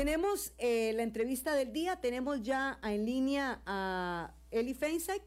Tenemos 0.00 0.54
eh, 0.56 0.94
la 0.94 1.02
entrevista 1.02 1.54
del 1.54 1.74
día, 1.74 2.00
tenemos 2.00 2.40
ya 2.40 2.78
en 2.82 3.04
línea 3.04 3.60
a 3.66 4.32
Eli 4.50 4.72
Feinsack, 4.72 5.20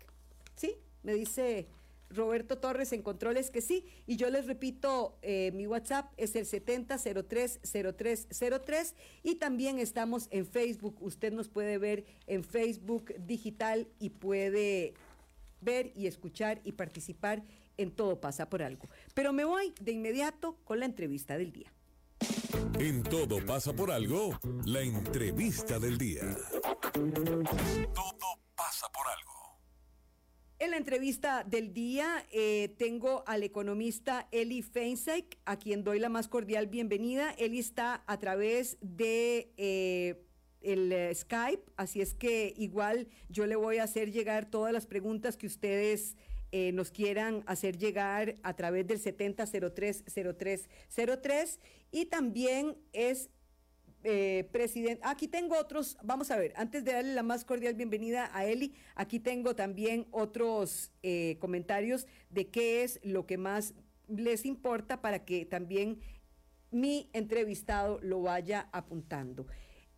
¿sí? 0.55 0.73
Me 1.03 1.13
dice 1.13 1.67
Roberto 2.09 2.57
Torres 2.57 2.91
en 2.91 3.03
controles 3.03 3.51
que 3.51 3.61
sí. 3.61 3.85
Y 4.07 4.15
yo 4.15 4.31
les 4.31 4.47
repito, 4.47 5.19
eh, 5.21 5.51
mi 5.53 5.67
WhatsApp 5.67 6.11
es 6.17 6.35
el 6.35 6.47
70030303 6.47 8.95
y 9.21 9.35
también 9.35 9.77
estamos 9.77 10.27
en 10.31 10.47
Facebook. 10.47 10.97
Usted 11.01 11.31
nos 11.31 11.49
puede 11.49 11.77
ver 11.77 12.05
en 12.25 12.43
Facebook 12.43 13.13
digital 13.27 13.87
y 13.99 14.09
puede 14.09 14.95
ver 15.61 15.91
y 15.93 16.07
escuchar 16.07 16.61
y 16.63 16.71
participar 16.71 17.43
en 17.77 17.91
Todo 17.91 18.19
pasa 18.19 18.49
por 18.49 18.63
algo. 18.63 18.89
Pero 19.13 19.33
me 19.33 19.45
voy 19.45 19.75
de 19.79 19.91
inmediato 19.91 20.57
con 20.63 20.79
la 20.79 20.87
entrevista 20.87 21.37
del 21.37 21.51
día. 21.51 21.71
En 22.79 23.03
Todo 23.03 23.43
pasa 23.45 23.73
por 23.73 23.91
algo, 23.91 24.37
la 24.65 24.81
entrevista 24.81 25.79
del 25.79 25.97
día. 25.97 26.21
Todo 26.93 28.39
pasa 28.55 28.87
por 28.93 29.07
algo. 29.07 29.59
En 30.59 30.71
la 30.71 30.77
entrevista 30.77 31.43
del 31.43 31.73
día 31.73 32.25
eh, 32.31 32.75
tengo 32.77 33.23
al 33.27 33.43
economista 33.43 34.27
Eli 34.31 34.61
Feinsack, 34.61 35.39
a 35.45 35.57
quien 35.57 35.83
doy 35.83 35.99
la 35.99 36.09
más 36.09 36.27
cordial 36.27 36.67
bienvenida. 36.67 37.31
Eli 37.31 37.59
está 37.59 38.03
a 38.07 38.19
través 38.19 38.77
de 38.81 39.51
eh, 39.57 40.25
el 40.61 40.91
eh, 40.91 41.13
Skype, 41.15 41.63
así 41.75 42.01
es 42.01 42.13
que 42.13 42.53
igual 42.55 43.07
yo 43.29 43.45
le 43.45 43.55
voy 43.55 43.77
a 43.77 43.83
hacer 43.83 44.11
llegar 44.11 44.45
todas 44.49 44.73
las 44.73 44.85
preguntas 44.85 45.37
que 45.37 45.47
ustedes 45.47 46.15
nos 46.73 46.91
quieran 46.91 47.43
hacer 47.47 47.77
llegar 47.77 48.35
a 48.43 48.55
través 48.55 48.85
del 48.85 49.01
70030303 49.01 51.59
y 51.91 52.05
también 52.05 52.77
es 52.91 53.31
eh, 54.05 54.49
presidente, 54.51 55.01
aquí 55.05 55.29
tengo 55.29 55.57
otros, 55.57 55.97
vamos 56.03 56.29
a 56.29 56.35
ver, 56.35 56.51
antes 56.57 56.83
de 56.83 56.91
darle 56.91 57.13
la 57.13 57.23
más 57.23 57.45
cordial 57.45 57.73
bienvenida 57.73 58.29
a 58.33 58.45
Eli, 58.45 58.73
aquí 58.95 59.17
tengo 59.17 59.55
también 59.55 60.07
otros 60.11 60.91
eh, 61.03 61.37
comentarios 61.39 62.05
de 62.29 62.49
qué 62.49 62.83
es 62.83 62.99
lo 63.03 63.25
que 63.25 63.37
más 63.37 63.73
les 64.09 64.45
importa 64.45 64.99
para 64.99 65.23
que 65.23 65.45
también 65.45 66.01
mi 66.69 67.09
entrevistado 67.13 67.97
lo 68.01 68.21
vaya 68.21 68.67
apuntando. 68.73 69.47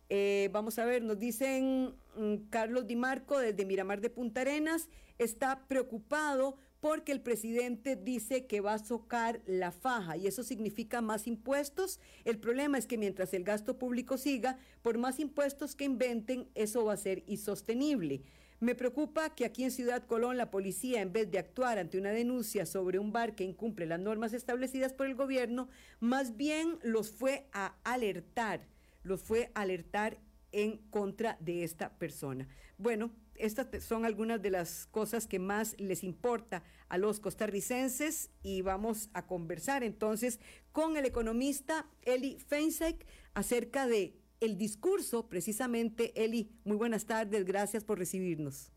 Eh, 0.08 0.48
vamos 0.52 0.78
a 0.78 0.84
ver, 0.84 1.02
nos 1.02 1.18
dicen 1.18 1.94
mm, 2.16 2.48
Carlos 2.50 2.86
Di 2.86 2.96
Marco 2.96 3.38
desde 3.38 3.64
Miramar 3.64 4.00
de 4.00 4.10
Punta 4.10 4.42
Arenas, 4.42 4.88
está 5.18 5.66
preocupado 5.66 6.56
porque 6.80 7.10
el 7.10 7.20
presidente 7.20 7.96
dice 7.96 8.46
que 8.46 8.60
va 8.60 8.74
a 8.74 8.78
socar 8.78 9.40
la 9.46 9.72
faja 9.72 10.16
y 10.16 10.26
eso 10.26 10.44
significa 10.44 11.00
más 11.00 11.26
impuestos. 11.26 11.98
El 12.24 12.38
problema 12.38 12.78
es 12.78 12.86
que 12.86 12.98
mientras 12.98 13.34
el 13.34 13.42
gasto 13.42 13.78
público 13.78 14.18
siga, 14.18 14.58
por 14.82 14.98
más 14.98 15.18
impuestos 15.18 15.74
que 15.74 15.84
inventen, 15.84 16.48
eso 16.54 16.84
va 16.84 16.92
a 16.92 16.98
ser 16.98 17.24
insostenible. 17.26 18.22
Me 18.60 18.74
preocupa 18.74 19.34
que 19.34 19.44
aquí 19.44 19.64
en 19.64 19.70
Ciudad 19.70 20.06
Colón 20.06 20.36
la 20.36 20.50
policía, 20.50 21.02
en 21.02 21.12
vez 21.12 21.30
de 21.30 21.38
actuar 21.38 21.78
ante 21.78 21.98
una 21.98 22.10
denuncia 22.10 22.64
sobre 22.64 22.98
un 22.98 23.12
bar 23.12 23.34
que 23.34 23.44
incumple 23.44 23.86
las 23.86 24.00
normas 24.00 24.32
establecidas 24.32 24.92
por 24.92 25.06
el 25.06 25.14
gobierno, 25.14 25.68
más 26.00 26.36
bien 26.36 26.78
los 26.82 27.10
fue 27.10 27.48
a 27.52 27.74
alertar, 27.84 28.66
los 29.06 29.22
fue 29.22 29.50
alertar 29.54 30.18
en 30.52 30.78
contra 30.90 31.36
de 31.40 31.64
esta 31.64 31.98
persona. 31.98 32.48
Bueno, 32.78 33.10
estas 33.34 33.82
son 33.84 34.04
algunas 34.04 34.40
de 34.40 34.50
las 34.50 34.86
cosas 34.86 35.26
que 35.26 35.38
más 35.38 35.78
les 35.78 36.02
importa 36.02 36.62
a 36.88 36.98
los 36.98 37.20
costarricenses 37.20 38.30
y 38.42 38.62
vamos 38.62 39.10
a 39.12 39.26
conversar 39.26 39.82
entonces 39.82 40.40
con 40.72 40.96
el 40.96 41.04
economista 41.04 41.86
Eli 42.02 42.38
Feinsack 42.38 43.06
acerca 43.34 43.86
de 43.86 44.18
el 44.40 44.56
discurso 44.56 45.28
precisamente. 45.28 46.12
Eli, 46.22 46.50
muy 46.64 46.76
buenas 46.76 47.06
tardes, 47.06 47.44
gracias 47.44 47.84
por 47.84 47.98
recibirnos. 47.98 48.70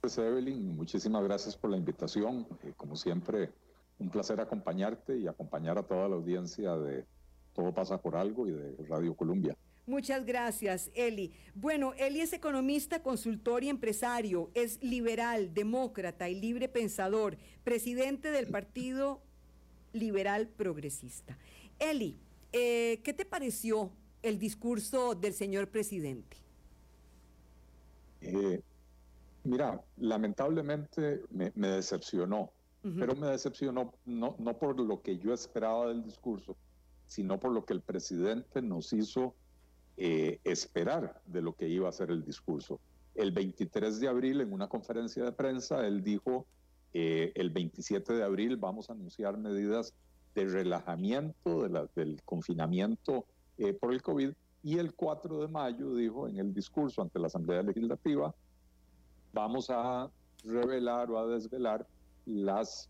Pues 0.00 0.18
Evelyn, 0.18 0.76
muchísimas 0.76 1.22
gracias 1.22 1.56
por 1.56 1.70
la 1.70 1.76
invitación. 1.76 2.46
Eh, 2.64 2.72
como 2.76 2.96
siempre, 2.96 3.52
un 3.98 4.10
placer 4.10 4.40
acompañarte 4.40 5.16
y 5.16 5.28
acompañar 5.28 5.78
a 5.78 5.84
toda 5.84 6.08
la 6.08 6.16
audiencia 6.16 6.76
de 6.76 7.06
Todo 7.54 7.72
pasa 7.72 8.00
por 8.00 8.16
algo 8.16 8.46
y 8.46 8.52
de 8.52 8.76
Radio 8.88 9.14
Colombia. 9.14 9.56
Muchas 9.84 10.24
gracias, 10.24 10.90
Eli. 10.94 11.32
Bueno, 11.54 11.92
Eli 11.94 12.20
es 12.20 12.32
economista, 12.32 13.02
consultor 13.02 13.64
y 13.64 13.68
empresario, 13.68 14.50
es 14.54 14.80
liberal, 14.82 15.52
demócrata 15.52 16.28
y 16.28 16.40
libre 16.40 16.68
pensador, 16.68 17.36
presidente 17.64 18.30
del 18.30 18.46
Partido 18.46 19.20
Liberal 19.92 20.46
Progresista. 20.48 21.36
Eli, 21.80 22.16
eh, 22.52 23.00
¿qué 23.02 23.12
te 23.12 23.24
pareció 23.24 23.90
el 24.22 24.38
discurso 24.38 25.16
del 25.16 25.32
señor 25.32 25.68
presidente? 25.68 26.36
Eh, 28.20 28.62
mira, 29.42 29.82
lamentablemente 29.96 31.22
me, 31.30 31.50
decepcionó, 31.50 32.52
pero 32.82 33.16
me 33.16 33.26
decepcionó 33.26 33.92
no, 34.04 34.36
no 34.38 34.58
por 34.58 34.78
lo 34.78 35.02
que 35.02 35.18
yo 35.18 35.34
esperaba 35.34 35.88
del 35.88 36.04
discurso, 36.04 36.56
sino 37.12 37.38
por 37.38 37.52
lo 37.52 37.66
que 37.66 37.74
el 37.74 37.82
presidente 37.82 38.62
nos 38.62 38.94
hizo 38.94 39.34
eh, 39.98 40.40
esperar 40.44 41.20
de 41.26 41.42
lo 41.42 41.52
que 41.52 41.68
iba 41.68 41.86
a 41.86 41.92
ser 41.92 42.10
el 42.10 42.24
discurso. 42.24 42.80
El 43.14 43.32
23 43.32 44.00
de 44.00 44.08
abril, 44.08 44.40
en 44.40 44.50
una 44.50 44.66
conferencia 44.66 45.22
de 45.22 45.32
prensa, 45.32 45.86
él 45.86 46.02
dijo, 46.02 46.46
eh, 46.94 47.30
el 47.34 47.50
27 47.50 48.14
de 48.14 48.24
abril 48.24 48.56
vamos 48.56 48.88
a 48.88 48.94
anunciar 48.94 49.36
medidas 49.36 49.92
de 50.34 50.46
relajamiento 50.46 51.68
del 51.94 52.22
confinamiento 52.24 53.26
eh, 53.58 53.74
por 53.74 53.92
el 53.92 54.00
COVID, 54.00 54.30
y 54.62 54.78
el 54.78 54.94
4 54.94 55.42
de 55.42 55.48
mayo 55.48 55.94
dijo 55.94 56.26
en 56.28 56.38
el 56.38 56.54
discurso 56.54 57.02
ante 57.02 57.18
la 57.18 57.26
Asamblea 57.26 57.62
Legislativa, 57.62 58.34
vamos 59.34 59.68
a 59.68 60.10
revelar 60.44 61.10
o 61.10 61.18
a 61.18 61.26
desvelar 61.26 61.86
las 62.24 62.88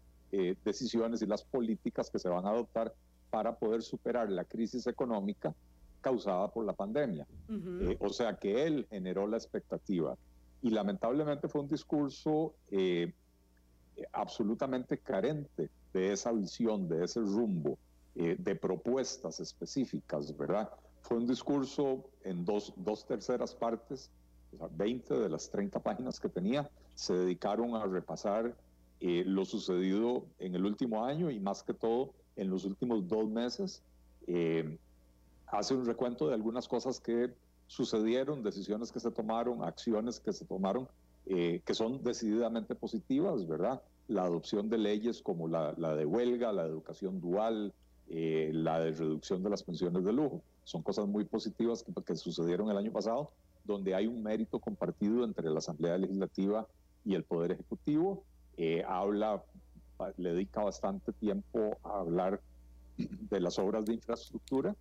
decisiones 0.65 1.21
y 1.21 1.27
las 1.27 1.45
políticas 1.45 2.09
que 2.09 2.19
se 2.19 2.27
van 2.31 2.47
a 2.47 2.51
adoptar 2.51 2.95
para 3.33 3.57
poder 3.59 3.81
superar 3.81 4.31
la 4.31 4.45
crisis 4.45 4.87
económica 4.87 5.55
causada 6.03 6.49
por 6.49 6.67
la 6.67 6.75
pandemia. 6.75 7.27
Eh, 7.49 7.97
o 7.99 8.11
sea 8.11 8.37
que 8.37 8.67
él 8.67 8.87
generó 8.91 9.27
la 9.27 9.39
expectativa. 9.39 10.19
Y 10.61 10.69
lamentablemente 10.69 11.49
fue 11.49 11.63
un 11.63 11.69
discurso 11.69 12.55
eh, 12.71 13.11
absolutamente 14.13 14.99
carente 14.99 15.71
de 15.95 16.13
esa 16.13 16.31
visión, 16.31 16.91
de 16.91 17.05
ese 17.07 17.21
rumbo, 17.21 17.79
eh, 18.17 18.37
de 18.39 18.55
propuestas 18.55 19.41
específicas, 19.41 20.37
¿verdad? 20.37 20.69
Fue 21.01 21.17
un 21.17 21.27
discurso 21.27 22.11
en 22.25 22.45
dos, 22.45 22.75
dos 22.77 23.07
terceras 23.07 23.55
partes, 23.55 24.11
o 24.53 24.59
sea, 24.59 24.69
20 24.77 25.15
de 25.15 25.29
las 25.31 25.49
30 25.49 25.81
páginas 25.81 26.21
que 26.21 26.29
tenía, 26.29 26.71
se 26.95 27.15
dedicaron 27.15 27.77
a 27.77 27.87
repasar 27.87 28.55
lo 29.01 29.45
sucedido 29.45 30.27
en 30.39 30.55
el 30.55 30.65
último 30.65 31.05
año 31.05 31.29
y 31.29 31.41
más 31.41 31.65
que 31.65 31.75
todo 31.75 32.15
en 32.37 32.51
los 32.51 32.65
últimos 32.65 33.07
dos 33.09 33.29
meses 33.29 33.83
hace 35.53 35.75
un 35.75 35.85
recuento 35.85 36.29
de 36.29 36.35
algunas 36.35 36.67
cosas 36.67 36.99
que 36.99 37.31
sucedieron, 37.67 38.43
decisiones 38.43 38.91
que 38.91 39.01
se 39.01 39.11
tomaron, 39.11 39.63
acciones 39.63 40.19
que 40.19 40.33
se 40.33 40.45
tomaron, 40.45 40.89
eh, 41.27 41.63
que 41.65 41.75
son 41.75 42.03
decididamente 42.03 42.75
positivas, 42.75 43.47
¿verdad? 43.47 43.81
La 44.09 44.25
adopción 44.25 44.69
de 44.69 44.79
leyes 44.79 45.23
como 45.23 45.47
la, 45.49 45.73
de 45.73 46.05
huelga, 46.05 46.53
la 46.53 46.65
de 46.65 46.71
educación 46.71 47.21
dual, 47.21 47.73
eh, 48.09 48.51
la 48.53 48.81
de 48.81 48.93
reducción 48.93 49.43
de 49.43 49.51
las 49.51 49.63
pensiones 49.63 50.05
de 50.05 50.13
lujo. 50.13 50.43
Son 50.65 50.83
cosas 50.83 51.07
muy 51.07 51.25
positivas 51.25 51.85
que, 52.05 52.17
sucedieron 52.17 52.71
el 52.71 52.77
año 52.77 52.93
pasado, 52.93 53.31
donde 53.65 53.95
hay 53.95 54.07
un 54.07 54.23
mérito 54.23 54.59
compartido 54.59 55.25
entre 55.25 55.49
la 55.49 55.59
Asamblea 55.59 55.97
Legislativa 55.99 56.67
y 57.05 57.15
el 57.15 57.25
Poder 57.25 57.53
Ejecutivo. 57.53 58.25
Eh, 58.57 58.83
habla, 58.87 59.43
le 60.17 60.33
dedica 60.33 60.63
bastante 60.63 61.13
tiempo 61.13 61.79
a 61.83 62.01
hablar 62.01 62.41
de 62.97 63.41
las 63.41 63.59
obras 63.59 63.85
de 63.85 63.95
infraestructura, 63.95 64.75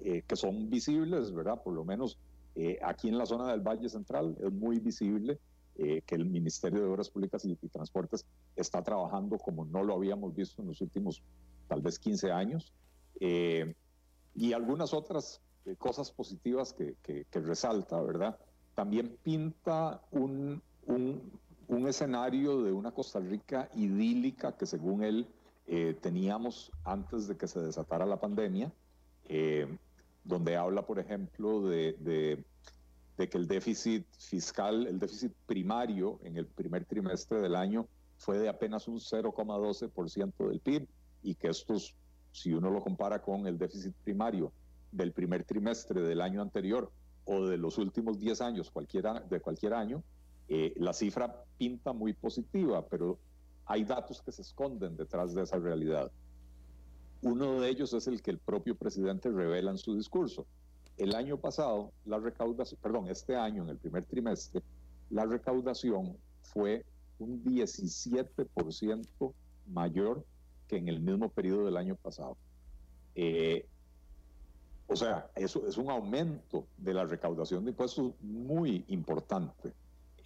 eh, 0.00 0.22
que 0.26 0.36
son 0.36 0.70
visibles, 0.70 1.32
¿verdad? 1.32 1.62
Por 1.62 1.74
lo 1.74 1.84
menos 1.84 2.18
eh, 2.54 2.78
aquí 2.82 3.08
en 3.08 3.18
la 3.18 3.26
zona 3.26 3.50
del 3.50 3.60
Valle 3.60 3.88
Central 3.88 4.36
es 4.40 4.52
muy 4.52 4.78
visible 4.78 5.38
eh, 5.76 6.02
que 6.06 6.14
el 6.14 6.24
Ministerio 6.24 6.80
de 6.80 6.86
Obras 6.86 7.10
Públicas 7.10 7.44
y, 7.44 7.54
Transportes 7.68 8.26
está 8.56 8.82
trabajando 8.82 9.38
como 9.38 9.64
no 9.64 9.82
lo 9.84 9.94
habíamos 9.94 10.34
visto 10.34 10.62
en 10.62 10.68
los 10.68 10.80
últimos 10.80 11.22
tal 11.68 11.82
vez 11.82 11.98
15 11.98 12.32
años. 12.32 12.72
y 14.34 14.52
algunas 14.52 14.94
otras 14.94 15.40
cosas 15.78 16.12
positivas 16.12 16.72
que, 16.72 16.94
que, 17.02 17.40
resalta, 17.40 18.00
¿verdad? 18.00 18.38
También 18.74 19.18
pinta 19.22 20.00
un, 20.12 20.62
un, 20.86 21.32
un, 21.68 21.86
escenario 21.86 22.62
de 22.62 22.72
una 22.72 22.90
Costa 22.90 23.20
Rica 23.20 23.68
idílica 23.74 24.56
que 24.56 24.66
según 24.66 25.04
él 25.04 25.26
teníamos 26.00 26.72
antes 26.84 27.28
de 27.28 27.36
que 27.36 27.46
se 27.46 27.60
desatara 27.60 28.06
la 28.06 28.18
pandemia. 28.18 28.72
Eh, 29.28 29.68
donde 30.28 30.56
habla, 30.56 30.82
por 30.82 30.98
ejemplo, 30.98 31.62
de, 31.62 32.44
que 33.16 33.38
el 33.38 33.48
déficit 33.48 34.06
fiscal, 34.18 34.86
el 34.86 34.98
déficit 34.98 35.32
primario 35.46 36.20
en 36.22 36.36
el 36.36 36.46
primer 36.46 36.84
trimestre 36.84 37.40
del 37.40 37.56
año 37.56 37.88
fue 38.18 38.38
de 38.38 38.48
apenas 38.48 38.88
un 38.88 38.98
0,12% 38.98 40.48
del 40.48 40.60
PIB 40.60 40.86
y 41.22 41.34
que 41.34 41.48
estos, 41.48 41.94
si 42.30 42.52
uno 42.52 42.70
lo 42.70 42.82
compara 42.82 43.22
con 43.22 43.46
el 43.46 43.58
déficit 43.58 43.94
primario 44.04 44.52
del 44.92 45.12
primer 45.12 45.44
trimestre 45.44 46.02
del 46.02 46.20
año 46.20 46.42
anterior 46.42 46.92
o 47.24 47.46
de 47.46 47.56
los 47.56 47.78
últimos 47.78 48.18
10 48.18 48.40
años 48.42 48.70
cualquiera, 48.70 49.20
de 49.20 49.40
cualquier 49.40 49.74
año, 49.74 50.02
eh, 50.48 50.72
la 50.76 50.92
cifra 50.92 51.44
pinta 51.58 51.92
muy 51.92 52.12
positiva, 52.14 52.86
pero 52.86 53.18
hay 53.66 53.84
datos 53.84 54.22
que 54.22 54.32
se 54.32 54.42
esconden 54.42 54.96
detrás 54.96 55.34
de 55.34 55.42
esa 55.42 55.58
realidad. 55.58 56.10
Uno 57.22 57.60
de 57.60 57.68
ellos 57.68 57.92
es 57.92 58.06
el 58.06 58.22
que 58.22 58.30
el 58.30 58.38
propio 58.38 58.76
presidente 58.76 59.30
revela 59.30 59.70
en 59.70 59.78
su 59.78 59.94
discurso. 59.94 60.46
El 60.96 61.14
año 61.14 61.36
pasado, 61.36 61.92
la 62.06 62.18
recaudación, 62.18 62.80
perdón, 62.82 63.08
este 63.08 63.36
año, 63.36 63.62
en 63.64 63.70
el 63.70 63.76
primer 63.76 64.04
trimestre, 64.04 64.62
la 65.10 65.26
recaudación 65.26 66.16
fue 66.42 66.84
un 67.18 67.44
17% 67.44 69.34
mayor 69.66 70.24
que 70.66 70.76
en 70.76 70.88
el 70.88 71.00
mismo 71.00 71.28
periodo 71.28 71.66
del 71.66 71.76
año 71.76 71.96
pasado. 71.96 72.36
Eh, 73.14 73.66
o 74.86 74.96
sea, 74.96 75.30
eso 75.34 75.66
es 75.66 75.76
un 75.76 75.90
aumento 75.90 76.66
de 76.78 76.94
la 76.94 77.04
recaudación 77.04 77.64
de 77.64 77.72
impuestos 77.72 78.12
muy 78.22 78.84
importante. 78.88 79.74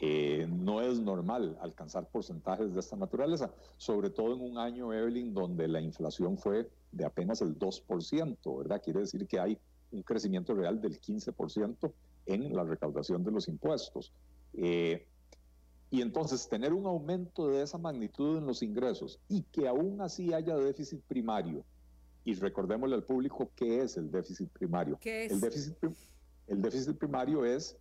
Eh, 0.04 0.48
no 0.50 0.80
es 0.80 0.98
normal 0.98 1.56
alcanzar 1.60 2.08
porcentajes 2.08 2.74
de 2.74 2.80
esta 2.80 2.96
naturaleza, 2.96 3.52
sobre 3.76 4.10
todo 4.10 4.34
en 4.34 4.40
un 4.40 4.58
año, 4.58 4.92
Evelyn, 4.92 5.32
donde 5.32 5.68
la 5.68 5.80
inflación 5.80 6.36
fue 6.36 6.68
de 6.90 7.04
apenas 7.04 7.40
el 7.40 7.56
2%, 7.56 8.58
¿verdad? 8.58 8.82
Quiere 8.82 8.98
decir 8.98 9.28
que 9.28 9.38
hay 9.38 9.56
un 9.92 10.02
crecimiento 10.02 10.54
real 10.54 10.80
del 10.80 11.00
15% 11.00 11.92
en 12.26 12.52
la 12.52 12.64
recaudación 12.64 13.22
de 13.22 13.30
los 13.30 13.46
impuestos. 13.46 14.12
Eh, 14.54 15.06
y 15.88 16.02
entonces 16.02 16.48
tener 16.48 16.72
un 16.72 16.86
aumento 16.86 17.46
de 17.46 17.62
esa 17.62 17.78
magnitud 17.78 18.38
en 18.38 18.46
los 18.46 18.64
ingresos 18.64 19.20
y 19.28 19.42
que 19.42 19.68
aún 19.68 20.00
así 20.00 20.32
haya 20.32 20.56
déficit 20.56 21.00
primario, 21.02 21.64
y 22.24 22.34
recordémosle 22.34 22.96
al 22.96 23.04
público 23.04 23.52
qué 23.54 23.82
es 23.82 23.96
el 23.96 24.10
déficit 24.10 24.48
primario. 24.48 24.98
El, 25.04 25.40
déficit, 25.40 25.76
el 26.48 26.60
déficit 26.60 26.98
primario 26.98 27.44
es 27.44 27.78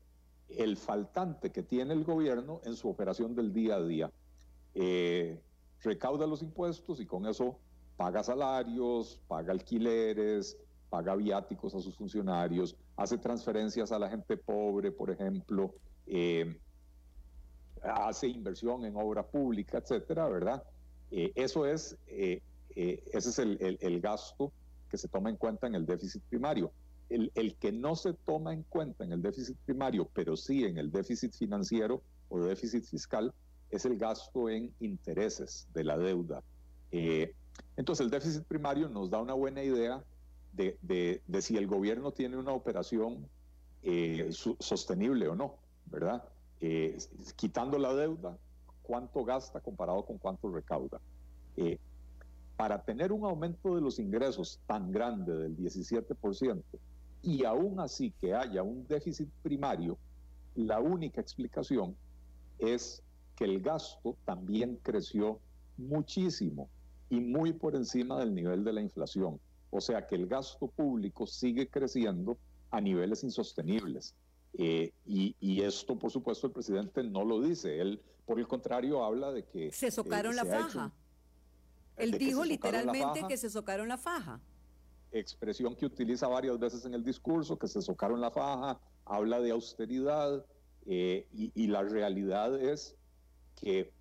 el 0.58 0.78
faltante 0.78 1.52
que 1.52 1.64
tiene 1.64 1.94
el 1.94 2.04
gobierno 2.04 2.62
en 2.64 2.76
su 2.76 2.90
operación 2.90 3.36
del 3.36 3.54
día 3.54 3.76
a 3.76 3.82
día. 3.84 4.12
Eh, 4.74 5.42
recauda 5.82 6.28
los 6.28 6.42
impuestos 6.42 7.00
y 7.00 7.06
con 7.06 7.26
eso 7.26 7.58
paga 7.98 8.24
salarios, 8.24 9.20
paga 9.28 9.52
alquileres, 9.52 10.58
paga 10.90 11.16
viáticos 11.16 11.76
a 11.76 11.82
sus 11.82 11.96
funcionarios, 11.96 12.76
hace 12.96 13.18
transferencias 13.18 13.92
a 13.92 14.00
la 14.00 14.10
gente 14.10 14.38
pobre, 14.38 14.92
por 14.92 15.10
ejemplo, 15.10 15.74
eh, 16.08 16.58
hace 17.84 18.28
inversión 18.28 18.86
en 18.86 18.96
obra 18.96 19.24
pública, 19.24 19.78
etcétera, 19.80 20.28
¿verdad? 20.28 20.64
Eh, 21.12 21.32
eso 21.36 21.66
es, 21.66 21.98
ese 22.08 22.42
es 23.14 23.40
el, 23.40 24.02
gasto 24.02 24.52
que 24.90 24.98
se 24.98 25.08
toma 25.08 25.30
en 25.30 25.38
cuenta 25.38 25.68
en 25.68 25.76
el 25.76 25.86
déficit 25.86 26.22
primario. 26.24 26.72
El, 27.12 27.56
que 27.56 27.72
no 27.72 27.96
se 27.96 28.14
toma 28.14 28.54
en 28.54 28.64
cuenta 28.64 29.04
en 29.04 29.12
el 29.12 29.22
déficit 29.22 29.58
primario, 29.66 30.10
pero 30.14 30.38
sí 30.38 30.64
en 30.64 30.78
el 30.78 30.92
déficit 30.92 31.34
financiero 31.34 32.02
o 32.30 32.40
déficit 32.40 32.86
fiscal, 32.86 33.34
es 33.70 33.86
el 33.86 33.98
gasto 33.98 34.50
en 34.50 34.74
intereses 34.80 35.68
de 35.74 35.84
la 35.84 35.98
deuda. 35.98 36.42
entonces, 37.76 38.06
el 38.06 38.10
déficit 38.10 38.44
primario 38.44 38.88
nos 38.88 39.10
da 39.10 39.22
una 39.22 39.34
buena 39.34 39.62
idea 39.62 40.04
de, 40.54 41.22
si 41.42 41.58
el 41.58 41.68
gobierno 41.68 42.12
tiene 42.12 42.38
una 42.38 42.52
operación 42.52 43.28
eh, 43.84 44.30
sostenible 44.60 45.28
o 45.28 45.36
no, 45.36 45.56
¿verdad? 45.86 46.24
Eh, 46.60 46.98
quitando 47.36 47.78
la 47.78 47.94
deuda, 47.94 48.38
cuánto 48.84 49.24
gasta 49.24 49.60
comparado 49.60 50.06
con 50.06 50.18
cuánto 50.18 50.52
recauda. 50.52 51.00
Eh, 51.58 51.78
para 52.56 52.84
tener 52.84 53.12
un 53.12 53.26
aumento 53.26 53.76
de 53.76 53.82
los 53.82 53.98
ingresos 53.98 54.60
tan 54.68 54.92
grande 54.92 55.34
del 55.34 55.58
17% 55.58 56.62
y 57.22 57.46
aún 57.46 57.80
así 57.80 58.12
que 58.20 58.34
haya 58.34 58.64
un 58.64 58.88
déficit 58.88 59.30
primario, 59.44 59.98
la 60.56 60.80
única 60.80 61.22
explicación 61.22 61.96
es 62.60 63.04
que 63.36 63.46
el 63.46 63.62
gasto 63.62 64.18
también 64.26 64.80
creció 64.84 65.40
muchísimo 65.78 66.70
y 67.10 67.20
muy 67.20 67.54
por 67.54 67.76
encima 67.76 68.20
del 68.20 68.34
nivel 68.34 68.64
de 68.64 68.74
la 68.74 68.82
inflación. 68.82 69.40
O 69.70 69.82
sea 69.82 70.06
que 70.06 70.16
el 70.16 70.28
gasto 70.28 70.68
público 70.68 71.26
sigue 71.26 71.68
creciendo 71.70 72.38
a 72.72 72.82
niveles 72.82 73.24
insostenibles. 73.24 74.16
Eh, 74.54 74.92
y, 75.06 75.62
esto, 75.62 75.98
por 75.98 76.12
supuesto, 76.12 76.48
el 76.48 76.54
presidente 76.54 77.04
no 77.04 77.24
lo 77.24 77.42
dice. 77.42 77.80
Él, 77.80 78.02
por 78.26 78.40
el 78.40 78.48
contrario, 78.48 79.04
habla 79.04 79.32
de 79.32 79.46
que... 79.46 79.72
Se 79.72 79.92
socaron 79.92 80.36
la 80.36 80.46
faja. 80.46 80.92
Él 81.96 82.12
dijo 82.18 82.44
literalmente 82.44 83.26
que 83.28 83.38
se 83.38 83.50
socaron 83.50 83.88
la 83.88 83.98
faja. 83.98 84.42
Expresión 85.12 85.76
que 85.76 85.86
utiliza 85.86 86.28
varias 86.28 86.58
veces 86.58 86.86
en 86.86 86.94
el 86.94 87.04
discurso, 87.04 87.58
que 87.58 87.68
se 87.68 87.82
socaron 87.82 88.22
la 88.22 88.32
faja, 88.32 88.80
habla 89.06 89.40
de 89.42 89.52
austeridad, 89.52 90.46
eh, 90.86 91.28
y, 91.32 91.68
la 91.68 91.84
realidad 91.84 92.60
es 92.60 92.96
que, 93.56 93.94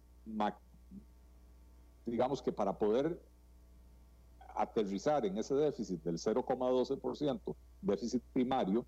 digamos 2.07 2.41
que 2.41 2.53
para 2.53 2.79
poder 2.79 3.21
aterrizar 4.57 5.27
en 5.27 5.37
ese 5.37 5.55
déficit 5.55 6.03
del 6.03 6.17
0,12%, 6.17 7.57
déficit 7.83 8.23
primario, 8.33 8.87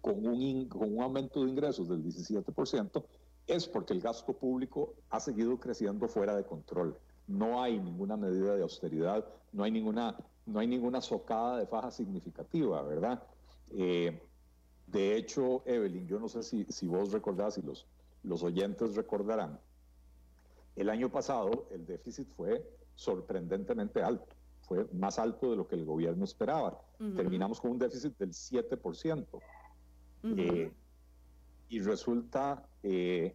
con 0.00 0.26
un, 0.26 0.68
con 0.68 0.96
un 0.96 1.02
aumento 1.02 1.44
de 1.44 1.50
ingresos 1.50 1.88
del 1.88 2.02
17%, 2.02 3.04
es 3.46 3.66
porque 3.66 3.92
el 3.92 4.00
gasto 4.00 4.32
público 4.32 4.94
ha 5.10 5.20
seguido 5.20 5.58
creciendo 5.58 6.08
fuera 6.08 6.36
de 6.36 6.44
control. 6.44 6.98
No 7.26 7.62
hay 7.62 7.78
ninguna 7.78 8.16
medida 8.16 8.56
de 8.56 8.62
austeridad, 8.62 9.24
no 9.52 9.64
hay 9.64 9.70
ninguna, 9.70 10.16
no 10.46 10.60
hay 10.60 10.66
ninguna 10.66 11.00
socada 11.00 11.58
de 11.58 11.66
faja 11.66 11.90
significativa, 11.90 12.82
¿verdad? 12.82 13.22
Eh, 13.70 14.20
de 14.86 15.16
hecho, 15.16 15.62
Evelyn, 15.66 16.06
yo 16.06 16.18
no 16.18 16.28
sé 16.28 16.42
si, 16.42 16.64
si 16.64 16.86
vos 16.86 17.12
recordás 17.12 17.58
y 17.58 17.62
los, 17.62 17.86
los 18.22 18.42
oyentes 18.42 18.94
recordarán, 18.94 19.58
el 20.76 20.90
año 20.90 21.10
pasado 21.10 21.66
el 21.70 21.86
déficit 21.86 22.28
fue 22.28 22.66
sorprendentemente 22.94 24.02
alto 24.02 24.34
fue 24.62 24.86
más 24.92 25.18
alto 25.18 25.50
de 25.50 25.56
lo 25.56 25.66
que 25.66 25.74
el 25.74 25.84
gobierno 25.84 26.24
esperaba. 26.24 26.80
Terminamos 27.16 27.60
con 27.60 27.72
un 27.72 27.78
déficit 27.78 28.16
del 28.16 28.30
7%. 28.30 29.26
Eh, 30.36 30.72
y 31.68 31.80
resulta, 31.80 32.64
eh, 32.82 33.34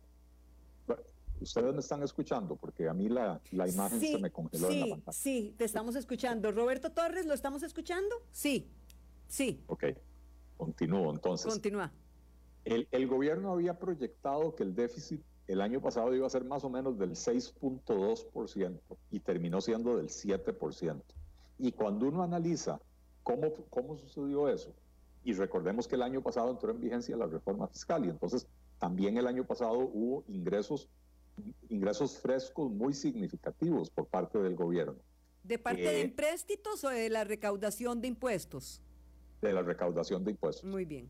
ustedes 1.42 1.74
me 1.74 1.80
están 1.80 2.04
escuchando 2.04 2.56
porque 2.56 2.88
a 2.88 2.94
mí 2.94 3.10
la, 3.10 3.42
la 3.52 3.68
imagen 3.68 4.00
se 4.00 4.18
me 4.18 4.32
congeló 4.32 4.70
en 4.70 4.80
la 4.82 4.88
pantalla. 4.88 5.18
Sí, 5.18 5.54
te 5.58 5.66
estamos 5.66 5.96
escuchando. 5.96 6.52
Roberto 6.52 6.92
Torres, 6.92 7.26
¿lo 7.26 7.34
estamos 7.34 7.64
escuchando? 7.64 8.16
Sí, 8.32 8.70
sí. 9.28 9.64
Ok, 9.68 9.86
continúo 10.58 11.12
entonces. 11.12 11.52
Continúa. 11.52 11.92
El, 12.66 12.88
el 12.92 13.08
gobierno 13.08 13.52
había 13.52 13.78
proyectado 13.80 14.56
que 14.56 14.64
el 14.64 14.76
déficit 14.76 15.22
el 15.48 15.62
año 15.62 15.82
pasado 15.82 16.14
iba 16.14 16.28
a 16.28 16.30
ser 16.30 16.44
más 16.44 16.64
o 16.64 16.70
menos 16.70 16.98
del 17.00 17.12
6.2% 17.12 18.80
y 19.12 19.20
terminó 19.22 19.62
siendo 19.62 19.96
del 19.96 20.10
7%. 20.10 21.02
Y 21.60 21.72
cuando 21.72 22.08
uno 22.08 22.22
analiza 22.22 22.80
cómo, 23.24 23.54
cómo 23.70 23.98
sucedió 23.98 24.50
eso, 24.50 24.74
y 25.24 25.34
recordemos 25.34 25.88
que 25.88 25.96
el 25.96 26.04
año 26.04 26.22
pasado 26.22 26.52
entró 26.52 26.72
en 26.72 26.80
vigencia 26.80 27.16
la 27.18 27.26
reforma 27.28 27.68
fiscal 27.68 28.06
y 28.06 28.10
entonces 28.10 28.48
también 28.78 29.18
el 29.18 29.28
año 29.28 29.46
pasado 29.46 29.78
hubo 29.80 30.24
ingresos, 30.28 30.90
ingresos 31.70 32.18
frescos 32.18 32.72
muy 32.72 32.94
significativos 32.94 33.90
por 33.90 34.08
parte 34.08 34.40
del 34.40 34.56
gobierno. 34.56 34.96
¿De 35.44 35.60
parte 35.60 35.82
de 35.82 36.02
eh, 36.02 36.06
empréstitos 36.06 36.84
o 36.84 36.90
de 36.90 37.10
la 37.10 37.24
recaudación 37.24 38.02
de 38.02 38.08
impuestos? 38.08 38.82
De 39.42 39.54
la 39.54 39.62
recaudación 39.62 40.24
de 40.24 40.32
impuestos. 40.32 40.70
Muy 40.70 40.86
bien. 40.86 41.10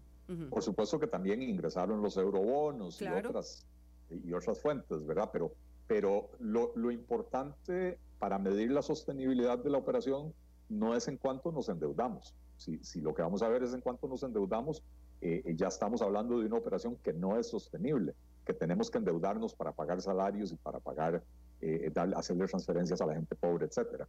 Por 0.50 0.62
supuesto 0.62 1.00
que 1.00 1.08
también 1.08 1.42
ingresaron 1.42 2.02
los 2.02 2.18
eurobonos 2.18 3.02
y, 3.02 3.08
otras, 3.08 3.66
y 4.10 4.34
otras 4.34 4.60
fuentes, 4.60 5.06
¿verdad? 5.06 5.30
Pero, 5.32 5.54
pero 5.88 6.32
lo, 6.40 6.74
lo 6.76 6.92
importante 6.92 7.98
para 8.20 8.38
medir 8.38 8.72
la 8.72 8.82
sostenibilidad 8.82 9.58
de 9.58 9.70
la 9.70 9.78
operación 9.78 10.34
no 10.68 10.98
es 10.98 11.08
en 11.08 11.16
cuánto 11.16 11.54
nos 11.54 11.70
endeudamos. 11.70 12.36
Si, 12.58 12.78
si 12.84 13.00
lo 13.00 13.14
que 13.14 13.22
vamos 13.22 13.42
a 13.42 13.48
ver 13.48 13.64
es 13.64 13.74
en 13.74 13.80
cuánto 13.80 14.10
nos 14.10 14.22
endeudamos, 14.24 14.84
eh, 15.22 15.44
ya 15.56 15.68
estamos 15.68 16.02
hablando 16.02 16.40
de 16.40 16.46
una 16.46 16.58
operación 16.58 16.98
que 16.98 17.14
no 17.14 17.40
es 17.40 17.48
sostenible, 17.48 18.14
que 18.48 18.54
tenemos 18.54 18.90
que 18.90 18.98
endeudarnos 18.98 19.54
para 19.54 19.74
pagar 19.74 20.02
salarios 20.02 20.54
y 20.54 20.56
para 20.56 20.80
pagar, 20.80 21.22
eh, 21.60 21.92
dar, 21.94 22.14
hacerle 22.16 22.48
transferencias 22.48 23.02
a 23.02 23.06
la 23.06 23.14
gente 23.14 23.36
pobre, 23.36 23.66
etcétera. 23.66 24.08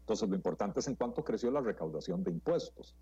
Entonces, 0.00 0.28
lo 0.28 0.34
importante 0.34 0.80
es 0.80 0.88
en 0.88 0.96
cuánto 0.96 1.22
creció 1.22 1.50
la 1.52 1.60
recaudación 1.60 2.24
de 2.24 2.32
impuestos. 2.32 2.96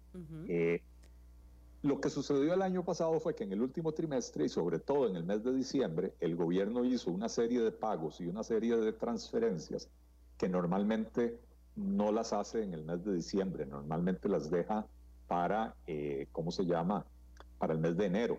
Lo 1.82 2.00
que 2.00 2.10
sucedió 2.10 2.52
el 2.52 2.62
año 2.62 2.84
pasado 2.84 3.20
fue 3.20 3.34
que 3.34 3.44
en 3.44 3.52
el 3.52 3.62
último 3.62 3.92
trimestre 3.92 4.44
y 4.44 4.48
sobre 4.48 4.80
todo 4.80 5.08
en 5.08 5.16
el 5.16 5.24
mes 5.24 5.44
de 5.44 5.52
diciembre, 5.52 6.14
el 6.20 6.34
gobierno 6.34 6.84
hizo 6.84 7.10
una 7.10 7.28
serie 7.28 7.60
de 7.60 7.70
pagos 7.70 8.20
y 8.20 8.26
una 8.26 8.42
serie 8.42 8.76
de 8.76 8.92
transferencias 8.92 9.88
que 10.36 10.48
normalmente 10.48 11.38
no 11.76 12.10
las 12.10 12.32
hace 12.32 12.62
en 12.62 12.74
el 12.74 12.84
mes 12.84 13.04
de 13.04 13.14
diciembre, 13.14 13.66
normalmente 13.66 14.28
las 14.28 14.50
deja 14.50 14.86
para, 15.28 15.76
eh, 15.86 16.26
¿cómo 16.32 16.50
se 16.50 16.64
llama?, 16.64 17.06
para 17.58 17.72
el 17.72 17.78
mes 17.78 17.96
de 17.96 18.06
enero. 18.06 18.38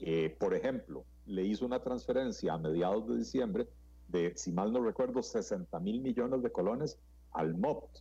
Eh, 0.00 0.36
por 0.38 0.54
ejemplo, 0.54 1.04
le 1.26 1.44
hizo 1.44 1.64
una 1.64 1.82
transferencia 1.82 2.54
a 2.54 2.58
mediados 2.58 3.08
de 3.08 3.16
diciembre 3.16 3.68
de, 4.08 4.32
si 4.36 4.52
mal 4.52 4.72
no 4.72 4.82
recuerdo, 4.82 5.22
60 5.22 5.78
mil 5.80 6.00
millones 6.00 6.42
de 6.42 6.50
colones 6.50 6.98
al 7.32 7.56
MOPT 7.56 7.98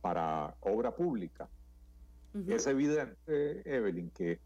para 0.00 0.54
obra 0.60 0.94
pública 0.94 1.48
Es 2.48 2.66
evidente, 2.66 3.62
Evelyn, 3.64 4.10
que 4.10 4.40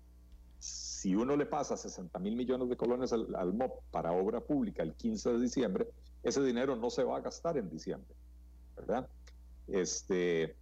si 0.59 1.15
uno 1.15 1.37
le 1.37 1.47
pasa 1.47 1.77
60 1.77 2.19
mil 2.19 2.37
millones 2.37 2.69
de 2.69 2.77
colones 2.77 3.13
al, 3.13 3.35
al, 3.35 3.55
MOP 3.55 3.83
para 3.91 4.13
obra 4.13 4.41
pública 4.41 4.83
el 4.83 4.95
15 4.95 5.33
de 5.33 5.41
diciembre, 5.41 5.89
ese 6.23 6.43
dinero 6.43 6.77
no 6.77 6.91
se 6.91 7.05
va 7.05 7.17
a 7.17 7.21
gastar 7.21 7.57
en 7.57 7.71
diciembre, 7.71 8.15
¿verdad? 8.77 9.09
Este, 9.69 10.57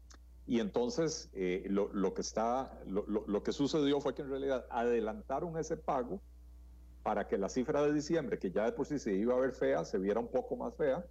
y 0.47 0.61
entonces 0.61 1.29
eh, 1.33 1.65
lo, 1.69 1.93
lo, 1.93 2.15
que 2.15 2.21
está, 2.21 2.81
lo, 2.87 3.05
lo, 3.07 3.43
que 3.43 3.53
sucedió 3.53 4.01
fue 4.01 4.15
que 4.15 4.23
en 4.23 4.31
realidad 4.31 4.65
adelantaron 4.71 5.59
ese 5.59 5.77
pago 5.77 6.21
para 7.03 7.27
que 7.27 7.37
la 7.37 7.49
cifra 7.49 7.83
de 7.83 7.93
diciembre, 7.93 8.39
que 8.39 8.51
ya 8.51 8.65
de 8.65 8.73
por 8.73 8.87
sí 8.87 8.99
se 8.99 9.13
iba 9.15 9.35
a 9.35 9.41
ver 9.41 9.53
fea, 9.53 9.85
se 9.85 9.99
viera 9.99 10.21
un 10.21 10.29
poco 10.29 10.57
más 10.57 10.75
fea, 10.77 11.05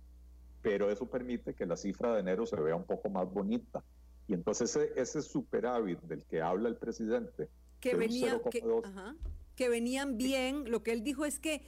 pero 0.61 0.89
eso 0.89 1.09
permite 1.09 1.53
que 1.53 1.65
la 1.65 1.75
cifra 1.75 2.13
de 2.13 2.21
enero 2.21 2.45
se 2.45 2.55
vea 2.55 2.75
un 2.75 2.85
poco 2.85 3.09
más 3.09 3.31
bonita. 3.31 3.83
Y 4.27 4.33
entonces 4.33 4.75
ese, 4.75 4.93
ese 4.95 5.21
superávit 5.21 5.99
del 6.01 6.25
que 6.25 6.41
habla 6.41 6.69
el 6.69 6.77
presidente, 6.77 7.49
que, 7.79 7.95
venía, 7.95 8.41
que, 8.49 8.63
ajá, 8.83 9.15
que 9.55 9.69
venían 9.69 10.17
bien, 10.17 10.71
lo 10.71 10.81
que 10.81 10.91
él 10.93 11.03
dijo 11.03 11.25
es 11.25 11.39
que, 11.39 11.61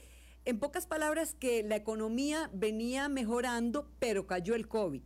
en 0.45 0.59
pocas 0.59 0.87
palabras, 0.87 1.33
que 1.33 1.63
la 1.63 1.75
economía 1.75 2.49
venía 2.53 3.09
mejorando, 3.09 3.91
pero 3.99 4.25
cayó 4.25 4.55
el 4.55 4.67
COVID. 4.67 5.03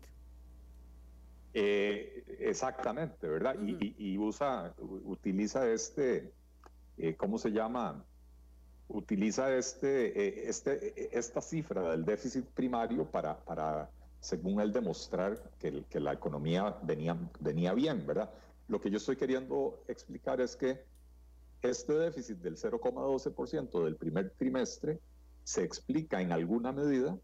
Eh, 1.53 2.24
exactamente, 2.39 3.27
¿verdad? 3.27 3.55
Uh 3.58 3.63
-huh. 3.63 3.96
y, 3.98 4.13
y, 4.13 4.17
usa, 4.17 4.74
utiliza 4.79 5.70
este, 5.70 6.31
eh, 6.98 7.15
¿cómo 7.15 7.38
se 7.38 7.51
llama? 7.51 8.05
Utiliza 8.88 9.53
este, 9.55 10.08
eh, 10.08 10.50
este, 10.50 11.17
esta 11.17 11.41
cifra 11.41 11.91
del 11.91 12.05
déficit 12.05 12.46
primario 12.46 13.05
para, 13.05 13.38
para 13.43 13.89
según 14.20 14.62
él, 14.62 14.72
demostrar 14.72 15.51
que, 15.60 15.84
que 15.89 16.00
la 16.00 16.13
economía 16.13 16.77
venía, 16.84 17.17
venía 17.39 17.74
bien, 17.74 18.05
¿verdad? 18.05 18.29
Lo 18.67 18.79
que 18.79 18.89
yo 18.89 18.98
estoy 18.98 19.17
queriendo 19.17 19.84
explicar 19.88 20.39
es 20.39 20.55
que 20.55 20.84
este 21.62 21.93
déficit 21.93 22.38
del 22.38 22.55
0,12% 22.55 23.84
del 23.84 23.96
primer 23.96 24.29
trimestre 24.31 25.00
se 25.43 25.63
explica 25.63 26.22
en 26.22 26.31
alguna 26.31 26.72
medida 26.72 27.17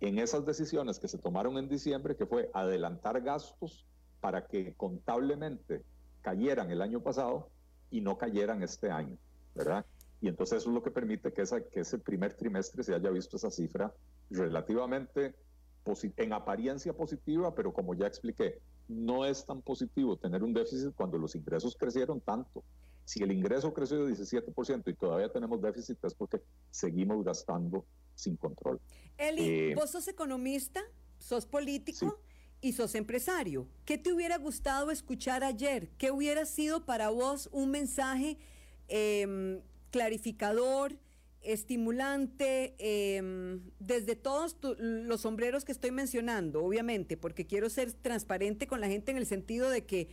en 0.00 0.18
esas 0.18 0.46
decisiones 0.46 0.98
que 0.98 1.08
se 1.08 1.18
tomaron 1.18 1.58
en 1.58 1.68
diciembre, 1.68 2.16
que 2.16 2.26
fue 2.26 2.50
adelantar 2.54 3.20
gastos 3.20 3.86
para 4.20 4.46
que 4.46 4.74
contablemente 4.74 5.84
cayeran 6.22 6.70
el 6.70 6.82
año 6.82 7.02
pasado 7.02 7.50
y 7.90 8.00
no 8.00 8.16
cayeran 8.16 8.62
este 8.62 8.90
año, 8.90 9.18
¿verdad? 9.54 9.84
Y 10.20 10.28
entonces 10.28 10.58
eso 10.58 10.70
es 10.70 10.74
lo 10.74 10.82
que 10.82 10.90
permite 10.90 11.32
que, 11.32 11.42
esa, 11.42 11.60
que 11.62 11.80
ese 11.80 11.98
primer 11.98 12.34
trimestre 12.34 12.82
se 12.82 12.94
haya 12.94 13.10
visto 13.10 13.36
esa 13.36 13.50
cifra 13.50 13.92
relativamente 14.30 15.34
en 16.16 16.32
apariencia 16.32 16.92
positiva, 16.92 17.54
pero 17.54 17.72
como 17.72 17.94
ya 17.94 18.06
expliqué, 18.06 18.60
no 18.88 19.24
es 19.24 19.44
tan 19.46 19.62
positivo 19.62 20.16
tener 20.16 20.42
un 20.42 20.52
déficit 20.52 20.94
cuando 20.94 21.18
los 21.18 21.34
ingresos 21.34 21.76
crecieron 21.76 22.20
tanto. 22.20 22.62
Si 23.04 23.22
el 23.22 23.32
ingreso 23.32 23.72
creció 23.72 24.04
de 24.04 24.12
17% 24.12 24.82
y 24.86 24.94
todavía 24.94 25.32
tenemos 25.32 25.60
déficit 25.60 26.04
es 26.04 26.14
porque 26.14 26.42
seguimos 26.70 27.24
gastando 27.24 27.84
sin 28.20 28.36
control. 28.36 28.80
Eli, 29.18 29.48
eh, 29.48 29.74
vos 29.74 29.90
sos 29.90 30.08
economista, 30.08 30.82
sos 31.18 31.46
político 31.46 32.20
sí. 32.60 32.68
y 32.68 32.72
sos 32.72 32.94
empresario. 32.94 33.68
¿Qué 33.84 33.98
te 33.98 34.12
hubiera 34.12 34.38
gustado 34.38 34.90
escuchar 34.90 35.44
ayer? 35.44 35.90
¿Qué 35.98 36.10
hubiera 36.10 36.46
sido 36.46 36.86
para 36.86 37.10
vos 37.10 37.48
un 37.52 37.70
mensaje 37.70 38.38
eh, 38.88 39.60
clarificador, 39.90 40.98
estimulante, 41.42 42.74
eh, 42.78 43.58
desde 43.78 44.14
todos 44.14 44.60
tu, 44.60 44.74
los 44.78 45.22
sombreros 45.22 45.64
que 45.64 45.72
estoy 45.72 45.90
mencionando, 45.90 46.62
obviamente, 46.62 47.16
porque 47.16 47.46
quiero 47.46 47.70
ser 47.70 47.92
transparente 47.92 48.66
con 48.66 48.80
la 48.80 48.88
gente 48.88 49.10
en 49.10 49.16
el 49.16 49.26
sentido 49.26 49.70
de 49.70 49.86
que 49.86 50.08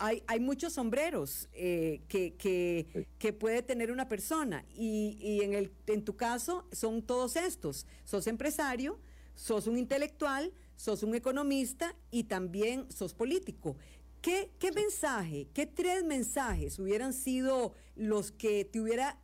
hay, 0.00 0.24
hay 0.26 0.40
muchos 0.40 0.72
sombreros 0.72 1.48
eh, 1.52 2.00
que, 2.08 2.34
que, 2.34 2.86
sí. 2.92 3.06
que, 3.18 3.32
puede 3.32 3.62
tener 3.62 3.92
una 3.92 4.08
persona 4.08 4.64
y, 4.74 5.18
y, 5.20 5.42
en, 5.42 5.52
el, 5.52 5.72
en 5.86 6.04
tu 6.04 6.16
caso 6.16 6.66
son 6.72 7.02
todos 7.02 7.36
estos. 7.36 7.86
Sos 8.04 8.26
empresario, 8.26 8.98
sos 9.34 9.66
un 9.66 9.76
intelectual, 9.76 10.52
sos 10.74 11.02
un 11.02 11.14
economista 11.14 11.94
y 12.10 12.24
también 12.24 12.90
sos 12.90 13.12
político. 13.12 13.76
¿Qué, 14.22 14.50
qué 14.58 14.72
mensaje, 14.72 15.48
qué 15.52 15.66
tres 15.66 16.02
mensajes 16.02 16.78
hubieran 16.78 17.12
sido 17.12 17.74
los 17.94 18.32
que 18.32 18.64
te 18.64 18.80
hubiera 18.80 19.18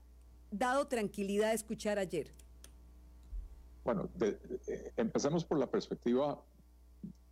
dado 0.51 0.87
tranquilidad 0.89 1.55
escuchar 1.55 1.99
ayer? 1.99 2.35
Bueno, 3.83 4.11
de, 4.15 4.33
de, 4.33 4.93
empecemos 4.99 5.45
por 5.45 5.59
la 5.59 5.71
perspectiva 5.71 6.43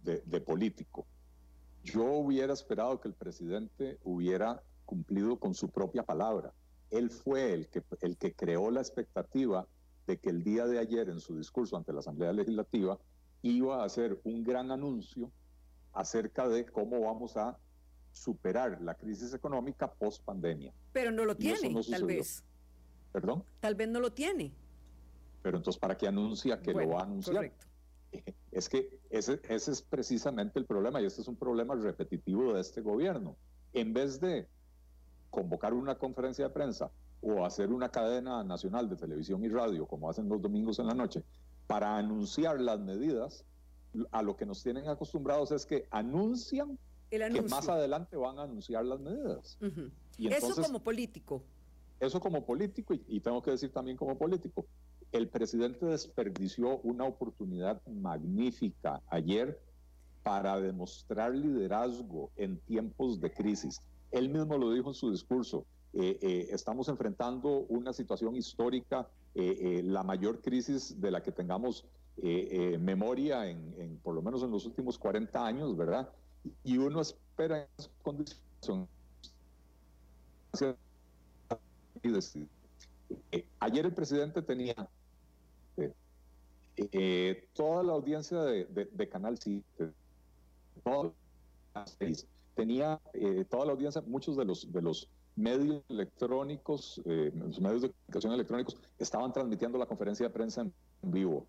de, 0.02 0.22
de, 0.24 0.40
político. 0.40 1.06
Yo 1.84 2.04
hubiera 2.04 2.54
esperado 2.54 2.98
que 3.00 3.08
el 3.08 3.14
presidente 3.14 3.98
hubiera 4.02 4.62
cumplido 4.86 5.38
con 5.38 5.54
su 5.54 5.68
propia 5.68 6.02
palabra. 6.02 6.52
Él 6.90 7.10
fue 7.10 7.52
el 7.52 7.68
que, 7.68 7.82
el 8.00 8.16
que 8.16 8.34
creó 8.34 8.70
la 8.70 8.80
expectativa 8.80 9.66
de 10.06 10.18
que 10.18 10.30
el 10.30 10.42
día 10.42 10.66
de 10.66 10.78
ayer 10.78 11.10
en 11.10 11.20
su 11.20 11.36
discurso 11.36 11.76
ante 11.76 11.92
la 11.92 12.00
Asamblea 12.00 12.32
Legislativa 12.32 12.98
iba 13.42 13.82
a 13.82 13.84
hacer 13.84 14.18
un 14.24 14.42
gran 14.42 14.70
anuncio 14.70 15.30
acerca 15.92 16.48
de 16.48 16.64
cómo 16.66 17.00
vamos 17.00 17.36
a 17.36 17.58
superar 18.12 18.80
la 18.80 18.94
crisis 18.94 19.34
económica 19.34 19.92
post 19.92 20.24
pandemia. 20.24 20.72
Pero 20.92 21.10
no 21.10 21.24
lo 21.24 21.36
tiene, 21.36 21.70
no 21.70 21.82
tal 21.82 22.04
vez. 22.04 22.44
¿Perdón? 23.12 23.44
Tal 23.60 23.74
vez 23.74 23.88
no 23.88 24.00
lo 24.00 24.12
tiene. 24.12 24.52
Pero 25.42 25.58
entonces, 25.58 25.78
¿para 25.78 25.96
qué 25.96 26.08
anuncia 26.08 26.60
que 26.60 26.72
bueno, 26.72 26.88
lo 26.88 26.94
va 26.96 27.00
a 27.02 27.04
anunciar? 27.04 27.36
Correcto. 27.36 27.66
Es 28.54 28.68
que 28.68 28.88
ese, 29.10 29.40
ese, 29.48 29.72
es 29.72 29.82
precisamente 29.82 30.58
el 30.58 30.64
problema 30.64 31.00
y 31.00 31.06
este 31.06 31.22
es 31.22 31.28
un 31.28 31.36
problema 31.36 31.74
repetitivo 31.74 32.54
de 32.54 32.60
este 32.60 32.80
gobierno. 32.80 33.36
En 33.72 33.92
vez 33.92 34.20
de 34.20 34.48
convocar 35.30 35.74
una 35.74 35.96
conferencia 35.96 36.46
de 36.46 36.50
prensa 36.54 36.90
o 37.20 37.44
hacer 37.44 37.70
una 37.70 37.88
cadena 37.88 38.44
nacional 38.44 38.88
de 38.88 38.96
televisión 38.96 39.44
y 39.44 39.48
radio, 39.48 39.86
como 39.86 40.08
hacen 40.08 40.28
los 40.28 40.40
domingos 40.40 40.78
en 40.78 40.86
la 40.86 40.94
noche, 40.94 41.24
para 41.66 41.96
anunciar 41.96 42.60
las 42.60 42.78
medidas, 42.78 43.44
a 44.12 44.22
lo 44.22 44.36
que 44.36 44.46
nos 44.46 44.62
tienen 44.62 44.88
acostumbrados 44.88 45.50
es 45.52 45.66
que 45.66 45.86
anuncian 45.90 46.78
que 47.10 47.42
más 47.42 47.68
adelante 47.68 48.16
van 48.16 48.38
a 48.38 48.42
anunciar 48.42 48.84
las 48.84 49.00
medidas. 49.00 49.58
Uh 49.60 49.66
-huh. 49.66 49.90
y 50.18 50.26
entonces, 50.26 50.58
Eso 50.58 50.62
como 50.62 50.82
político 50.82 51.42
eso 52.00 52.20
como 52.20 52.44
político, 52.44 52.94
y, 52.94 53.04
y, 53.06 53.20
tengo 53.20 53.42
que 53.42 53.52
decir 53.52 53.72
también 53.72 53.96
como 53.96 54.18
político, 54.18 54.66
el 55.14 55.28
presidente 55.28 55.86
desperdició 55.86 56.78
una 56.78 57.04
oportunidad 57.04 57.80
magnífica 57.86 59.00
ayer 59.06 59.60
para 60.24 60.60
demostrar 60.60 61.32
liderazgo 61.36 62.32
en 62.34 62.58
tiempos 62.58 63.20
de 63.20 63.32
crisis. 63.32 63.80
Él 64.10 64.28
mismo 64.28 64.58
lo 64.58 64.72
dijo 64.72 64.88
en 64.88 64.94
su 64.94 65.12
discurso, 65.12 65.66
eh, 65.92 66.18
eh, 66.20 66.48
estamos 66.50 66.88
enfrentando 66.88 67.60
una 67.68 67.92
situación 67.92 68.34
histórica, 68.34 69.08
eh, 69.36 69.82
la 69.84 70.02
mayor 70.02 70.40
crisis 70.40 71.00
de 71.00 71.12
la 71.12 71.22
que 71.22 71.30
tengamos 71.30 71.86
memoria 72.16 73.48
en, 73.48 73.98
por 74.02 74.14
lo 74.14 74.22
menos 74.22 74.42
en 74.44 74.50
los 74.52 74.66
últimos 74.66 74.98
40 74.98 75.44
años, 75.44 75.76
¿verdad? 75.76 76.08
Y 76.62 76.78
uno 76.78 77.00
espera 77.00 77.58
en 77.58 77.68
esas 77.76 77.90
condiciones 78.02 78.48
ayer 83.60 83.86
el 83.86 83.92
presidente 83.92 84.42
tenía 84.42 84.74
eh, 86.76 87.48
toda 87.52 87.82
la 87.82 87.92
audiencia 87.92 88.42
de, 88.42 88.64
de, 88.66 88.86
de 88.86 89.08
Canal 89.08 89.38
7, 89.38 89.64
tenía 92.54 93.00
eh, 93.12 93.44
toda 93.48 93.66
la 93.66 93.72
audiencia, 93.72 94.02
muchos 94.06 94.36
de 94.36 94.44
los, 94.44 94.72
de 94.72 94.82
los 94.82 95.10
medios 95.36 95.82
electrónicos, 95.88 97.02
los 97.04 97.60
medios 97.60 97.82
de 97.82 97.88
comunicación 97.90 98.32
electrónicos 98.32 98.76
estaban 98.98 99.32
transmitiendo 99.32 99.78
la 99.78 99.86
conferencia 99.86 100.26
de 100.26 100.32
prensa 100.32 100.60
en 100.60 100.72
vivo. 101.02 101.46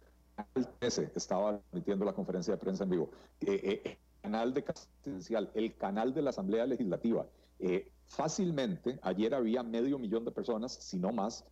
El 0.55 0.67
13 0.79 1.11
estaba 1.15 1.59
transmitiendo 1.59 2.03
la 2.03 2.13
conferencia 2.13 2.55
de 2.55 2.57
prensa 2.57 2.83
en 2.83 2.89
vivo. 2.89 3.11
el 3.41 3.81
canal 4.23 4.53
de 4.55 4.63
presidencial, 4.63 5.51
el 5.53 5.75
canal 5.75 6.15
de 6.15 6.23
la 6.23 6.31
Asamblea 6.31 6.65
Legislativa, 6.65 7.27
eh, 7.59 7.91
fácilmente, 8.05 8.99
ayer 9.01 9.33
había 9.33 9.63
medio 9.63 9.97
millón 9.97 10.25
de 10.25 10.31
personas, 10.31 10.73
si 10.73 10.97
no 10.97 11.11
más, 11.11 11.45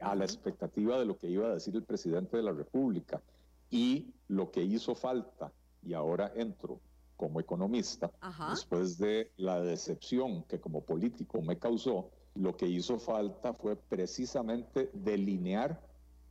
a 0.00 0.14
la 0.14 0.24
expectativa 0.24 0.98
de 0.98 1.04
lo 1.04 1.16
que 1.16 1.28
iba 1.28 1.48
a 1.48 1.54
decir 1.54 1.74
el 1.76 1.84
presidente 1.84 2.36
de 2.36 2.42
la 2.42 2.52
República. 2.52 3.22
Y 3.70 4.14
lo 4.28 4.50
que 4.50 4.62
hizo 4.62 4.94
falta, 4.94 5.52
y 5.82 5.94
ahora 5.94 6.32
entro 6.34 6.80
como 7.16 7.40
economista, 7.40 8.10
Ajá. 8.20 8.50
después 8.50 8.98
de 8.98 9.32
la 9.36 9.60
decepción 9.60 10.44
que 10.44 10.60
como 10.60 10.82
político 10.82 11.42
me 11.42 11.58
causó, 11.58 12.10
lo 12.34 12.56
que 12.56 12.66
hizo 12.66 12.98
falta 12.98 13.52
fue 13.52 13.76
precisamente 13.76 14.90
delinear 14.94 15.80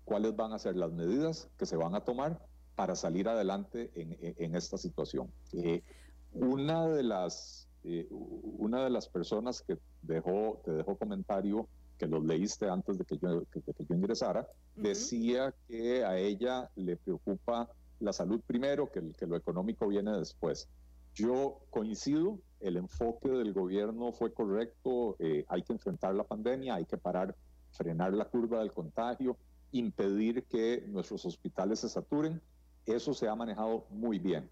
cuáles 0.06 0.36
van 0.36 0.54
a 0.54 0.60
ser 0.60 0.78
las 0.78 0.92
medidas 0.94 1.50
que 1.58 1.66
se 1.66 1.76
van 1.76 1.94
a 1.96 2.02
tomar 2.02 2.40
para 2.76 2.96
salir 2.96 3.28
adelante 3.28 3.92
en, 3.96 4.14
en, 4.14 4.36
en 4.38 4.56
esta 4.56 4.78
situación. 4.78 5.30
Eh, 5.52 5.84
una 6.32 6.88
de 6.88 7.04
las 7.04 7.68
eh, 7.90 8.08
una 8.12 8.84
de 8.84 8.90
las 8.90 9.08
personas 9.08 9.62
que 9.62 9.78
dejó, 10.02 10.62
te 10.66 10.72
dejó 10.72 10.98
comentario, 10.98 11.70
que 11.98 12.08
los 12.08 12.24
leíste 12.24 12.70
antes 12.70 12.98
de 12.98 13.06
que 13.06 13.18
yo, 13.18 13.44
que, 13.52 13.62
que 13.62 13.86
yo 13.86 13.96
ingresara, 13.96 14.42
uh 14.42 14.80
-huh. 14.80 14.84
decía 14.84 15.54
que 15.68 16.04
a 16.06 16.18
ella 16.18 16.70
le 16.76 16.96
preocupa 16.98 17.70
la 18.00 18.14
salud 18.14 18.40
primero, 18.46 18.92
que, 18.92 19.02
que 19.18 19.26
lo 19.26 19.36
económico 19.36 19.88
viene 19.88 20.12
después. 20.18 20.68
Yo 21.16 21.60
coincido 21.72 22.40
el 22.60 22.78
enfoque 22.78 23.30
del 23.30 23.54
gobierno 23.54 24.12
fue 24.12 24.34
correcto, 24.34 25.16
eh, 25.20 25.46
hay 25.48 25.64
que 25.64 25.74
enfrentar 25.74 26.14
la 26.16 26.24
pandemia, 26.24 26.76
hay 26.76 26.86
que 26.86 26.98
parar, 26.98 27.36
frenar 27.72 28.14
la 28.14 28.26
curva 28.26 28.60
del 28.60 28.72
contagio, 28.72 29.38
impedir 29.72 30.44
que 30.46 30.84
nuestros 30.88 31.26
hospitales 31.26 31.80
se 31.80 31.90
saturen, 31.90 32.42
eso 32.86 33.14
se 33.14 33.28
ha 33.28 33.36
manejado 33.36 33.86
muy 33.90 34.20
bien. 34.20 34.50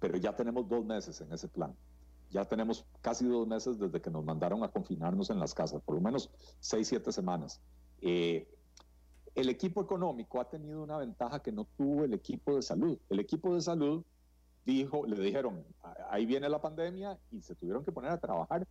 Pero 0.00 0.18
ya 0.18 0.34
tenemos 0.34 0.68
dos 0.68 0.84
meses 0.84 1.20
en 1.20 1.32
ese 1.32 1.48
plan. 1.48 1.74
Ya 2.34 2.44
tenemos 2.44 2.84
casi 3.00 3.24
dos 3.28 3.46
meses 3.46 3.78
desde 3.78 4.00
que 4.00 4.10
nos 4.10 4.24
mandaron 4.24 4.64
a 4.64 4.68
confinarnos 4.68 5.30
en 5.30 5.38
las 5.38 5.54
casas, 5.54 5.80
por 5.82 5.94
lo 5.94 6.00
menos 6.00 6.32
seis, 6.58 6.88
siete 6.88 7.12
semanas. 7.12 7.60
Eh, 8.00 8.48
el 9.36 9.48
equipo 9.48 9.80
económico 9.80 10.40
ha 10.40 10.50
tenido 10.50 10.82
una 10.82 10.98
ventaja 10.98 11.40
que 11.40 11.52
no 11.52 11.64
tuvo 11.76 12.02
el 12.02 12.12
equipo 12.12 12.56
de 12.56 12.62
salud. 12.62 12.98
El 13.08 13.20
equipo 13.20 13.54
de 13.54 13.60
salud 13.60 14.02
dijo, 14.66 15.06
le 15.06 15.16
dijeron, 15.22 15.64
ahí 16.10 16.26
viene 16.26 16.48
la 16.48 16.60
pandemia 16.60 17.16
y 17.30 17.40
se 17.40 17.54
tuvieron 17.54 17.84
que 17.84 17.92
poner 17.92 18.10
a 18.10 18.18
trabajar 18.18 18.66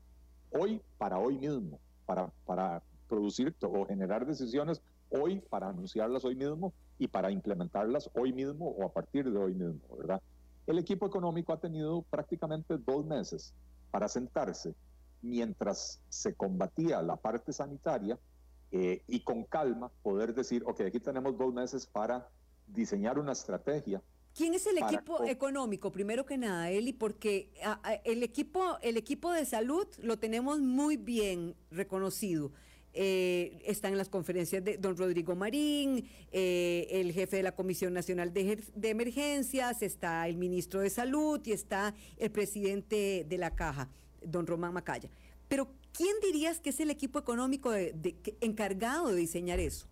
hoy 0.51 0.81
para 0.97 1.17
hoy 1.17 1.37
mismo, 1.37 1.79
para, 2.05 2.33
para 2.45 2.83
producir 3.07 3.55
o 3.61 3.85
generar 3.85 4.25
decisiones 4.25 4.81
hoy, 5.09 5.39
para 5.39 5.69
anunciarlas 5.69 6.25
hoy 6.25 6.35
mismo 6.35 6.73
y 6.99 7.07
para 7.07 7.31
implementarlas 7.31 8.09
hoy 8.13 8.33
mismo 8.33 8.67
o 8.67 8.83
a 8.85 8.91
partir 8.91 9.31
de 9.31 9.39
hoy 9.39 9.53
mismo, 9.53 9.95
¿verdad? 9.97 10.21
El 10.65 10.79
equipo 10.79 11.05
económico 11.05 11.53
ha 11.53 11.59
tenido 11.59 12.01
prácticamente 12.03 12.77
dos 12.77 13.05
meses 13.05 13.53
para 13.91 14.07
sentarse 14.07 14.73
mientras 15.21 16.01
se 16.09 16.33
combatía 16.33 17.01
la 17.01 17.15
parte 17.15 17.53
sanitaria 17.53 18.17
eh, 18.71 19.03
y 19.07 19.23
con 19.23 19.43
calma 19.43 19.91
poder 20.01 20.33
decir, 20.33 20.63
ok, 20.65 20.81
aquí 20.81 20.99
tenemos 20.99 21.37
dos 21.37 21.53
meses 21.53 21.85
para 21.85 22.27
diseñar 22.67 23.19
una 23.19 23.33
estrategia 23.33 24.01
¿Quién 24.35 24.55
es 24.55 24.65
el 24.65 24.79
equipo 24.79 25.23
económico? 25.25 25.91
Primero 25.91 26.25
que 26.25 26.37
nada, 26.37 26.71
Eli, 26.71 26.91
porque 26.91 27.51
el, 28.03 28.23
equipo, 28.23 28.79
el 28.81 28.97
equipo 28.97 29.31
de 29.31 29.45
salud 29.45 29.87
lo 29.99 30.17
tenemos 30.17 30.59
muy 30.59 30.97
bien 30.97 31.55
reconocido. 31.69 32.51
Eh, 32.95 33.59
está 33.65 33.87
en 33.87 33.97
las 33.97 34.07
conferencias 34.07 34.63
de 34.63 34.77
don 34.77 34.95
Rodrigo 34.95 35.35
Marín, 35.35 36.07
eh, 36.31 36.87
el 36.91 37.11
jefe 37.11 37.37
de 37.37 37.43
la 37.43 37.53
Comisión 37.53 37.91
Nacional 37.91 38.31
de, 38.33 38.63
Emergencias, 38.83 39.81
está 39.81 40.27
el 40.27 40.37
ministro 40.37 40.79
de 40.79 40.91
Salud 40.91 41.41
y 41.43 41.53
está 41.53 41.95
el 42.17 42.29
presidente 42.29 43.25
de 43.27 43.37
la 43.39 43.55
Caja, 43.55 43.89
don 44.23 44.45
Román 44.45 44.73
Macaya. 44.73 45.09
Pero, 45.47 45.69
¿quién 45.91 46.15
dirías 46.21 46.59
que 46.59 46.69
es 46.69 46.79
el 46.79 46.91
equipo 46.91 47.17
económico 47.17 47.71
encargado 48.41 49.07
de 49.07 49.15
diseñar 49.15 49.59
eso? 49.59 49.87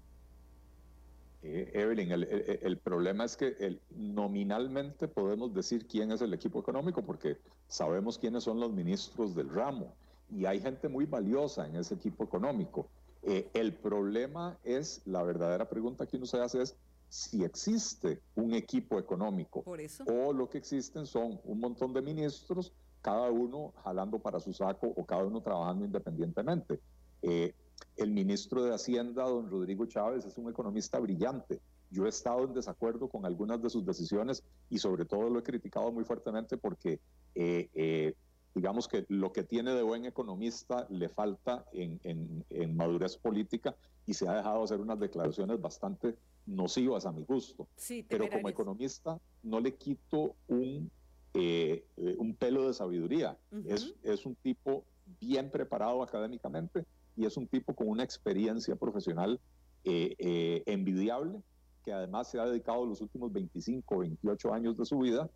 Eh, 1.44 1.72
Evelyn, 1.74 2.12
el, 2.12 2.78
problema 2.78 3.26
es 3.26 3.36
que 3.36 3.56
el, 3.60 3.82
nominalmente 3.90 5.08
podemos 5.08 5.52
decir 5.56 5.88
quién 5.88 6.12
es 6.12 6.22
el 6.22 6.36
equipo 6.36 6.60
económico 6.60 7.02
porque 7.02 7.38
sabemos 7.68 8.20
quiénes 8.20 8.44
son 8.44 8.60
los 8.60 8.72
ministros 8.72 9.34
del 9.34 9.50
ramo 9.50 9.96
y 10.32 10.46
hay 10.46 10.60
gente 10.60 10.88
muy 10.88 11.06
valiosa 11.06 11.68
en 11.68 11.76
ese 11.76 11.96
equipo 11.96 12.24
económico. 12.24 12.88
Eh, 13.24 13.50
el 13.54 13.74
problema 13.74 14.58
es, 14.64 15.02
la 15.06 15.22
verdadera 15.24 15.70
pregunta 15.70 16.06
que 16.06 16.18
uno 16.18 16.26
se 16.26 16.40
hace 16.40 16.62
es 16.62 16.76
si 17.12 17.44
existe 17.44 18.22
un 18.36 18.54
equipo 18.54 18.98
económico 18.98 19.66
o 20.08 20.32
lo 20.32 20.50
que 20.50 20.58
existen 20.58 21.06
son 21.06 21.42
un 21.44 21.60
montón 21.60 21.94
de 21.94 22.02
ministros, 22.02 22.72
cada 23.02 23.30
uno 23.30 23.74
jalando 23.84 24.18
para 24.20 24.40
su 24.40 24.54
saco 24.54 24.88
o 24.96 25.06
cada 25.06 25.26
uno 25.26 25.42
trabajando 25.42 25.84
independientemente. 25.84 26.80
Eh, 27.22 27.54
el 27.98 28.12
ministro 28.12 28.64
de 28.64 28.74
Hacienda, 28.74 29.24
don 29.24 29.50
Rodrigo 29.50 29.86
Chávez, 29.86 30.26
es 30.26 30.38
un 30.38 30.50
economista 30.50 31.00
brillante. 31.00 31.60
Yo 31.90 32.06
he 32.06 32.10
estado 32.10 32.46
en 32.46 32.54
desacuerdo 32.54 33.10
con 33.10 33.26
algunas 33.26 33.62
de 33.62 33.70
sus 33.70 33.86
decisiones 33.86 34.44
y 34.70 34.78
sobre 34.78 35.04
todo 35.04 35.30
lo 35.30 35.40
he 35.40 35.44
criticado 35.44 35.92
muy 35.92 36.06
fuertemente 36.06 36.56
porque 36.58 37.02
eh, 37.36 37.70
eh, 37.74 38.16
digamos 38.54 38.88
que 38.88 39.06
lo 39.10 39.32
que 39.32 39.44
tiene 39.44 39.74
de 39.74 39.82
buen 39.82 40.06
economista 40.06 40.86
le 40.90 41.10
falta 41.10 41.66
en, 41.72 42.46
madurez 42.76 43.18
política 43.18 43.76
y 44.06 44.14
se 44.14 44.28
ha 44.28 44.34
dejado 44.34 44.64
hacer 44.64 44.80
unas 44.80 45.00
declaraciones 45.00 45.62
bastante 45.62 46.16
nocivas 46.46 47.06
a 47.06 47.12
mi 47.12 47.24
gusto. 47.24 47.68
Pero 48.10 48.30
como 48.30 48.50
economista 48.50 49.20
no 49.44 49.60
le 49.60 49.76
quito 49.76 50.36
un, 50.48 50.90
eh, 51.34 51.86
un 52.18 52.36
pelo 52.36 52.68
de 52.68 52.74
sabiduría. 52.74 53.38
es, 53.66 53.94
es 54.04 54.26
un 54.26 54.36
tipo 54.36 54.84
bien 55.20 55.50
preparado 55.50 56.04
académicamente 56.04 56.86
y 57.16 57.26
es 57.26 57.38
un 57.38 57.48
tipo 57.48 57.74
con 57.74 57.88
una 57.88 58.04
experiencia 58.04 58.76
profesional 58.76 59.40
eh, 59.84 60.16
eh, 60.20 60.64
envidiable, 60.68 61.42
que 61.84 61.92
además 61.92 62.30
se 62.30 62.40
ha 62.40 62.46
dedicado 62.46 62.86
los 62.86 63.02
últimos 63.02 63.34
25, 63.34 64.00
28 64.00 64.54
años 64.54 64.78
de 64.78 64.86
su 64.86 65.00
vida 65.00 65.30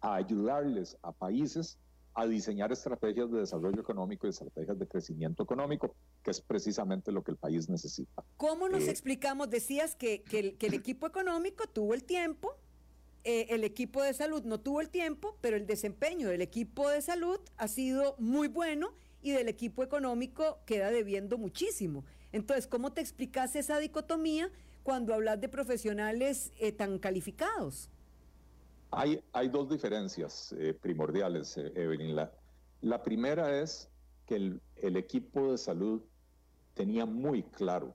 a 0.00 0.14
ayudarles 0.16 0.98
a 1.02 1.12
países 1.12 1.78
a 2.14 2.26
diseñar 2.26 2.72
estrategias 2.72 3.30
de 3.30 3.40
desarrollo 3.40 3.80
económico 3.80 4.26
y 4.26 4.30
estrategias 4.30 4.78
de 4.78 4.86
crecimiento 4.86 5.42
económico, 5.42 5.94
que 6.22 6.30
es 6.30 6.40
precisamente 6.40 7.10
lo 7.10 7.22
que 7.22 7.32
el 7.32 7.36
país 7.36 7.68
necesita. 7.68 8.22
¿Cómo 8.36 8.68
nos 8.68 8.84
eh, 8.84 8.90
explicamos? 8.90 9.48
Decías 9.48 9.94
que, 9.94 10.22
que, 10.22 10.56
el, 10.60 10.74
equipo 10.74 11.06
económico 11.06 11.66
tuvo 11.66 11.94
el 11.94 12.04
tiempo, 12.04 12.54
el 13.24 13.64
equipo 13.64 14.02
de 14.02 14.12
salud 14.14 14.42
no 14.44 14.60
tuvo 14.60 14.80
el 14.80 14.90
tiempo, 14.90 15.36
pero 15.40 15.56
el 15.56 15.66
desempeño 15.66 16.28
del 16.28 16.42
equipo 16.42 16.90
de 16.90 17.00
salud 17.00 17.38
ha 17.56 17.68
sido 17.68 18.16
muy 18.18 18.48
bueno 18.48 18.94
y 19.22 19.30
del 19.30 19.48
equipo 19.48 19.82
económico 19.82 20.58
queda 20.66 20.90
debiendo 20.90 21.38
muchísimo. 21.38 22.04
Entonces, 22.32 22.66
¿cómo 22.66 22.92
te 22.92 23.00
explicas 23.00 23.54
esa 23.56 23.78
dicotomía 23.78 24.50
cuando 24.82 25.14
hablas 25.14 25.40
de 25.40 25.48
profesionales 25.48 26.52
eh, 26.58 26.72
tan 26.72 26.98
calificados? 26.98 27.88
Hay, 28.92 29.22
hay 29.32 29.48
dos 29.48 29.68
diferencias 29.68 30.54
eh, 30.58 30.74
primordiales, 30.74 31.56
eh, 31.56 31.72
Evelyn. 31.74 32.14
La, 32.14 32.32
la, 32.80 33.02
primera 33.02 33.60
es 33.60 33.88
que 34.26 34.36
el, 34.36 34.60
el, 34.76 34.96
equipo 34.96 35.52
de 35.52 35.58
salud 35.58 36.02
tenía 36.74 37.06
muy 37.06 37.42
claro 37.42 37.94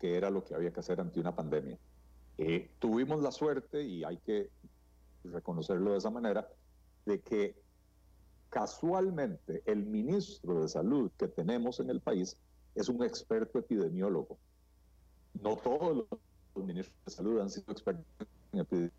qué 0.00 0.16
era 0.16 0.30
lo 0.30 0.44
que 0.44 0.54
había 0.54 0.72
que 0.72 0.80
hacer 0.80 1.00
ante 1.00 1.20
una 1.20 1.34
pandemia. 1.34 1.78
tuvimos 2.78 3.22
la 3.22 3.30
suerte, 3.30 3.82
y 3.82 4.04
hay 4.04 4.18
que 4.18 4.50
reconocerlo 5.24 5.92
de 5.92 5.98
esa 5.98 6.10
manera, 6.10 6.48
de 7.04 7.20
que 7.20 7.54
Casualmente, 8.50 9.62
el 9.66 9.84
ministro 9.84 10.62
de 10.62 10.68
Salud 10.68 11.10
que 11.18 11.28
tenemos 11.28 11.80
en 11.80 11.90
el 11.90 12.00
país 12.00 12.36
es 12.74 12.88
un 12.88 13.04
experto 13.04 13.58
epidemiólogo. 13.58 14.38
No 15.34 15.56
todos 15.56 16.06
los 16.54 16.64
ministros 16.64 16.96
de 17.04 17.12
Salud 17.12 17.40
han 17.40 17.50
sido 17.50 17.70
expertos 17.72 18.06
en 18.52 18.60
epidemiología. 18.60 18.98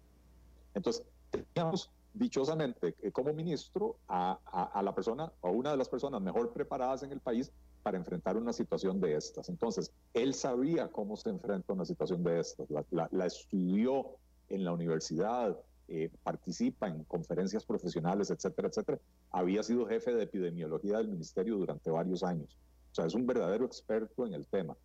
Entonces, 0.75 1.03
teníamos 1.31 1.91
dichosamente 2.13 2.95
eh, 3.01 3.11
como 3.11 3.33
ministro 3.33 3.97
a, 4.07 4.81
la 4.83 4.93
persona 4.93 5.31
o 5.41 5.51
una 5.51 5.71
de 5.71 5.77
las 5.77 5.89
personas 5.89 6.21
mejor 6.21 6.51
preparadas 6.51 7.03
en 7.03 7.11
el 7.11 7.19
país 7.19 7.51
para 7.83 7.97
enfrentar 7.97 8.35
una 8.35 8.51
situación 8.51 8.99
de 8.99 9.15
estas. 9.15 9.47
Entonces, 9.49 9.91
él 10.13 10.33
sabía 10.33 10.89
cómo 10.89 11.15
se 11.15 11.29
enfrenta 11.29 11.73
una 11.73 11.85
situación 11.85 12.23
de 12.23 12.39
estas, 12.39 12.67
la 12.89 13.25
estudió 13.25 14.17
en 14.49 14.65
la 14.65 14.73
universidad, 14.73 15.57
eh, 15.91 16.11
participa 16.21 16.87
en 16.87 17.03
conferencias 17.05 17.65
profesionales, 17.65 18.29
etcétera, 18.29 18.67
etcétera, 18.67 18.99
había 19.31 19.63
sido 19.63 19.87
jefe 19.87 20.13
de 20.13 20.21
epidemiología 20.21 20.97
del 20.97 21.07
ministerio 21.07 21.57
durante 21.57 21.89
varios 21.89 22.21
años. 22.21 22.59
O 22.91 22.95
sea, 22.95 23.07
es 23.07 23.15
un 23.15 23.25
verdadero 23.25 23.65
experto 23.65 24.27
en 24.27 24.35
el 24.35 24.45
tema. 24.45 24.77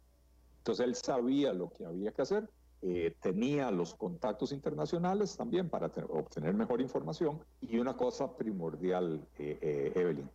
Entonces 0.58 0.86
él 0.86 0.94
sabía 0.94 1.52
lo 1.52 1.68
que 1.68 1.84
había 1.84 2.10
que 2.10 2.22
hacer, 2.22 2.48
eh, 2.86 3.16
tenía 3.20 3.70
los 3.70 3.94
contactos 3.94 4.52
internacionales 4.52 5.36
también 5.36 5.68
para 5.70 5.90
obtener 6.10 6.54
mejor 6.54 6.80
información 6.80 7.40
y 7.60 7.78
una 7.78 7.96
cosa 7.96 8.36
primordial, 8.36 9.26
eh, 9.38 9.92
Evelyn, 9.94 10.28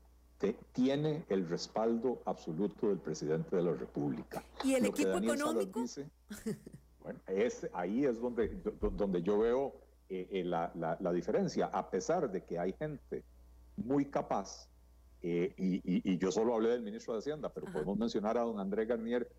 tiene 0.72 1.26
el 1.30 1.48
respaldo 1.48 2.22
absoluto 2.26 2.88
del 2.88 3.00
presidente 3.00 3.56
de 3.56 3.64
la 3.64 3.74
República. 3.74 4.44
¿Y 4.64 4.74
el 4.74 4.86
equipo 4.86 5.18
económico? 5.18 5.84
bueno, 7.04 7.20
es, 7.28 7.68
ahí 7.74 8.06
es 8.06 8.20
donde, 8.20 8.48
donde 8.96 9.22
yo 9.22 9.40
veo 9.40 9.74
eh, 10.12 10.28
eh, 10.32 10.44
la, 10.44 10.72
la, 10.76 11.14
diferencia, 11.14 11.68
a 11.68 11.88
pesar 11.92 12.32
de 12.32 12.44
que 12.44 12.58
hay 12.58 12.74
gente 12.74 13.24
muy 13.78 14.06
capaz, 14.06 14.68
eh, 15.22 15.54
y, 15.56 16.18
yo 16.18 16.32
solo 16.32 16.56
hablé 16.56 16.70
del 16.70 16.82
ministro 16.82 17.14
de 17.14 17.20
Hacienda, 17.20 17.50
pero 17.54 17.72
podemos 17.72 17.96
mencionar 17.96 18.36
a 18.36 18.42
don 18.42 18.60
Andrés 18.60 18.88
Garnier, 18.88 19.30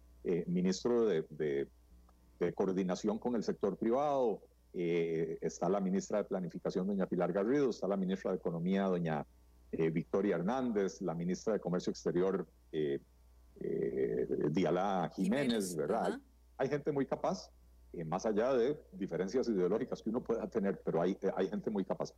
ministro 0.47 1.07
de, 1.07 1.23
de, 1.31 1.67
coordinación 2.55 3.19
con 3.19 3.37
el 3.37 3.43
sector 3.43 3.77
privado, 3.77 4.43
está 4.73 5.69
la 5.69 5.81
ministra 5.81 6.19
de 6.19 6.25
Planificación, 6.25 6.87
doña 6.87 7.07
Pilar 7.07 7.33
Garrido, 7.33 7.71
está 7.71 7.89
la 7.89 7.97
ministra 7.97 8.31
de 8.31 8.37
Economía, 8.39 8.85
doña 8.85 9.27
Victoria 9.73 10.37
Hernández, 10.37 11.01
la 11.03 11.15
ministra 11.15 11.55
de 11.55 11.61
Comercio 11.61 11.91
Exterior, 11.91 12.47
Diala 14.51 15.11
Jiménez, 15.15 15.75
¿verdad? 15.77 16.21
hay 16.61 16.69
gente 16.69 16.93
muy 16.93 17.07
capaz 17.07 17.51
eh, 17.95 18.05
más 18.05 18.27
allá 18.27 18.53
de 18.53 18.79
diferencias 18.93 19.49
ideológicas 19.49 20.03
que 20.03 20.11
uno 20.11 20.23
pueda 20.23 20.47
tener, 20.49 20.81
pero 20.85 21.01
hay, 21.01 21.17
hay 21.35 21.49
gente 21.49 21.71
muy 21.71 21.85
capaz. 21.85 22.13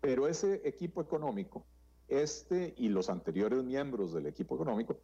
Pero 0.00 0.26
ese 0.26 0.62
equipo 0.64 1.02
económico, 1.02 1.64
este 2.08 2.74
y 2.78 2.88
los 2.88 3.10
anteriores 3.10 3.62
miembros 3.62 4.14
del 4.14 4.26
equipo 4.26 4.54
económico, 4.54 4.98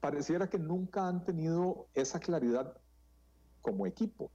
pareciera 0.00 0.48
que 0.50 0.58
nunca 0.58 1.08
han 1.08 1.24
tenido 1.24 1.86
esa 1.94 2.20
claridad 2.20 2.76
como 3.64 3.86
equipo. 3.86 4.30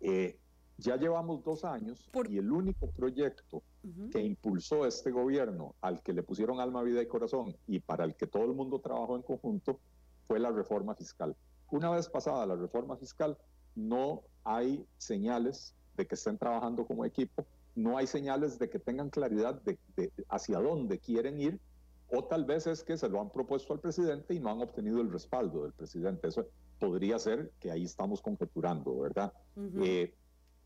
Eh, 0.00 0.38
ya 0.78 0.96
llevamos 0.96 1.44
dos 1.44 1.64
años 1.64 2.08
y 2.28 2.38
el 2.38 2.50
único 2.50 2.90
proyecto 2.90 3.62
que 4.12 4.22
impulsó 4.22 4.86
este 4.86 5.10
gobierno, 5.10 5.74
al 5.80 6.02
que 6.02 6.12
le 6.12 6.22
pusieron 6.22 6.60
alma, 6.60 6.82
vida 6.82 7.02
y 7.02 7.06
corazón 7.06 7.56
y 7.66 7.80
para 7.80 8.04
el 8.04 8.14
que 8.14 8.26
todo 8.26 8.44
el 8.44 8.54
mundo 8.54 8.80
trabajó 8.80 9.16
en 9.16 9.22
conjunto, 9.22 9.80
fue 10.26 10.38
la 10.38 10.50
reforma 10.50 10.94
fiscal. 10.94 11.36
Una 11.70 11.90
vez 11.90 12.08
pasada 12.08 12.46
la 12.46 12.56
reforma 12.56 12.96
fiscal, 12.96 13.36
no 13.74 14.22
hay 14.44 14.86
señales 14.98 15.74
de 15.96 16.06
que 16.06 16.14
estén 16.14 16.38
trabajando 16.38 16.86
como 16.86 17.04
equipo, 17.04 17.44
no 17.74 17.98
hay 17.98 18.06
señales 18.06 18.58
de 18.58 18.70
que 18.70 18.78
tengan 18.78 19.10
claridad 19.10 19.60
de, 19.62 19.78
hacia 20.28 20.58
dónde 20.60 20.98
quieren 20.98 21.40
ir, 21.40 21.60
o 22.10 22.24
tal 22.24 22.44
vez 22.44 22.66
es 22.66 22.84
que 22.84 22.96
se 22.96 23.08
lo 23.08 23.20
han 23.20 23.30
propuesto 23.30 23.72
al 23.72 23.80
presidente 23.80 24.32
y 24.32 24.40
no 24.40 24.50
han 24.50 24.62
obtenido 24.62 25.00
el 25.00 25.10
respaldo 25.10 25.64
del 25.64 25.72
presidente. 25.72 26.28
Eso 26.28 26.46
podría 26.78 27.18
ser 27.18 27.50
que 27.60 27.70
ahí 27.70 27.84
estamos 27.84 28.22
conjeturando, 28.22 28.98
¿verdad? 28.98 29.32
Eh, 29.82 30.14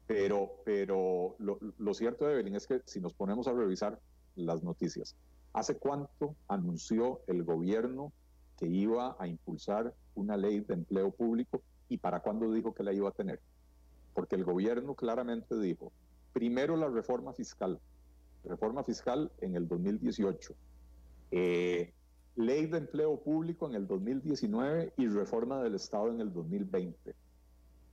pero 0.07 0.63
pero 0.65 1.37
lo, 1.39 1.59
lo 1.79 1.95
cierto, 1.95 2.29
Evelyn, 2.29 2.57
es 2.57 2.67
que 2.67 2.81
si 2.85 3.01
nos 3.01 3.15
ponemos 3.15 3.49
a 3.49 3.53
revisar 3.53 3.99
las 4.37 4.63
noticias, 4.63 5.17
¿hace 5.53 5.77
cuánto 5.77 6.37
anunció 6.49 7.21
el 7.27 7.45
gobierno 7.45 8.13
que 8.59 8.67
iba 8.67 9.17
a 9.19 9.27
impulsar 9.27 9.95
una 10.15 10.37
ley 10.37 10.61
de 10.61 10.75
empleo 10.75 11.11
público 11.11 11.63
y 11.89 11.99
para 11.99 12.21
cuándo 12.21 12.53
dijo 12.53 12.75
que 12.75 12.83
la 12.83 12.93
iba 12.93 13.09
a 13.09 13.13
tener? 13.13 13.41
Porque 14.15 14.37
el 14.37 14.45
gobierno 14.45 14.95
claramente 14.95 15.59
dijo, 15.59 15.93
primero 16.33 16.77
la 16.77 16.89
reforma 16.89 17.33
fiscal, 17.33 17.81
reforma 18.45 18.85
fiscal 18.85 19.31
en 19.41 19.57
el 19.57 19.69
2018, 19.69 20.55
eh, 21.31 21.93
ley 22.37 22.67
de 22.67 22.79
empleo 22.79 23.21
público 23.21 23.69
en 23.69 23.75
el 23.75 23.87
2019 23.87 24.95
y 24.97 25.09
reforma 25.09 25.63
del 25.63 25.75
Estado 25.75 26.09
en 26.09 26.21
el 26.21 26.33
2020. 26.33 27.15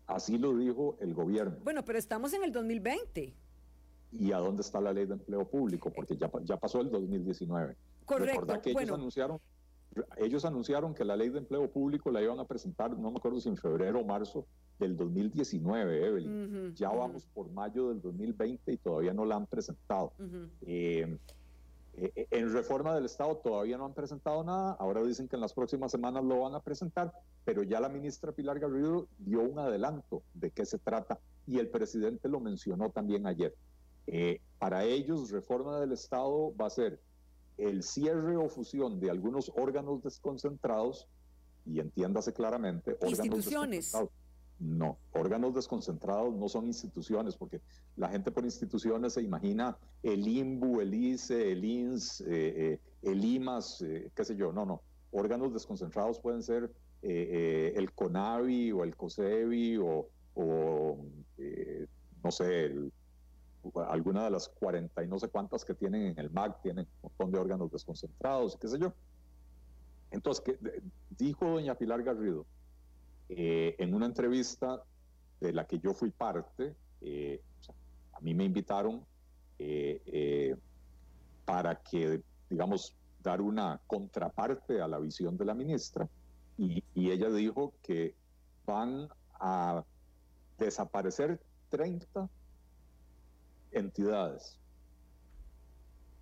Así 0.07 0.37
lo 0.37 0.55
dijo 0.55 0.97
el 0.99 1.13
gobierno. 1.13 1.57
Bueno, 1.63 1.83
pero 1.85 1.99
estamos 1.99 2.33
en 2.33 2.43
el 2.43 2.51
2020. 2.51 3.33
¿Y 4.11 4.31
a 4.31 4.37
dónde 4.37 4.61
está 4.61 4.81
la 4.81 4.91
ley 4.91 5.05
de 5.05 5.13
empleo 5.13 5.47
público? 5.47 5.91
Porque 5.91 6.17
ya, 6.17 6.31
ya 6.43 6.57
pasó 6.57 6.81
el 6.81 6.89
2019. 6.89 7.75
Correcto. 8.05 8.61
que 8.61 8.71
ellos 8.71 8.91
anunciaron 8.91 9.39
ellos 10.17 10.45
anunciaron 10.45 10.93
que 10.93 11.03
la 11.03 11.15
ley 11.15 11.29
de 11.29 11.39
empleo 11.39 11.69
público 11.69 12.11
la 12.11 12.21
iban 12.21 12.39
a 12.39 12.45
presentar, 12.45 12.97
no 12.97 13.11
me 13.11 13.17
acuerdo 13.17 13.39
si 13.39 13.49
en 13.49 13.57
febrero 13.57 13.99
o 13.99 14.05
marzo 14.05 14.45
del 14.77 14.95
2019, 14.95 16.07
Evelyn. 16.07 16.73
ya 16.75 16.89
vamos 16.89 17.25
por 17.33 17.51
mayo 17.51 17.89
del 17.89 18.01
2020 18.01 18.71
y 18.71 18.77
todavía 18.77 19.13
no 19.13 19.25
la 19.25 19.35
han 19.35 19.47
presentado. 19.47 20.13
Eh, 20.61 21.17
eh, 22.01 22.27
en 22.31 22.53
reforma 22.53 22.95
del 22.95 23.05
Estado 23.05 23.37
todavía 23.37 23.77
no 23.77 23.85
han 23.85 23.93
presentado 23.93 24.43
nada, 24.43 24.73
ahora 24.73 25.03
dicen 25.03 25.27
que 25.27 25.35
en 25.35 25.41
las 25.41 25.53
próximas 25.53 25.91
semanas 25.91 26.23
lo 26.23 26.41
van 26.41 26.55
a 26.55 26.61
presentar, 26.61 27.11
pero 27.45 27.63
ya 27.63 27.79
la 27.79 27.89
ministra 27.89 28.31
Pilar 28.31 28.59
Garrido 28.59 29.07
dio 29.17 29.41
un 29.41 29.59
adelanto 29.59 30.23
de 30.33 30.51
qué 30.51 30.65
se 30.65 30.79
trata 30.79 31.19
y 31.45 31.59
el 31.59 31.69
presidente 31.69 32.29
lo 32.29 32.39
mencionó 32.39 32.89
también 32.91 33.27
ayer. 33.27 33.55
Eh, 34.07 34.41
para 34.57 34.85
ellos, 34.85 35.31
reforma 35.31 35.79
del 35.79 35.91
Estado 35.91 36.55
va 36.55 36.67
a 36.67 36.69
ser 36.69 36.99
el 37.57 37.83
cierre 37.83 38.37
o 38.37 38.47
fusión 38.49 38.99
de 38.99 39.09
algunos 39.09 39.51
órganos 39.55 40.01
desconcentrados, 40.01 41.07
y 41.65 41.79
entiéndase 41.79 42.33
claramente, 42.33 42.93
órganos 42.93 43.19
instituciones. 43.19 43.93
No, 44.59 44.97
órganos 45.13 45.55
desconcentrados 45.55 46.35
no 46.35 46.49
son 46.49 46.67
instituciones, 46.67 47.37
porque 47.37 47.61
la 47.95 48.09
gente 48.09 48.29
por 48.29 48.43
instituciones 48.43 49.13
se 49.13 49.21
imagina 49.21 49.77
el 50.03 50.27
IMBU, 50.27 50.81
el 50.81 50.93
ICE, 50.93 51.53
el 51.53 51.63
INS, 51.63 52.21
eh, 52.21 52.27
eh, 52.27 52.79
el 53.03 53.23
IMAS, 53.23 53.81
eh, 53.83 54.11
qué 54.13 54.25
sé 54.25 54.35
yo. 54.35 54.51
No, 54.51 54.65
no. 54.65 54.81
Órganos 55.11 55.53
desconcentrados 55.53 56.19
pueden 56.19 56.43
ser 56.43 56.71
el 57.01 57.93
CONAVI 57.93 58.73
o 58.73 58.83
el 58.83 58.97
COSEBI 58.97 59.77
o, 59.77 60.09
no 62.21 62.31
sé, 62.31 62.75
alguna 63.87 64.25
de 64.25 64.31
las 64.31 64.49
40 64.49 65.03
y 65.05 65.07
no 65.07 65.17
sé 65.17 65.29
cuántas 65.29 65.63
que 65.63 65.73
tienen 65.73 66.07
en 66.07 66.19
el 66.19 66.29
MAC 66.29 66.61
tienen 66.61 66.85
un 67.01 67.09
montón 67.09 67.31
de 67.31 67.39
órganos 67.39 67.71
desconcentrados, 67.71 68.57
qué 68.57 68.67
sé 68.67 68.77
yo. 68.77 68.93
Entonces, 70.11 70.43
¿qué, 70.43 70.81
dijo 71.17 71.45
doña 71.45 71.75
Pilar 71.75 72.03
Garrido 72.03 72.45
eh, 73.29 73.75
en 73.77 73.93
una 73.93 74.07
entrevista 74.07 74.83
de 75.39 75.53
la 75.53 75.65
que 75.65 75.79
yo 75.79 75.93
fui 75.93 76.09
parte, 76.09 76.75
eh, 77.01 77.41
a 78.13 78.19
mí 78.21 78.33
me 78.33 78.43
invitaron 78.43 79.05
eh, 79.59 80.55
para 81.45 81.75
que, 81.75 82.21
digamos, 82.49 82.95
dar 83.21 83.41
una 83.41 83.79
contraparte 83.85 84.81
a 84.81 84.87
la 84.87 84.97
visión 84.99 85.37
de 85.37 85.45
la 85.45 85.53
ministra 85.53 86.09
y, 86.57 86.83
y 86.95 87.11
ella 87.11 87.29
dijo 87.29 87.73
que 87.83 88.15
van 88.65 89.07
a 89.39 89.83
desaparecer 90.57 91.39
30 91.69 92.29
entidades. 93.71 94.57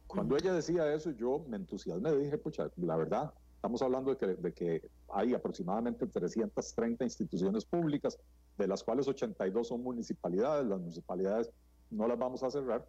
Cuando 0.07 0.37
ella 0.37 0.53
decía 0.53 0.93
eso, 0.93 1.11
yo 1.11 1.43
me 1.47 1.57
entusiasmé, 1.57 2.15
dije, 2.15 2.37
pucha, 2.37 2.69
la 2.77 2.95
verdad, 2.95 3.33
estamos 3.57 3.81
hablando 3.81 4.11
de 4.13 4.17
que, 4.17 4.27
de 4.27 4.53
que 4.53 4.89
hay 5.09 5.33
aproximadamente 5.33 6.05
330 6.05 7.03
instituciones 7.03 7.65
públicas, 7.65 8.17
de 8.57 8.67
las 8.67 8.83
cuales 8.83 9.07
82 9.07 9.67
son 9.67 9.81
municipalidades, 9.83 10.65
las 10.65 10.79
municipalidades 10.79 11.49
no 11.89 12.07
las 12.07 12.17
vamos 12.17 12.43
a 12.43 12.51
cerrar, 12.51 12.85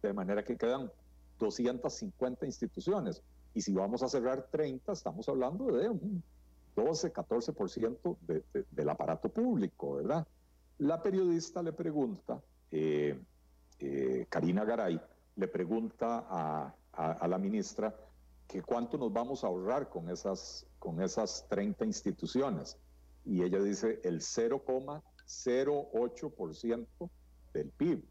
de 0.00 0.12
manera 0.12 0.44
que 0.44 0.56
quedan 0.56 0.90
250 1.38 2.46
instituciones. 2.46 3.22
Y 3.52 3.60
si 3.62 3.72
vamos 3.72 4.02
a 4.02 4.08
cerrar 4.08 4.48
30, 4.50 4.92
estamos 4.92 5.28
hablando 5.28 5.66
de 5.66 5.88
un 5.88 6.22
12, 6.76 7.12
14% 7.12 8.16
de, 8.22 8.44
del 8.70 8.88
aparato 8.88 9.28
público, 9.28 9.96
¿verdad? 9.96 10.26
La 10.78 11.02
periodista 11.02 11.62
le 11.62 11.72
pregunta, 11.72 12.40
eh, 12.70 13.20
eh, 13.80 14.26
Karina 14.28 14.64
Garay, 14.64 15.00
le 15.36 15.48
pregunta 15.48 16.26
a, 16.28 16.74
la 17.26 17.38
ministra 17.38 17.92
que 18.48 18.62
cuánto 18.62 18.98
nos 18.98 19.12
vamos 19.12 19.44
a 19.44 19.48
ahorrar 19.48 19.88
con 19.88 20.10
esas, 20.10 20.66
con 20.78 21.02
esas 21.02 21.46
30 21.48 21.84
instituciones. 21.84 22.78
Y 23.24 23.42
ella 23.42 23.60
dice 23.60 24.00
el 24.04 24.20
0,08% 24.20 26.86
del 27.52 27.70
PIB. 27.70 28.04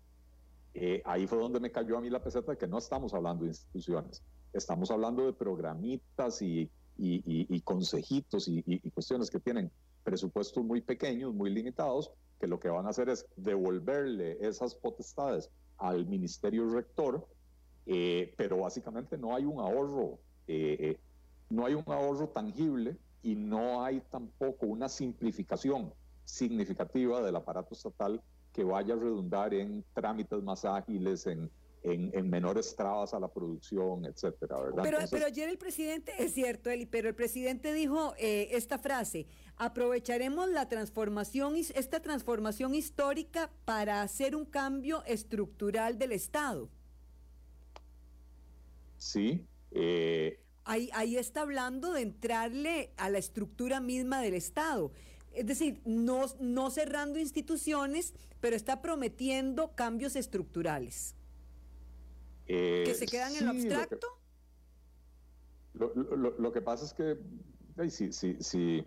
Eh, 0.76 1.02
ahí 1.06 1.28
fue 1.28 1.38
donde 1.38 1.60
me 1.60 1.72
cayó 1.72 1.98
a 1.98 2.02
mí 2.02 2.10
la 2.10 2.24
peseta 2.24 2.56
que 2.56 2.68
no 2.68 2.80
estamos 2.80 3.14
hablando 3.14 3.44
de 3.44 3.52
instituciones, 3.52 4.24
estamos 4.54 4.90
hablando 4.90 5.24
de 5.24 5.34
programitas 5.34 6.42
y, 6.42 6.72
y, 6.98 7.62
consejitos 7.62 8.48
y, 8.48 8.80
cuestiones 8.92 9.30
que 9.30 9.40
tienen 9.40 9.72
presupuestos 10.04 10.64
muy 10.64 10.82
pequeños, 10.82 11.34
muy 11.34 11.52
limitados, 11.52 12.12
que 12.40 12.48
lo 12.48 12.60
que 12.60 12.70
van 12.70 12.88
a 12.88 12.90
hacer 12.90 13.10
es 13.10 13.28
devolverle 13.36 14.38
esas 14.46 14.76
potestades 14.76 15.50
al 15.78 16.08
ministerio 16.08 16.70
rector, 16.70 17.28
eh, 17.86 18.34
pero 18.38 18.58
básicamente 18.58 19.18
no 19.18 19.36
hay 19.36 19.46
un 19.46 19.60
ahorro, 19.60 20.20
eh, 20.48 20.78
eh, 20.80 21.00
no 21.50 21.66
hay 21.66 21.74
un 21.74 21.84
ahorro 21.88 22.30
tangible 22.30 22.98
y 23.22 23.36
no 23.36 23.84
hay 23.84 24.02
tampoco 24.12 24.66
una 24.66 24.90
simplificación 24.90 25.94
significativa 26.26 27.22
del 27.22 27.36
aparato 27.36 27.74
estatal 27.74 28.22
que 28.54 28.64
vaya 28.64 28.94
a 28.94 28.98
redundar 28.98 29.54
en 29.54 29.84
trámites 29.94 30.42
más 30.44 30.64
ágiles, 30.66 31.28
en 31.28 31.50
en, 31.84 32.30
menores 32.30 32.76
trabas 32.76 33.14
a 33.14 33.20
la 33.20 33.28
producción, 33.28 34.06
etcétera, 34.06 34.58
¿verdad? 34.60 34.84
Pero, 34.84 34.98
pero 35.12 35.26
ayer 35.26 35.50
el 35.50 35.58
presidente, 35.58 36.14
es 36.18 36.34
cierto, 36.34 36.70
Eli, 36.70 36.86
pero 36.86 37.10
el 37.10 37.16
presidente 37.16 37.74
dijo 37.74 38.14
eh, 38.18 38.50
esta 38.52 38.78
frase, 38.78 39.28
aprovecharemos 39.58 40.50
la 40.50 40.70
transformación, 40.70 41.56
esta 41.56 42.02
transformación 42.02 42.74
histórica 42.74 43.52
para 43.66 44.02
hacer 44.02 44.36
un 44.36 44.46
cambio 44.46 45.04
estructural 45.06 45.98
del 45.98 46.14
Estado. 46.14 46.70
Sí. 49.04 49.46
Eh, 49.72 50.40
ahí, 50.64 50.90
ahí 50.94 51.18
está 51.18 51.42
hablando 51.42 51.92
de 51.92 52.04
entrarle 52.04 52.94
a 52.96 53.10
la 53.10 53.18
estructura 53.18 53.82
misma 53.82 54.22
del 54.22 54.34
Estado. 54.34 54.94
Es 55.34 55.46
decir, 55.46 55.82
no, 55.84 56.26
no 56.40 56.72
cerrando 56.72 57.20
instituciones, 57.20 58.14
pero 58.40 58.56
está 58.56 58.82
prometiendo 58.82 59.76
cambios 59.76 60.16
estructurales. 60.16 61.16
¿Que 62.46 62.96
se 62.98 63.06
quedan 63.06 63.36
en 63.36 63.46
lo 63.46 63.52
abstracto? 63.52 64.08
Lo 65.74 66.54
que, 66.54 66.62
pasa 66.62 66.86
es 66.86 66.94
que 66.94 67.18
si, 67.90 68.14
si, 68.14 68.86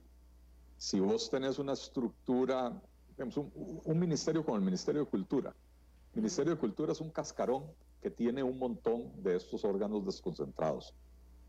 si, 0.78 1.00
vos 1.00 1.28
tenés 1.28 1.58
una 1.58 1.74
estructura, 1.74 2.80
un, 3.18 3.82
un, 3.84 3.98
ministerio 3.98 4.42
como 4.44 4.56
el 4.56 4.62
Ministerio 4.62 5.04
de 5.04 5.10
Cultura, 5.10 5.54
Ministerio 6.16 6.54
de 6.54 6.58
Cultura 6.58 6.92
es 6.92 7.00
un 7.02 7.10
cascarón 7.10 7.64
que 8.02 8.10
tiene 8.10 8.42
un 8.42 8.58
montón 8.58 9.12
de 9.22 9.36
estos 9.36 9.64
órganos 9.66 10.04
desconcentrados. 10.06 10.94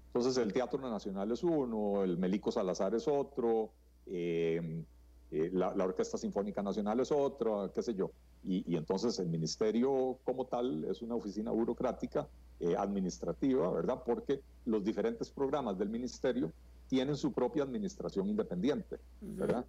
Entonces 0.08 0.38
el 0.38 0.52
Teatro 0.52 0.78
Nacional 0.80 1.32
es 1.32 1.42
uno, 1.42 2.04
el 2.04 2.18
Melico 2.18 2.52
Salazar 2.52 2.94
es 2.94 3.08
otro, 3.08 3.70
eh, 4.08 4.84
eh, 5.32 5.50
la, 5.54 5.70
Orquesta 5.70 6.18
Sinfónica 6.18 6.62
Nacional 6.62 7.00
es 7.00 7.14
otro, 7.14 7.72
qué 7.74 7.82
sé 7.82 7.94
yo. 7.94 8.12
Y, 8.44 8.76
entonces 8.76 9.20
el 9.20 9.28
ministerio 9.28 10.20
como 10.26 10.46
tal 10.46 10.84
es 10.86 11.02
una 11.02 11.16
oficina 11.16 11.52
burocrática 11.52 12.28
eh, 12.60 12.76
administrativa, 12.78 13.70
¿verdad? 13.72 14.04
Porque 14.06 14.42
los 14.66 14.84
diferentes 14.84 15.30
programas 15.30 15.78
del 15.78 15.90
ministerio 15.90 16.52
tienen 16.90 17.16
su 17.16 17.32
propia 17.32 17.64
administración 17.64 18.28
independiente, 18.28 18.98
¿verdad? 19.22 19.66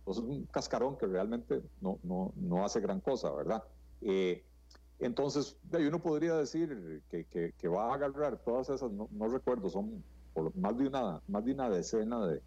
Entonces 0.00 0.24
es 0.24 0.30
un 0.30 0.44
cascarón 0.46 0.96
que 0.96 1.06
realmente 1.06 1.60
no, 1.82 1.98
no, 2.02 2.32
no 2.36 2.64
hace 2.64 2.80
gran 2.80 3.00
cosa, 3.00 3.30
¿verdad? 3.32 3.62
Eh, 4.00 4.44
Entonces, 4.98 5.56
uno 5.72 6.02
podría 6.02 6.34
decir 6.36 7.02
que, 7.08 7.24
que, 7.56 7.68
va 7.68 7.90
a 7.90 7.94
agarrar 7.94 8.38
todas 8.42 8.68
esas, 8.68 8.90
no, 8.90 9.28
recuerdo, 9.28 9.70
son 9.70 10.02
más, 10.54 10.76
de 10.76 10.88
una, 10.88 11.20
más 11.28 11.44
de 11.44 11.52
una 11.52 11.70
decena 11.70 12.26
de, 12.26 12.42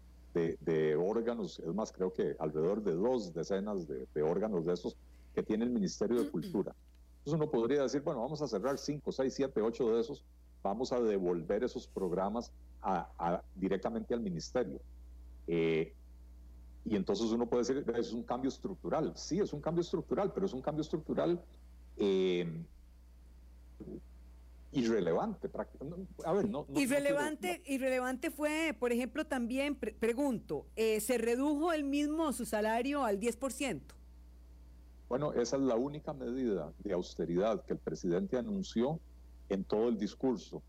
de, 0.60 0.96
órganos, 0.96 1.58
es 1.60 1.74
más, 1.74 1.92
creo 1.92 2.12
que 2.12 2.36
alrededor 2.38 2.82
de 2.82 2.92
dos 2.92 3.32
decenas 3.32 3.86
de, 3.88 4.22
órganos 4.22 4.66
de 4.66 4.74
esos 4.74 4.96
que 5.34 5.42
tiene 5.42 5.64
el 5.64 5.70
Ministerio 5.70 6.22
de 6.22 6.30
Cultura. 6.30 6.74
Entonces 7.18 7.40
uno 7.40 7.50
podría 7.50 7.82
decir, 7.82 8.02
bueno, 8.02 8.20
vamos 8.20 8.42
a 8.42 8.48
cerrar 8.48 8.78
cinco, 8.78 9.12
seis, 9.12 9.34
siete, 9.34 9.62
ocho 9.62 9.94
de 9.94 10.00
esos, 10.00 10.24
vamos 10.62 10.92
a 10.92 11.00
devolver 11.00 11.64
esos 11.64 11.86
programas 11.86 12.52
a, 12.82 13.42
directamente 13.54 14.12
al 14.12 14.20
Ministerio. 14.20 14.80
Eh, 15.46 15.94
y 16.84 16.96
entonces 16.96 17.30
uno 17.30 17.46
puede 17.46 17.62
decir, 17.64 17.84
es 17.96 18.12
un 18.12 18.24
cambio 18.24 18.48
estructural. 18.48 19.12
Sí, 19.16 19.38
es 19.38 19.52
un 19.52 19.60
cambio 19.60 19.82
estructural, 19.82 20.32
pero 20.32 20.46
es 20.46 20.52
un 20.52 20.62
cambio 20.62 20.82
estructural 20.82 21.40
eh, 21.96 22.64
irrelevante. 24.72 25.48
A 26.24 26.32
ver, 26.32 26.48
no, 26.48 26.66
irrelevante, 26.74 27.62
irrelevante 27.66 28.30
fue, 28.30 28.74
por 28.78 28.92
ejemplo, 28.92 29.26
también, 29.26 29.76
pregunto, 29.76 30.66
eh, 30.74 31.00
¿se 31.00 31.18
redujo 31.18 31.72
el 31.72 31.84
mismo 31.84 32.32
su 32.32 32.44
salario 32.46 33.04
al 33.04 33.20
10%? 33.20 33.80
Bueno, 35.08 35.32
esa 35.34 35.56
es 35.56 35.62
la 35.62 35.76
única 35.76 36.14
medida 36.14 36.72
de 36.78 36.94
austeridad 36.94 37.64
que 37.64 37.74
el 37.74 37.78
presidente 37.78 38.38
anunció 38.38 38.98
en 39.50 39.62
todo 39.62 39.88
el 39.88 39.98
discurso. 39.98 40.62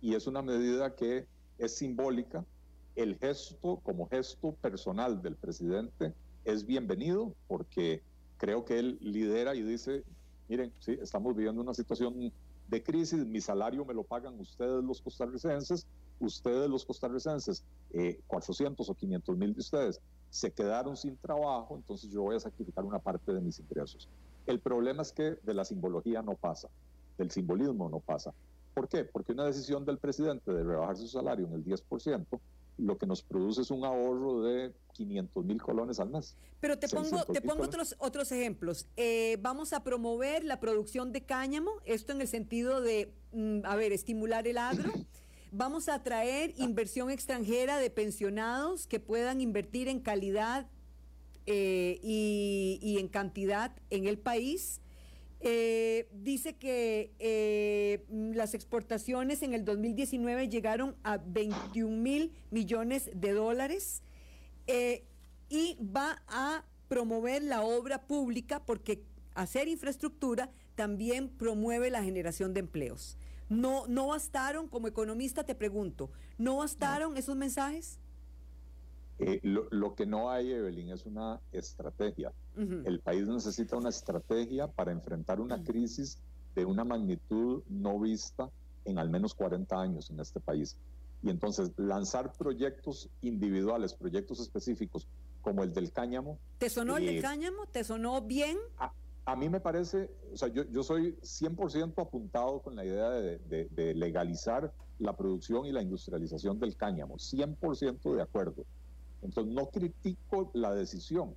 Y 0.00 0.14
es 0.14 0.26
una 0.26 0.40
medida 0.40 0.96
que 0.96 1.26
es 1.58 1.76
simbólica. 1.76 2.44
El 2.96 3.16
gesto, 3.18 3.80
como 3.82 4.08
gesto 4.08 4.52
personal 4.52 5.22
del 5.22 5.36
presidente, 5.36 6.14
es 6.44 6.66
bienvenido 6.66 7.34
porque 7.46 8.02
creo 8.38 8.64
que 8.64 8.78
él 8.78 8.98
lidera 9.00 9.54
y 9.54 9.62
dice, 9.62 10.02
miren, 10.48 10.72
sí, 10.78 10.98
estamos 11.00 11.36
viviendo 11.36 11.60
una 11.60 11.74
situación 11.74 12.32
de 12.68 12.82
crisis, 12.82 13.26
mi 13.26 13.40
salario 13.40 13.84
me 13.84 13.94
lo 13.94 14.04
pagan 14.04 14.38
ustedes 14.38 14.82
los 14.84 15.02
costarricenses, 15.02 15.86
ustedes 16.20 16.68
los 16.70 16.84
costarricenses, 16.84 17.64
400 18.26 18.88
eh, 18.88 18.92
o 18.92 18.94
500 18.94 19.36
mil 19.36 19.54
de 19.54 19.60
ustedes, 19.60 20.00
se 20.30 20.52
quedaron 20.52 20.96
sin 20.96 21.16
trabajo, 21.16 21.76
entonces 21.76 22.10
yo 22.10 22.22
voy 22.22 22.36
a 22.36 22.40
sacrificar 22.40 22.84
una 22.84 22.98
parte 22.98 23.32
de 23.32 23.40
mis 23.40 23.58
ingresos. 23.58 24.08
El 24.46 24.60
problema 24.60 25.02
es 25.02 25.12
que 25.12 25.36
de 25.42 25.54
la 25.54 25.64
simbología 25.64 26.22
no 26.22 26.34
pasa, 26.34 26.68
del 27.18 27.30
simbolismo 27.30 27.88
no 27.88 28.00
pasa. 28.00 28.32
¿Por 28.74 28.88
qué? 28.88 29.04
Porque 29.04 29.32
una 29.32 29.44
decisión 29.44 29.84
del 29.84 29.98
presidente 29.98 30.52
de 30.52 30.62
rebajar 30.62 30.96
su 30.96 31.08
salario 31.08 31.46
en 31.46 31.54
el 31.54 31.64
10% 31.64 32.26
lo 32.80 32.98
que 32.98 33.06
nos 33.06 33.22
produce 33.22 33.62
es 33.62 33.70
un 33.70 33.84
ahorro 33.84 34.42
de 34.42 34.72
500 34.94 35.44
mil 35.44 35.60
colones 35.60 36.00
al 36.00 36.10
mes. 36.10 36.36
Pero 36.60 36.78
te 36.78 36.88
pongo, 36.88 37.24
te 37.24 37.40
pongo 37.40 37.64
otros, 37.64 37.94
otros 37.98 38.32
ejemplos. 38.32 38.86
Eh, 38.96 39.38
vamos 39.40 39.72
a 39.72 39.82
promover 39.84 40.44
la 40.44 40.60
producción 40.60 41.12
de 41.12 41.22
cáñamo, 41.22 41.70
esto 41.84 42.12
en 42.12 42.20
el 42.20 42.28
sentido 42.28 42.80
de, 42.80 43.12
mm, 43.32 43.60
a 43.64 43.76
ver, 43.76 43.92
estimular 43.92 44.46
el 44.48 44.58
agro. 44.58 44.90
Vamos 45.52 45.88
a 45.88 45.94
atraer 45.94 46.54
inversión 46.58 47.10
extranjera 47.10 47.78
de 47.78 47.90
pensionados 47.90 48.86
que 48.86 49.00
puedan 49.00 49.40
invertir 49.40 49.88
en 49.88 49.98
calidad 49.98 50.68
eh, 51.46 51.98
y, 52.04 52.78
y 52.80 52.98
en 52.98 53.08
cantidad 53.08 53.74
en 53.90 54.06
el 54.06 54.16
país. 54.16 54.80
Eh, 55.42 56.08
dice 56.12 56.56
que 56.56 57.14
eh, 57.18 58.04
las 58.10 58.52
exportaciones 58.52 59.42
en 59.42 59.54
el 59.54 59.64
2019 59.64 60.48
llegaron 60.48 60.96
a 61.02 61.16
21 61.16 61.96
mil 61.96 62.32
millones 62.50 63.10
de 63.14 63.32
dólares 63.32 64.02
eh, 64.66 65.06
y 65.48 65.78
va 65.82 66.22
a 66.28 66.64
promover 66.88 67.42
la 67.42 67.62
obra 67.62 68.06
pública 68.06 68.66
porque 68.66 69.02
hacer 69.34 69.68
infraestructura 69.68 70.50
también 70.74 71.30
promueve 71.30 71.90
la 71.90 72.02
generación 72.02 72.52
de 72.52 72.60
empleos. 72.60 73.16
No, 73.48 73.86
no 73.88 74.08
bastaron, 74.08 74.68
como 74.68 74.88
economista 74.88 75.44
te 75.44 75.54
pregunto, 75.54 76.10
¿no 76.38 76.58
bastaron 76.58 77.16
esos 77.16 77.36
mensajes? 77.36 77.98
Eh, 79.18 79.40
lo, 79.42 79.94
que 79.94 80.06
no 80.06 80.30
hay, 80.30 80.52
Evelyn, 80.52 80.90
es 80.90 81.04
una 81.04 81.40
estrategia. 81.52 82.32
El 82.56 83.00
país 83.00 83.26
necesita 83.26 83.76
una 83.76 83.88
estrategia 83.88 84.66
para 84.66 84.92
enfrentar 84.92 85.40
una 85.40 85.62
crisis 85.62 86.18
de 86.54 86.64
una 86.64 86.84
magnitud 86.84 87.62
no 87.68 87.98
vista 87.98 88.50
en 88.84 88.98
al 88.98 89.08
menos 89.08 89.34
40 89.34 89.80
años 89.80 90.10
en 90.10 90.20
este 90.20 90.40
país. 90.40 90.76
Y 91.22 91.30
entonces 91.30 91.70
lanzar 91.76 92.32
proyectos 92.32 93.08
individuales, 93.22 93.94
proyectos 93.94 94.40
específicos, 94.40 95.06
como 95.42 95.62
el 95.62 95.72
del 95.72 95.92
cáñamo. 95.92 96.38
¿Te 96.58 96.68
sonó 96.68 96.96
el 96.96 97.06
del 97.06 97.18
eh, 97.18 97.22
cáñamo? 97.22 97.66
¿Te 97.66 97.84
sonó 97.84 98.20
bien? 98.22 98.58
A, 99.24 99.36
mí 99.36 99.48
me 99.48 99.60
parece, 99.60 100.10
o 100.32 100.36
sea, 100.36 100.48
yo, 100.48 100.64
yo 100.70 100.82
soy 100.82 101.12
100% 101.22 102.02
apuntado 102.02 102.60
con 102.62 102.74
la 102.74 102.84
idea 102.84 103.10
de, 103.10 103.38
de 103.70 103.94
legalizar 103.94 104.72
la 104.98 105.16
producción 105.16 105.66
y 105.66 105.72
la 105.72 105.82
industrialización 105.82 106.58
del 106.58 106.76
cáñamo, 106.76 107.16
100% 107.16 108.14
de 108.16 108.22
acuerdo. 108.22 108.64
Entonces, 109.22 109.52
no 109.52 109.66
critico 109.66 110.50
la 110.54 110.74
decisión, 110.74 111.34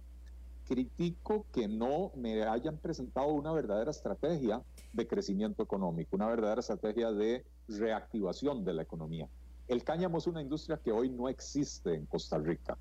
critico 0.67 1.45
que 1.51 1.67
no 1.67 2.11
me 2.15 2.43
hayan 2.43 2.77
presentado 2.77 3.27
una 3.27 3.51
verdadera 3.51 3.91
estrategia 3.91 4.63
de 4.93 5.07
crecimiento 5.07 5.63
económico, 5.63 6.15
una 6.15 6.27
verdadera 6.27 6.61
estrategia 6.61 7.11
de 7.11 7.45
reactivación 7.67 8.63
de 8.63 8.73
la 8.73 8.83
economía. 8.83 9.27
El 9.67 9.83
cáñamo 9.83 10.17
es 10.17 10.27
una 10.27 10.41
industria 10.41 10.77
que 10.77 10.91
hoy 10.91 11.09
no 11.09 11.29
existe 11.29 11.93
en 11.93 12.05
Costa 12.05 12.37
Rica. 12.37 12.77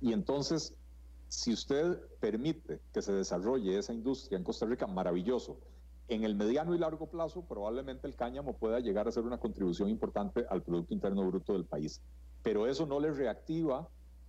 Y 0.00 0.12
entonces, 0.12 0.74
si 1.28 1.52
usted 1.52 1.98
permite 2.20 2.80
que 2.92 3.02
se 3.02 3.12
desarrolle 3.12 3.78
esa 3.78 3.92
industria 3.92 4.38
en 4.38 4.44
Costa 4.44 4.66
Rica, 4.66 4.86
maravilloso. 4.86 5.58
En 6.08 6.22
el 6.22 6.36
mediano 6.36 6.74
y 6.74 6.78
largo 6.78 7.06
plazo, 7.08 7.42
probablemente 7.42 8.06
el 8.06 8.14
cáñamo 8.14 8.56
pueda 8.56 8.78
llegar 8.78 9.08
a 9.08 9.12
ser 9.12 9.24
una 9.24 9.38
contribución 9.38 9.88
importante 9.88 10.44
al 10.48 10.62
Producto 10.62 10.94
Interno 10.94 11.26
Bruto 11.26 11.54
del 11.54 11.64
país. 11.64 12.00
Pero 12.42 12.66
eso 12.66 12.86
no 12.86 13.00
le 13.00 13.10
reactiva 13.10 13.88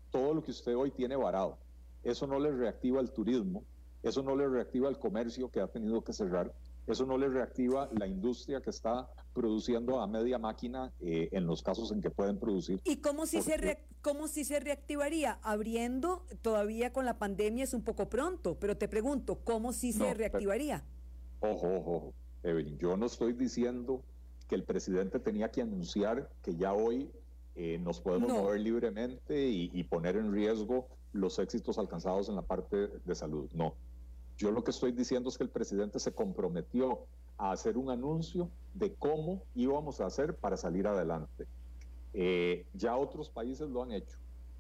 todo 0.10 0.34
lo 0.34 0.42
que 0.42 0.52
usted 0.52 0.76
hoy 0.76 0.90
tiene 0.92 1.16
varado. 1.16 1.60
Eso 2.04 2.28
no 2.28 2.40
le 2.40 2.52
reactiva 2.52 3.02
el 3.02 3.12
turismo, 3.12 3.64
eso 4.04 4.22
no 4.24 4.36
le 4.36 4.48
reactiva 4.48 4.90
el 4.90 4.98
comercio 4.98 5.50
que 5.50 5.60
ha 5.60 5.68
tenido 5.68 6.04
que 6.04 6.14
cerrar, 6.14 6.54
eso 6.88 7.06
no 7.06 7.18
le 7.18 7.28
reactiva 7.28 7.90
la 7.92 8.08
industria 8.08 8.62
que 8.62 8.70
está 8.70 9.10
produciendo 9.34 10.00
a 10.00 10.08
media 10.08 10.40
máquina 10.40 10.94
eh, 11.02 11.30
en 11.32 11.46
los 11.46 11.62
casos 11.62 11.92
en 11.92 12.02
que 12.02 12.10
pueden 12.10 12.40
producir. 12.40 12.80
¿Y 12.86 12.98
cómo 12.98 13.26
si, 13.26 13.42
se 13.42 13.80
cómo 14.02 14.28
si 14.28 14.46
se 14.46 14.60
reactivaría? 14.60 15.40
Abriendo 15.44 16.26
todavía 16.42 16.94
con 16.94 17.06
la 17.06 17.20
pandemia 17.20 17.66
es 17.66 17.74
un 17.74 17.84
poco 17.84 18.10
pronto, 18.10 18.58
pero 18.58 18.78
te 18.78 18.88
pregunto, 18.88 19.40
¿cómo 19.44 19.74
si 19.74 19.92
se 19.92 20.14
reactivaría? 20.14 20.86
ojo, 21.40 21.68
ojo, 21.68 21.92
ojo, 21.92 22.14
Evelyn, 22.44 22.78
yo 22.78 22.98
no 22.98 23.06
estoy 23.06 23.34
diciendo 23.34 24.02
que 24.48 24.56
el 24.56 24.64
presidente 24.64 25.20
tenía 25.20 25.52
que 25.52 25.62
anunciar 25.62 26.30
que 26.42 26.56
ya 26.56 26.74
hoy 26.74 27.12
eh, 27.56 27.80
nos 27.80 28.00
podemos 28.00 28.32
mover 28.32 28.62
libremente 28.62 29.48
y, 29.50 29.84
poner 29.84 30.16
en 30.16 30.32
riesgo 30.32 30.88
los 31.18 31.40
éxitos 31.40 31.78
alcanzados 31.78 32.30
en 32.30 32.36
la 32.36 32.42
parte 32.42 32.88
de 32.88 33.16
salud. 33.16 33.50
No. 33.54 33.74
Yo 34.38 34.52
lo 34.52 34.64
que 34.64 34.72
estoy 34.72 34.92
diciendo 34.92 35.30
es 35.30 35.38
que 35.38 35.44
el 35.44 35.50
presidente 35.50 36.00
se 36.00 36.14
comprometió 36.14 37.06
a 37.38 37.52
hacer 37.52 37.78
un 37.78 37.90
anuncio 37.90 38.50
de 38.74 38.94
cómo 38.94 39.44
íbamos 39.56 40.00
a 40.00 40.06
hacer 40.06 40.36
para 40.36 40.58
salir 40.58 40.88
adelante. 40.88 41.48
Eh, 42.14 42.66
ya 42.74 42.96
otros 42.96 43.30
países 43.30 43.70
lo 43.70 43.84
han 43.84 43.92
hecho. 43.92 44.18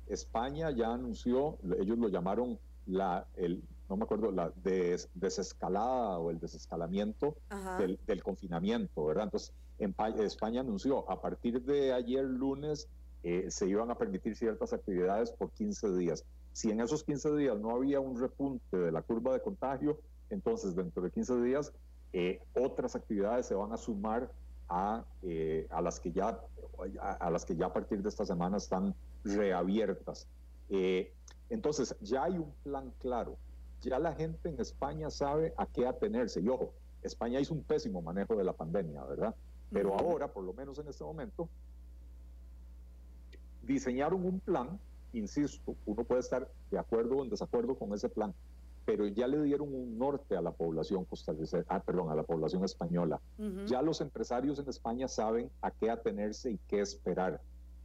España 0.07 0.71
ya 0.71 0.93
anunció, 0.93 1.57
ellos 1.79 1.97
lo 1.97 2.07
llamaron 2.07 2.59
la, 2.85 3.27
el, 3.35 3.63
no 3.89 3.97
me 3.97 4.03
acuerdo, 4.03 4.31
la 4.31 4.51
desescalada 5.13 6.17
o 6.17 6.31
el 6.31 6.39
desescalamiento 6.39 7.35
del, 7.77 7.99
del, 8.05 8.23
confinamiento, 8.23 9.05
¿verdad? 9.05 9.25
Entonces, 9.25 9.53
España 10.19 10.61
anunció 10.61 11.09
a 11.11 11.21
partir 11.21 11.61
de 11.61 11.93
ayer 11.93 12.23
lunes 12.23 12.87
eh, 13.23 13.49
se 13.49 13.67
iban 13.67 13.89
a 13.91 13.95
permitir 13.95 14.35
ciertas 14.35 14.73
actividades 14.73 15.31
por 15.31 15.51
15 15.51 15.95
días. 15.97 16.23
Si 16.57 16.71
en 16.71 16.81
esos 16.81 17.03
15 17.03 17.35
días 17.35 17.59
no 17.59 17.69
había 17.69 17.99
un 17.99 18.19
repunte 18.19 18.75
de 18.75 18.91
la 18.91 19.03
curva 19.03 19.31
de 19.31 19.41
contagio, 19.41 19.99
entonces 20.31 20.75
dentro 20.75 21.03
de 21.03 21.11
15 21.11 21.39
días 21.43 21.71
eh, 22.13 22.41
otras 22.55 22.95
actividades 22.95 23.45
se 23.45 23.53
van 23.53 23.73
a 23.73 23.77
sumar 23.77 24.31
a, 24.67 25.05
eh, 25.21 25.67
a, 25.69 25.83
las 25.83 25.99
que 25.99 26.11
ya, 26.11 26.41
a, 26.99 27.29
las 27.29 27.45
que 27.45 27.55
ya 27.55 27.67
a 27.67 27.73
partir 27.73 28.01
de 28.01 28.09
esta 28.09 28.25
semana 28.25 28.57
están 28.57 28.95
reabiertas. 29.23 30.27
entonces 31.51 31.95
ya 32.01 32.23
hay 32.23 32.39
un 32.39 32.51
plan 32.63 32.91
claro. 32.97 33.37
Ya 33.81 33.99
la 33.99 34.15
gente 34.15 34.49
en 34.49 34.59
España 34.59 35.11
sabe 35.11 35.53
a 35.57 35.67
qué 35.67 35.85
atenerse. 35.85 36.41
Y 36.41 36.49
ojo, 36.49 36.73
España 37.03 37.39
hizo 37.39 37.53
un 37.53 37.61
pésimo 37.61 38.01
manejo 38.01 38.35
de 38.35 38.43
la 38.43 38.53
pandemia, 38.53 39.03
¿verdad? 39.03 39.35
Pero 39.71 39.93
ahora, 39.93 40.33
por 40.33 40.43
lo 40.43 40.53
menos 40.53 40.79
en 40.79 40.87
este 40.87 41.03
momento, 41.03 41.49
diseñaron 43.61 44.25
un 44.25 44.39
plan, 44.39 44.79
insisto, 45.17 45.75
uno 45.86 46.03
puede 46.03 46.21
estar 46.21 46.49
de 46.71 46.77
acuerdo 46.77 47.17
o 47.17 47.23
en 47.23 47.30
desacuerdo 47.30 47.75
con 47.75 47.93
ese 47.93 48.10
plan, 48.10 48.34
pero 48.86 49.06
ya 49.08 49.27
le 49.27 49.41
dieron 49.43 49.73
un 49.73 49.97
norte 49.97 50.38
a 50.38 50.41
la 50.41 50.51
población 50.51 51.06
costarricense, 51.06 51.65
ah, 51.69 51.82
perdón, 51.82 52.10
a 52.10 52.15
la 52.15 52.23
población 52.23 52.63
española. 52.63 53.19
Ya 53.65 53.82
los 53.82 53.99
empresarios 53.99 54.60
en 54.60 54.69
España 54.69 55.08
saben 55.08 55.51
a 55.62 55.71
qué 55.71 55.89
atenerse 55.89 56.51
y 56.51 56.60
qué 56.67 56.80
esperar. 56.80 57.41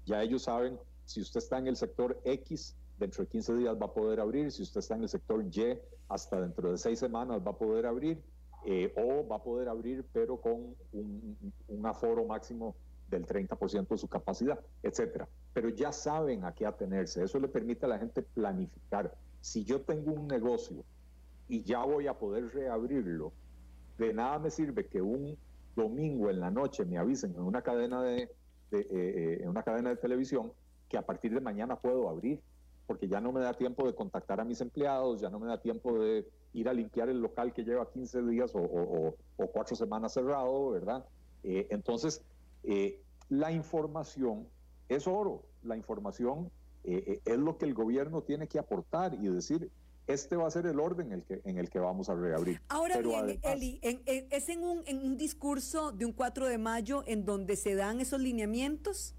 Ya 0.06 0.22
ellos 0.22 0.42
saben, 0.42 0.78
si 1.04 1.20
usted 1.20 1.38
está 1.38 1.58
en 1.58 1.66
el 1.66 1.76
sector 1.76 2.20
X, 2.24 2.76
dentro 2.98 3.24
de 3.24 3.30
15 3.30 3.54
días 3.56 3.76
va 3.80 3.86
a 3.86 3.92
poder 3.92 4.20
abrir, 4.20 4.52
si 4.52 4.62
usted 4.62 4.78
está 4.78 4.94
en 4.94 5.02
el 5.02 5.08
sector 5.08 5.44
Y, 5.44 5.78
hasta 6.08 6.40
dentro 6.40 6.70
de 6.70 6.78
6 6.78 6.98
semanas 6.98 7.40
va 7.44 7.50
a 7.50 7.58
poder 7.58 7.86
abrir, 7.86 8.22
eh, 8.64 8.94
o 8.96 9.26
va 9.26 9.36
a 9.36 9.42
poder 9.42 9.68
abrir 9.68 10.04
pero 10.12 10.40
con 10.40 10.76
un, 10.92 11.84
aforo 11.84 12.24
máximo 12.24 12.76
del 13.16 13.26
30% 13.26 13.88
de 13.88 13.98
su 13.98 14.08
capacidad, 14.08 14.58
etcétera. 14.82 15.28
Pero 15.52 15.68
ya 15.68 15.92
saben 15.92 16.44
a 16.44 16.54
qué 16.54 16.66
atenerse. 16.66 17.22
Eso 17.22 17.38
le 17.38 17.48
permite 17.48 17.86
a 17.86 17.88
la 17.88 17.98
gente 17.98 18.22
planificar. 18.22 19.14
Si 19.40 19.64
yo 19.64 19.82
tengo 19.82 20.12
un 20.12 20.26
negocio 20.26 20.84
y 21.48 21.62
ya 21.62 21.84
voy 21.84 22.06
a 22.06 22.18
poder 22.18 22.52
reabrirlo, 22.52 23.32
de 23.98 24.12
nada 24.12 24.38
me 24.38 24.50
sirve 24.50 24.86
que 24.86 25.02
un 25.02 25.36
domingo 25.76 26.30
en 26.30 26.40
la 26.40 26.50
noche 26.50 26.84
me 26.84 26.98
avisen 26.98 27.34
en 27.34 27.42
una 27.42 27.62
cadena 27.62 28.02
de, 28.02 28.30
eh, 28.72 29.38
en 29.40 29.48
una 29.48 29.62
cadena 29.62 29.90
de 29.90 29.96
televisión 29.96 30.52
que 30.88 30.98
a 30.98 31.02
partir 31.02 31.32
de 31.32 31.40
mañana 31.40 31.76
puedo 31.76 32.08
abrir 32.08 32.40
porque 32.86 33.08
ya 33.08 33.20
no 33.20 33.32
me 33.32 33.40
da 33.40 33.54
tiempo 33.54 33.86
de 33.86 33.94
contactar 33.94 34.40
a 34.40 34.44
mis 34.44 34.60
empleados, 34.60 35.20
ya 35.20 35.30
no 35.30 35.38
me 35.38 35.46
da 35.46 35.60
tiempo 35.60 35.98
de 35.98 36.28
ir 36.52 36.68
a 36.68 36.72
limpiar 36.72 37.08
el 37.08 37.20
local 37.20 37.52
que 37.52 37.64
lleva 37.64 37.88
15 37.90 38.22
días 38.22 38.52
o, 38.54 39.14
cuatro 39.36 39.76
semanas 39.76 40.12
cerrado, 40.12 40.70
¿verdad? 40.70 41.04
Eh, 41.42 41.68
entonces, 41.70 42.22
eh, 42.62 43.02
la 43.28 43.52
información 43.52 44.48
es 44.88 45.06
oro, 45.06 45.46
la 45.62 45.76
información 45.76 46.50
eh, 46.84 47.20
es 47.24 47.38
lo 47.38 47.58
que 47.58 47.64
el 47.64 47.74
gobierno 47.74 48.22
tiene 48.22 48.48
que 48.48 48.58
aportar 48.58 49.14
y 49.14 49.28
decir, 49.28 49.70
este 50.06 50.36
va 50.36 50.48
a 50.48 50.50
ser 50.50 50.66
el 50.66 50.80
orden 50.80 51.06
en 51.08 51.12
el 51.12 51.22
que, 51.24 51.40
en 51.44 51.58
el 51.58 51.70
que 51.70 51.78
vamos 51.78 52.08
a 52.08 52.14
reabrir. 52.14 52.60
Ahora 52.68 52.98
bien, 52.98 53.38
Eli, 53.42 53.80
¿es 53.82 54.48
en 54.48 54.64
un, 54.64 54.82
en 54.86 54.98
un 54.98 55.16
discurso 55.16 55.92
de 55.92 56.04
un 56.04 56.12
4 56.12 56.48
de 56.48 56.58
mayo 56.58 57.04
en 57.06 57.24
donde 57.24 57.56
se 57.56 57.74
dan 57.74 58.00
esos 58.00 58.20
lineamientos? 58.20 59.14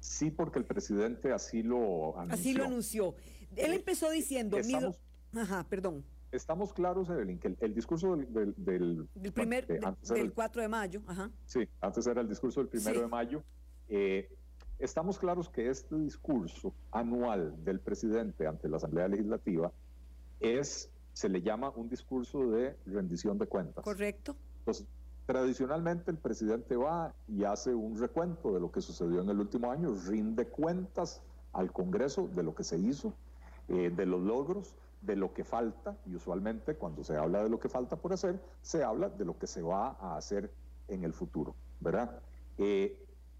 Sí, 0.00 0.30
porque 0.30 0.58
el 0.58 0.64
presidente 0.64 1.32
así 1.32 1.62
lo 1.62 2.18
anunció. 2.18 2.34
Así 2.34 2.54
lo 2.54 2.64
anunció. 2.64 3.14
Él 3.54 3.74
empezó 3.74 4.10
diciendo... 4.10 4.56
Estamos, 4.56 4.98
Ajá, 5.34 5.64
perdón. 5.68 6.04
Estamos 6.32 6.72
claros, 6.72 7.08
Evelyn, 7.10 7.38
que 7.38 7.54
el, 7.60 7.74
discurso 7.74 8.16
del... 8.16 8.54
del, 8.56 9.32
primer, 9.32 9.66
del 9.66 10.32
4 10.32 10.62
de 10.62 10.68
mayo, 10.68 11.02
ajá. 11.06 11.30
Sí, 11.44 11.68
antes 11.80 12.06
era 12.06 12.20
el 12.22 12.28
discurso 12.28 12.60
del 12.60 12.68
primero 12.68 13.02
de 13.02 13.06
mayo. 13.06 13.42
Eh, 13.88 14.34
estamos 14.78 15.18
claros 15.18 15.48
que 15.48 15.68
este 15.68 15.96
discurso 15.96 16.74
anual 16.90 17.62
del 17.64 17.80
presidente 17.80 18.46
ante 18.46 18.68
la 18.68 18.78
Asamblea 18.78 19.08
Legislativa 19.08 19.70
es, 20.40 20.90
se 21.12 21.28
le 21.28 21.42
llama 21.42 21.70
un 21.76 21.88
discurso 21.88 22.50
de 22.50 22.76
rendición 22.86 23.38
de 23.38 23.46
cuentas. 23.46 23.84
Correcto. 23.84 24.34
Entonces, 24.60 24.86
Tradicionalmente 25.26 26.10
el 26.10 26.18
presidente 26.18 26.76
va 26.76 27.14
y 27.28 27.44
hace 27.44 27.72
un 27.72 27.96
recuento 27.96 28.52
de 28.52 28.58
lo 28.58 28.72
que 28.72 28.80
sucedió 28.80 29.22
en 29.22 29.30
el 29.30 29.38
último 29.38 29.70
año, 29.70 29.94
rinde 29.94 30.46
cuentas 30.46 31.22
al 31.52 31.72
Congreso 31.72 32.28
de 32.34 32.42
lo 32.42 32.54
que 32.54 32.64
se 32.64 32.76
hizo, 32.76 33.14
eh, 33.68 33.92
de 33.94 34.04
los 34.04 34.20
logros, 34.20 34.74
de 35.02 35.16
lo 35.16 35.34
que 35.34 35.44
falta, 35.44 35.96
y 36.06 36.14
usualmente 36.14 36.76
cuando 36.76 37.04
se 37.04 37.16
habla 37.16 37.42
de 37.42 37.48
lo 37.48 37.58
que 37.58 37.68
falta 37.68 37.96
por 37.96 38.12
hacer, 38.12 38.40
se 38.62 38.82
habla 38.82 39.08
de 39.08 39.24
lo 39.24 39.38
que 39.38 39.46
se 39.46 39.62
va 39.62 39.96
a 40.00 40.16
hacer 40.16 40.50
en 40.88 41.04
el 41.04 41.12
futuro, 41.12 41.54
¿verdad? 41.80 42.20
Eh, 42.58 42.98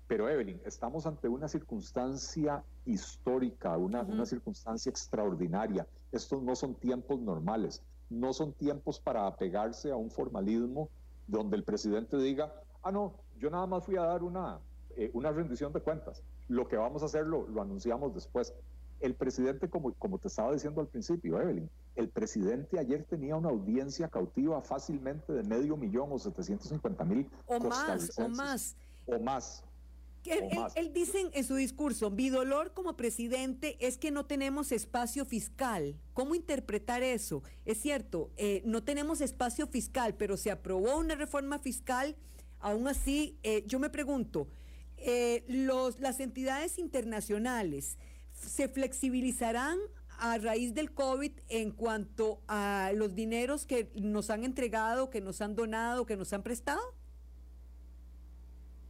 pero 0.08 0.28
Evelyn, 0.28 0.60
estamos 0.64 1.06
ante 1.06 1.28
una 1.28 1.48
circunstancia 1.48 2.62
histórica, 2.84 3.76
una, 3.78 4.02
una 4.02 4.26
circunstancia 4.26 4.90
extraordinaria. 4.90 5.86
Estos 6.10 6.42
no 6.42 6.54
son 6.54 6.74
tiempos 6.74 7.18
normales, 7.20 7.82
no 8.10 8.32
son 8.32 8.52
tiempos 8.52 9.00
para 9.00 9.26
apegarse 9.26 9.90
a 9.90 9.96
un 9.96 10.10
formalismo 10.10 10.90
donde 11.26 11.56
el 11.56 11.64
presidente 11.64 12.16
diga, 12.18 12.52
ah, 12.82 12.92
no, 12.92 13.14
yo 13.38 13.48
nada 13.48 13.66
más 13.66 13.84
fui 13.84 13.96
a 13.96 14.02
dar 14.02 14.22
una, 14.22 14.58
eh, 14.96 15.10
una 15.14 15.30
rendición 15.30 15.72
de 15.72 15.80
cuentas, 15.80 16.22
lo 16.48 16.68
que 16.68 16.76
vamos 16.76 17.02
a 17.02 17.06
hacer 17.06 17.26
lo, 17.26 17.46
anunciamos 17.60 18.14
después. 18.14 18.52
El 19.02 19.14
presidente, 19.14 19.68
como, 19.68 19.92
como 19.94 20.18
te 20.18 20.28
estaba 20.28 20.52
diciendo 20.52 20.80
al 20.80 20.88
principio, 20.88 21.40
Evelyn, 21.40 21.68
el 21.96 22.08
presidente 22.08 22.78
ayer 22.78 23.04
tenía 23.04 23.36
una 23.36 23.50
audiencia 23.50 24.08
cautiva 24.08 24.62
fácilmente 24.62 25.32
de 25.32 25.42
medio 25.42 25.76
millón 25.76 26.08
o 26.12 26.18
750 26.18 27.04
mil. 27.04 27.28
O 27.46 27.58
más, 27.58 28.18
o 28.18 28.28
más. 28.28 28.76
O 29.06 29.18
más. 29.18 29.64
Él, 30.24 30.92
dice 30.92 31.30
en 31.32 31.44
su 31.44 31.56
discurso, 31.56 32.10
mi 32.10 32.28
dolor 32.28 32.72
como 32.74 32.96
presidente 32.96 33.76
es 33.80 33.98
que 33.98 34.12
no 34.12 34.26
tenemos 34.26 34.70
espacio 34.70 35.24
fiscal. 35.24 35.96
¿Cómo 36.14 36.34
interpretar 36.34 37.02
eso? 37.02 37.42
Es 37.64 37.80
cierto, 37.80 38.30
eh, 38.36 38.62
no 38.64 38.84
tenemos 38.84 39.20
espacio 39.20 39.66
fiscal, 39.66 40.14
pero 40.14 40.36
se 40.36 40.52
aprobó 40.52 40.96
una 40.96 41.16
reforma 41.16 41.58
fiscal. 41.58 42.14
Aún 42.60 42.86
así, 42.86 43.36
eh, 43.42 43.64
yo 43.66 43.80
me 43.80 43.90
pregunto, 43.90 44.46
eh, 44.96 45.44
los, 45.48 45.98
las 45.98 46.20
entidades 46.20 46.78
internacionales 46.78 47.98
se 48.42 48.68
flexibilizarán 48.68 49.78
a 50.18 50.38
raíz 50.38 50.74
del 50.74 50.92
COVID 50.92 51.32
en 51.48 51.72
cuanto 51.72 52.40
a 52.46 52.92
los 52.94 53.14
dineros 53.14 53.66
que 53.66 53.90
nos 53.96 54.30
han 54.30 54.44
entregado, 54.44 55.10
que 55.10 55.20
nos 55.20 55.40
han 55.40 55.56
donado, 55.56 56.06
que 56.06 56.16
nos 56.16 56.32
han 56.32 56.42
prestado? 56.42 56.80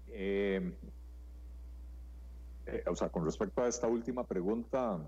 Eh, 0.09 0.75
eh, 2.67 2.85
o 2.87 2.95
sea, 2.95 3.09
con 3.09 3.25
respecto 3.25 3.63
a 3.63 3.69
esta 3.69 3.89
última 3.89 4.25
pregunta, 4.25 5.01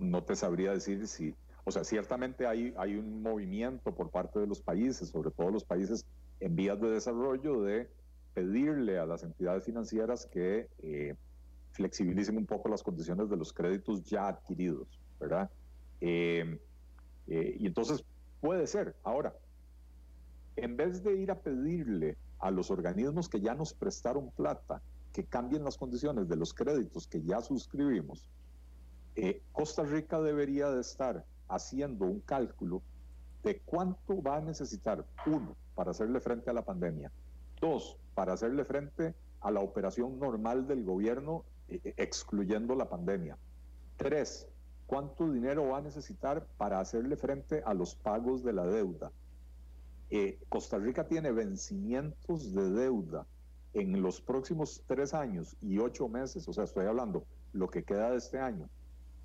no, 0.00 0.24
te 0.24 0.36
sabría 0.36 0.72
decir 0.72 1.06
si, 1.06 1.34
o 1.64 1.70
sea, 1.70 1.84
ciertamente 1.84 2.46
hay, 2.46 2.74
hay 2.78 2.96
un 2.96 3.22
movimiento 3.22 3.94
por 3.94 4.10
parte 4.10 4.38
de 4.38 4.46
los 4.46 4.60
países, 4.60 5.08
sobre 5.08 5.30
todo 5.30 5.50
los 5.50 5.64
países 5.64 6.06
en 6.40 6.56
vías 6.56 6.80
de 6.80 6.90
desarrollo, 6.90 7.62
de 7.62 7.90
pedirle 8.32 8.98
a 8.98 9.06
las 9.06 9.22
entidades 9.22 9.64
financieras 9.64 10.26
que 10.26 10.68
eh, 10.78 11.14
flexibilicen 11.74 12.36
un 12.36 12.46
poco 12.46 12.68
las 12.68 12.82
condiciones 12.82 13.28
de 13.28 13.36
los 13.36 13.52
créditos 13.52 14.02
ya 14.04 14.28
adquiridos, 14.28 14.88
¿verdad? 15.20 15.50
Eh, 16.00 16.58
y 17.26 17.66
entonces 17.66 18.04
puede 18.40 18.66
ser. 18.66 18.94
Ahora, 19.02 19.34
en 20.56 20.76
vez 20.76 21.02
de 21.02 21.14
ir 21.16 21.30
a 21.30 21.38
pedirle 21.38 22.16
a 22.38 22.50
los 22.50 22.70
organismos 22.70 23.28
que 23.28 23.40
ya 23.40 23.54
nos 23.54 23.74
prestaron 23.74 24.30
plata, 24.30 24.82
que 25.12 25.24
cambien 25.24 25.64
las 25.64 25.76
condiciones 25.76 26.28
de 26.28 26.36
los 26.36 26.54
créditos 26.54 27.06
que 27.06 27.22
ya 27.22 27.40
suscribimos, 27.40 28.28
eh, 29.16 29.42
Costa 29.52 29.82
Rica 29.84 30.20
debería 30.20 30.70
de 30.70 30.80
estar 30.80 31.24
haciendo 31.48 32.04
un 32.04 32.20
cálculo 32.20 32.82
de 33.42 33.60
cuánto 33.60 34.22
va 34.22 34.36
a 34.36 34.40
necesitar, 34.40 35.04
uno, 35.26 35.56
para 35.74 35.90
hacerle 35.90 36.20
frente 36.20 36.50
a 36.50 36.52
la 36.52 36.62
pandemia, 36.62 37.12
dos, 37.60 37.96
para 38.14 38.32
hacerle 38.32 38.64
frente 38.64 39.14
a 39.40 39.50
la 39.50 39.60
operación 39.60 40.18
normal 40.18 40.66
del 40.66 40.84
gobierno, 40.84 41.44
eh, 41.44 41.44
eh, 41.44 41.53
excluyendo 41.68 42.74
la 42.74 42.88
pandemia, 42.88 43.36
tres, 43.96 44.48
cuánto 44.86 45.30
dinero 45.30 45.68
va 45.68 45.78
a 45.78 45.82
necesitar 45.82 46.46
para 46.56 46.80
hacerle 46.80 47.16
frente 47.16 47.62
a 47.64 47.74
los 47.74 47.94
pagos 47.94 48.44
de 48.44 48.52
la 48.52 48.66
deuda. 48.66 49.10
Costa 50.48 50.78
Rica 50.78 51.08
tiene 51.08 51.32
vencimientos 51.32 52.54
de 52.54 52.70
deuda 52.70 53.26
en 53.72 54.00
los 54.00 54.20
próximos 54.20 54.84
tres 54.86 55.12
años 55.12 55.56
y 55.60 55.78
ocho 55.78 56.08
meses, 56.08 56.46
o 56.46 56.52
sea, 56.52 56.64
estoy 56.64 56.86
hablando 56.86 57.24
lo 57.52 57.68
que 57.68 57.82
queda 57.82 58.10
de 58.10 58.18
este 58.18 58.38
año, 58.38 58.68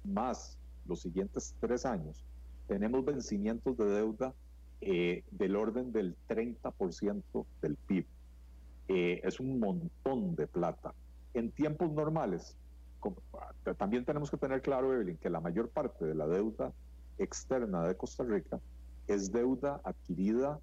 más 0.03 0.57
los 0.87 1.01
siguientes 1.01 1.53
tres 1.59 1.85
años, 1.85 2.25
tenemos 2.69 3.03
vencimientos 3.03 3.77
de 3.77 3.85
deuda 3.85 4.33
eh, 4.81 5.23
del 5.31 5.55
orden 5.55 5.91
del 5.91 6.15
30% 6.29 7.45
del 7.61 7.75
PIB. 7.75 8.05
Eh, 8.87 9.21
es 9.23 9.39
un 9.39 9.59
montón 9.59 10.35
de 10.35 10.47
plata. 10.47 10.93
En 11.33 11.51
tiempos 11.51 11.91
normales, 11.91 12.57
también 13.77 14.05
tenemos 14.05 14.29
que 14.31 14.37
tener 14.37 14.61
claro, 14.61 14.93
Evelyn, 14.93 15.17
que 15.17 15.29
la 15.29 15.39
mayor 15.39 15.69
parte 15.69 16.05
de 16.05 16.15
la 16.15 16.27
deuda 16.27 16.73
externa 17.17 17.87
de 17.87 17.95
Costa 17.95 18.23
Rica 18.23 18.59
es 19.07 19.31
deuda 19.31 19.81
adquirida 19.83 20.59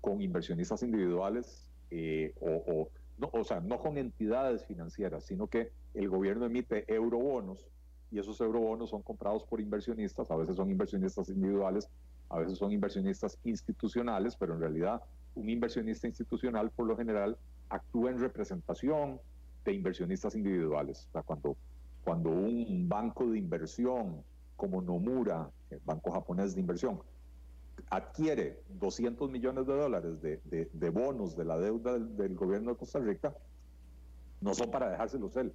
con 0.00 0.20
inversionistas 0.20 0.82
individuales 0.82 1.70
eh, 1.90 2.34
o 2.40 2.88
no, 3.18 3.30
o 3.32 3.44
sea, 3.44 3.60
no 3.60 3.78
con 3.78 3.98
entidades 3.98 4.64
financieras, 4.64 5.24
sino 5.24 5.48
que 5.48 5.72
el 5.94 6.08
gobierno 6.08 6.46
emite 6.46 6.84
eurobonos 6.92 7.68
y 8.10 8.18
esos 8.18 8.40
eurobonos 8.40 8.90
son 8.90 9.02
comprados 9.02 9.44
por 9.44 9.60
inversionistas, 9.60 10.30
a 10.30 10.36
veces 10.36 10.56
son 10.56 10.70
inversionistas 10.70 11.28
individuales, 11.28 11.90
a 12.30 12.38
veces 12.38 12.58
son 12.58 12.72
inversionistas 12.72 13.38
institucionales, 13.44 14.36
pero 14.36 14.54
en 14.54 14.60
realidad 14.60 15.02
un 15.34 15.50
inversionista 15.50 16.06
institucional 16.06 16.70
por 16.70 16.86
lo 16.86 16.96
general 16.96 17.36
actúa 17.68 18.10
en 18.10 18.18
representación 18.18 19.20
de 19.68 19.76
inversionistas 19.76 20.34
individuales. 20.34 21.06
O 21.08 21.12
sea, 21.12 21.22
cuando, 21.22 21.56
cuando 22.04 22.30
un 22.30 22.88
banco 22.88 23.26
de 23.26 23.38
inversión 23.38 24.22
como 24.56 24.82
Nomura, 24.82 25.50
el 25.70 25.80
banco 25.84 26.10
japonés 26.10 26.54
de 26.54 26.60
inversión, 26.60 27.00
adquiere 27.90 28.62
200 28.80 29.30
millones 29.30 29.66
de 29.66 29.74
dólares 29.74 30.20
de, 30.20 30.90
bonos 30.90 31.36
de 31.36 31.44
la 31.44 31.58
deuda 31.58 31.98
del, 31.98 32.34
gobierno 32.34 32.72
de 32.72 32.76
Costa 32.76 32.98
Rica, 32.98 33.34
no 34.40 34.54
son 34.54 34.70
para 34.70 34.90
dejárselos 34.90 35.36
él, 35.36 35.54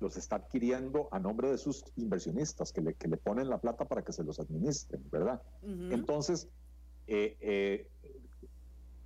los 0.00 0.16
está 0.16 0.36
adquiriendo 0.36 1.08
a 1.12 1.18
nombre 1.18 1.50
de 1.50 1.58
sus 1.58 1.84
inversionistas 1.96 2.72
que 2.72 2.80
le, 2.80 2.94
que 2.94 3.08
le 3.08 3.16
ponen 3.16 3.48
la 3.48 3.58
plata 3.58 3.84
para 3.84 4.02
que 4.02 4.12
se 4.12 4.24
los 4.24 4.40
administren, 4.40 5.02
¿verdad? 5.10 5.40
Entonces, 5.62 6.48
eh, 7.06 7.36
eh, 7.40 7.88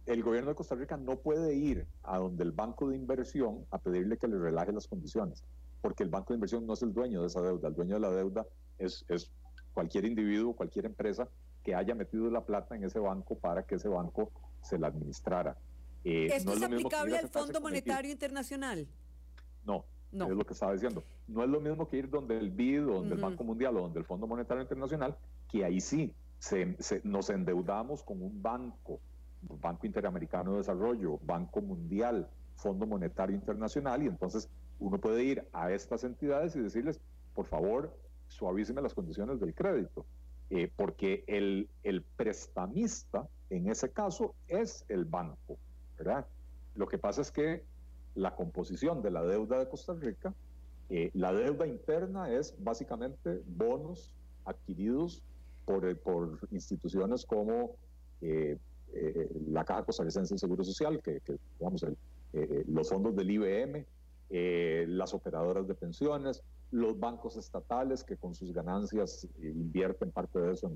el 0.06 0.22
gobierno 0.22 0.50
de 0.50 0.56
Costa 0.56 0.74
Rica 0.74 0.96
no 0.96 1.16
puede 1.16 1.54
ir 1.54 1.86
a 2.02 2.18
donde 2.18 2.44
el 2.44 2.52
banco 2.52 2.88
de 2.88 2.96
inversión 2.96 3.64
a 3.70 3.78
pedirle 3.78 4.18
que 4.18 4.28
le 4.28 4.38
relaje 4.38 4.72
las 4.72 4.86
condiciones, 4.86 5.44
porque 5.80 6.02
el 6.02 6.10
banco 6.10 6.32
de 6.32 6.36
inversión 6.36 6.66
no 6.66 6.74
es 6.74 6.82
el 6.82 6.92
dueño 6.92 7.20
de 7.20 7.28
esa 7.28 7.40
deuda, 7.40 7.68
el 7.68 7.74
dueño 7.74 7.94
de 7.94 8.00
la 8.00 8.10
deuda 8.10 8.46
es, 8.78 9.04
es 9.08 9.30
cualquier 9.72 10.04
individuo, 10.04 10.54
cualquier 10.54 10.86
empresa 10.86 11.28
que 11.62 11.74
haya 11.74 11.94
metido 11.94 12.30
la 12.30 12.44
plata 12.44 12.76
en 12.76 12.84
ese 12.84 12.98
banco 12.98 13.36
para 13.38 13.64
que 13.64 13.76
ese 13.76 13.88
banco 13.88 14.30
se 14.60 14.78
la 14.78 14.88
administrara. 14.88 15.56
Eh, 16.04 16.28
¿Esto 16.32 16.52
es, 16.52 16.62
aplicable 16.62 17.16
al 17.16 17.28
Fondo 17.28 17.60
Monetario 17.60 18.12
Internacional? 18.12 18.86
No, 19.64 19.86
no, 20.12 20.26
es 20.26 20.36
lo 20.36 20.44
que 20.44 20.52
estaba 20.52 20.72
diciendo. 20.74 21.02
No 21.26 21.42
es 21.42 21.48
lo 21.48 21.60
mismo 21.60 21.88
que 21.88 21.96
ir 21.96 22.10
donde 22.10 22.36
el 22.36 22.50
BID, 22.50 22.86
o 22.86 22.94
donde 22.96 23.14
el 23.14 23.20
Banco 23.20 23.42
Mundial 23.42 23.76
o 23.78 23.80
donde 23.80 23.98
el 23.98 24.04
Fondo 24.04 24.26
Monetario 24.26 24.62
Internacional, 24.62 25.16
que 25.50 25.64
ahí 25.64 25.80
sí 25.80 26.14
nos 27.02 27.30
endeudamos 27.30 28.02
con 28.02 28.22
un 28.22 28.42
banco, 28.42 29.00
Banco 29.60 29.86
Interamericano 29.86 30.52
de 30.52 30.58
Desarrollo, 30.58 31.18
Banco 31.24 31.60
Mundial, 31.60 32.28
Fondo 32.56 32.86
Monetario 32.86 33.34
Internacional, 33.34 34.02
y 34.02 34.06
entonces 34.06 34.48
uno 34.78 34.98
puede 34.98 35.24
ir 35.24 35.48
a 35.52 35.70
estas 35.72 36.04
entidades 36.04 36.56
y 36.56 36.60
decirles, 36.60 37.00
por 37.34 37.46
favor, 37.46 37.96
suavíceme 38.28 38.82
las 38.82 38.94
condiciones 38.94 39.40
del 39.40 39.54
crédito, 39.54 40.04
eh, 40.50 40.70
porque 40.76 41.24
el, 41.26 41.68
el 41.82 42.02
prestamista 42.02 43.26
en 43.50 43.68
ese 43.68 43.90
caso 43.90 44.34
es 44.48 44.84
el 44.88 45.04
banco, 45.04 45.58
¿verdad? 45.96 46.26
Lo 46.74 46.86
que 46.86 46.98
pasa 46.98 47.20
es 47.20 47.30
que 47.30 47.64
la 48.14 48.34
composición 48.34 49.02
de 49.02 49.10
la 49.10 49.22
deuda 49.22 49.58
de 49.58 49.68
Costa 49.68 49.94
Rica, 49.94 50.34
eh, 50.90 51.10
la 51.14 51.32
deuda 51.32 51.66
interna 51.66 52.30
es 52.30 52.54
básicamente 52.58 53.42
bonos 53.46 54.12
adquiridos 54.44 55.22
por, 55.64 55.86
eh, 55.88 55.94
por 55.94 56.40
instituciones 56.50 57.24
como 57.24 57.76
la 59.48 59.64
Caja 59.64 59.84
Costarricense 59.84 60.34
de 60.34 60.38
Seguro 60.38 60.64
Social, 60.64 61.00
que, 61.02 61.20
que 61.20 61.36
digamos, 61.58 61.84
los 62.66 62.88
fondos 62.88 63.16
del 63.16 63.30
IBM, 63.30 63.86
las 64.88 65.14
operadoras 65.14 65.66
de 65.66 65.74
pensiones, 65.74 66.42
los 66.74 66.98
bancos 66.98 67.36
estatales 67.36 68.02
que 68.02 68.16
con 68.16 68.34
sus 68.34 68.52
ganancias 68.52 69.24
eh, 69.24 69.48
invierten 69.48 70.10
parte 70.10 70.40
de 70.40 70.52
eso 70.52 70.72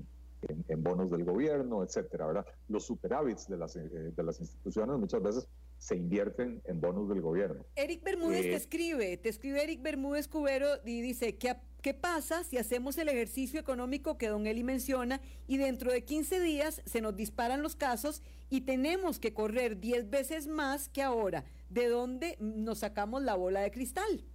en, 0.47 0.81
bonos 0.81 1.11
del 1.11 1.25
gobierno, 1.25 1.83
etcétera, 1.83 2.27
¿verdad? 2.27 2.45
Los 2.69 2.85
superávits 2.85 3.49
de 3.49 3.57
las, 3.57 3.75
eh, 3.75 3.81
de 4.15 4.23
las 4.23 4.39
instituciones 4.39 4.97
muchas 4.97 5.21
veces 5.21 5.49
se 5.77 5.97
invierten 5.97 6.61
en 6.63 6.79
bonos 6.79 7.09
del 7.09 7.21
gobierno. 7.21 7.65
Eric 7.75 8.01
Bermúdez 8.01 8.43
te 8.43 8.53
eh, 8.53 8.55
escribe, 8.55 9.17
te 9.17 9.27
escribe 9.27 9.61
Eric 9.61 9.81
Bermúdez 9.81 10.29
Cubero 10.29 10.67
y 10.85 11.01
dice, 11.01 11.37
¿qué, 11.37 11.57
¿qué 11.81 11.93
pasa 11.93 12.43
si 12.43 12.57
hacemos 12.57 12.97
el 12.97 13.09
ejercicio 13.09 13.59
económico 13.59 14.17
que 14.17 14.27
don 14.27 14.47
Eli 14.47 14.63
menciona 14.63 15.21
y 15.47 15.57
dentro 15.57 15.91
de 15.91 16.03
15 16.03 16.39
días 16.39 16.81
se 16.85 17.01
nos 17.01 17.15
disparan 17.15 17.61
los 17.61 17.75
casos 17.75 18.21
y 18.49 18.61
tenemos 18.61 19.19
que 19.19 19.33
correr 19.33 19.79
10 19.79 20.09
veces 20.09 20.47
más 20.47 20.89
que 20.89 21.01
ahora? 21.01 21.45
¿De 21.69 21.87
dónde 21.87 22.37
nos 22.39 22.79
sacamos 22.79 23.21
la 23.23 23.35
bola 23.35 23.61
de 23.61 23.71
cristal? 23.71 24.25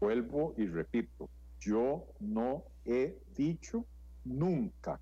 Vuelvo 0.00 0.54
y 0.56 0.66
repito, 0.66 1.28
yo 1.60 2.06
no 2.20 2.64
he 2.84 3.16
dicho 3.36 3.86
nunca, 4.24 5.00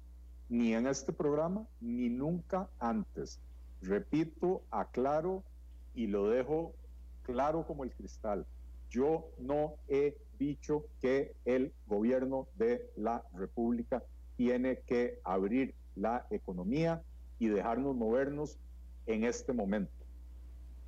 ni 0.48 0.74
en 0.74 0.86
este 0.86 1.12
programa, 1.12 1.66
ni 1.80 2.08
nunca 2.08 2.68
antes. 2.78 3.40
Repito, 3.80 4.62
aclaro 4.70 5.42
y 5.94 6.06
lo 6.06 6.28
dejo 6.28 6.74
claro 7.22 7.66
como 7.66 7.84
el 7.84 7.92
cristal. 7.92 8.46
Yo 8.90 9.30
no 9.38 9.76
he 9.88 10.16
dicho 10.42 10.84
que 11.00 11.34
el 11.44 11.72
gobierno 11.86 12.48
de 12.56 12.90
la 12.96 13.24
República 13.32 14.02
tiene 14.36 14.80
que 14.80 15.20
abrir 15.24 15.74
la 15.94 16.26
economía 16.30 17.02
y 17.38 17.48
dejarnos 17.48 17.94
movernos 17.94 18.58
en 19.06 19.24
este 19.24 19.52
momento. 19.52 19.92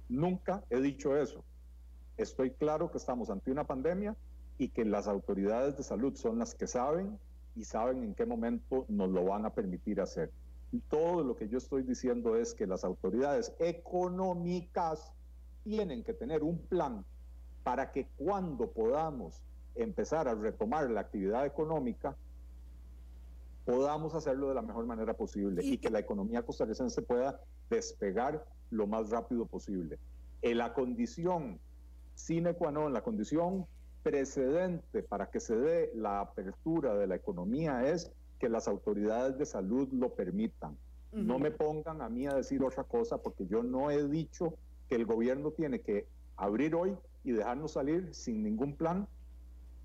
Nunca 0.08 0.64
he 0.70 0.80
dicho 0.80 1.16
eso. 1.16 1.44
Estoy 2.16 2.50
claro 2.50 2.90
que 2.90 2.98
estamos 2.98 3.30
ante 3.30 3.50
una 3.50 3.64
pandemia 3.64 4.16
y 4.58 4.68
que 4.68 4.84
las 4.84 5.06
autoridades 5.08 5.76
de 5.76 5.82
salud 5.82 6.14
son 6.14 6.38
las 6.38 6.54
que 6.54 6.66
saben 6.66 7.18
y 7.54 7.64
saben 7.64 8.02
en 8.02 8.14
qué 8.14 8.26
momento 8.26 8.86
nos 8.88 9.10
lo 9.10 9.24
van 9.24 9.46
a 9.46 9.54
permitir 9.54 10.00
hacer. 10.00 10.32
Y 10.72 10.80
todo 10.80 11.22
lo 11.22 11.36
que 11.36 11.48
yo 11.48 11.58
estoy 11.58 11.84
diciendo 11.84 12.36
es 12.36 12.54
que 12.54 12.66
las 12.66 12.84
autoridades 12.84 13.54
económicas 13.60 15.12
tienen 15.62 16.02
que 16.02 16.12
tener 16.12 16.42
un 16.42 16.58
plan 16.58 17.04
para 17.64 17.90
que 17.90 18.06
cuando 18.16 18.70
podamos 18.70 19.42
empezar 19.74 20.28
a 20.28 20.34
retomar 20.34 20.88
la 20.90 21.00
actividad 21.00 21.44
económica, 21.46 22.14
podamos 23.64 24.14
hacerlo 24.14 24.50
de 24.50 24.54
la 24.54 24.62
mejor 24.62 24.86
manera 24.86 25.14
posible 25.14 25.64
y, 25.64 25.78
que 25.78 25.90
la 25.90 25.98
economía 25.98 26.42
costarricense 26.42 27.02
pueda 27.02 27.40
despegar 27.70 28.44
lo 28.70 28.86
más 28.86 29.10
rápido 29.10 29.46
posible. 29.46 29.98
En 30.42 30.58
la 30.58 30.74
condición 30.74 31.58
sine 32.14 32.54
qua 32.54 32.70
non, 32.70 32.92
la 32.92 33.02
condición 33.02 33.66
precedente 34.02 35.02
para 35.02 35.30
que 35.30 35.40
se 35.40 35.56
dé 35.56 35.90
la 35.94 36.20
apertura 36.20 36.94
de 36.94 37.06
la 37.06 37.16
economía 37.16 37.88
es 37.88 38.12
que 38.38 38.50
las 38.50 38.68
autoridades 38.68 39.38
de 39.38 39.46
salud 39.46 39.88
lo 39.92 40.14
permitan. 40.14 40.76
No 41.12 41.38
me 41.38 41.52
pongan 41.52 42.02
a 42.02 42.08
mí 42.08 42.26
a 42.26 42.34
decir 42.34 42.62
otra 42.62 42.82
cosa 42.82 43.18
porque 43.18 43.46
yo 43.46 43.62
no 43.62 43.90
he 43.90 44.08
dicho 44.08 44.54
que 44.88 44.96
el 44.96 45.06
gobierno 45.06 45.52
tiene 45.52 45.80
que 45.80 46.08
abrir 46.36 46.74
hoy 46.74 46.96
y 47.24 47.32
dejarnos 47.32 47.72
salir 47.72 48.14
sin 48.14 48.42
ningún 48.42 48.76
plan 48.76 49.08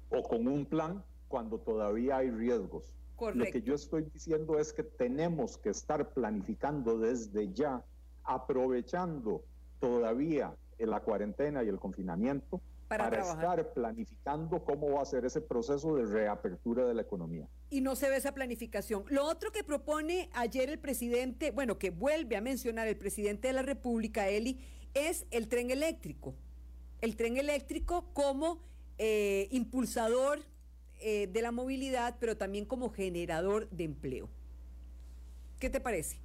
o 0.10 0.22
con 0.24 0.48
un 0.48 0.66
plan 0.66 1.04
cuando 1.28 1.60
todavía 1.60 2.18
hay 2.18 2.30
riesgos. 2.30 2.94
Lo 3.34 3.46
que 3.46 3.62
yo 3.62 3.76
estoy 3.76 4.04
diciendo 4.04 4.60
es 4.60 4.72
que 4.72 4.84
tenemos 4.84 5.58
que 5.58 5.70
estar 5.70 6.14
planificando 6.14 6.98
desde 6.98 7.52
ya, 7.54 7.84
aprovechando 8.24 9.44
todavía 9.80 10.56
la 10.78 11.02
cuarentena 11.02 11.64
y 11.64 11.68
el 11.68 11.80
confinamiento 11.80 12.62
para, 12.88 13.20
estar 13.20 13.74
planificando 13.74 14.64
cómo 14.64 14.94
va 14.94 15.02
a 15.02 15.06
ser 15.06 15.26
ese 15.26 15.42
proceso 15.42 15.96
de 15.96 16.06
reapertura 16.06 16.86
de 16.86 16.94
la 16.94 17.02
economía. 17.02 17.48
Y 17.70 17.82
no 17.82 17.96
se 17.96 18.10
ve 18.10 18.16
esa 18.16 18.34
planificación. 18.34 19.04
Lo 19.10 19.26
otro 19.26 19.52
que 19.52 19.64
propone 19.64 20.30
ayer 20.34 20.70
el 20.70 20.80
presidente, 20.80 21.52
bueno, 21.52 21.78
que 21.78 21.92
vuelve 21.92 22.36
a 22.36 22.42
mencionar 22.42 22.88
el 22.88 22.98
presidente 22.98 23.50
de 23.50 23.54
la 23.54 23.62
República, 23.62 24.28
Eli, 24.30 24.60
es 24.96 25.28
el 25.30 25.48
tren 25.48 25.70
eléctrico. 25.70 26.34
El 27.02 27.16
tren 27.16 27.38
eléctrico 27.38 28.06
como 28.14 28.60
eh, 28.98 29.48
impulsador 29.52 30.40
eh, 31.00 31.28
de 31.28 31.42
la 31.42 31.52
movilidad, 31.52 32.18
pero 32.20 32.36
también 32.36 32.66
como 32.66 32.90
generador 32.90 33.70
de 33.70 33.86
empleo. 33.86 34.30
¿Qué 35.60 35.70
te 35.70 35.80
parece? 35.80 36.20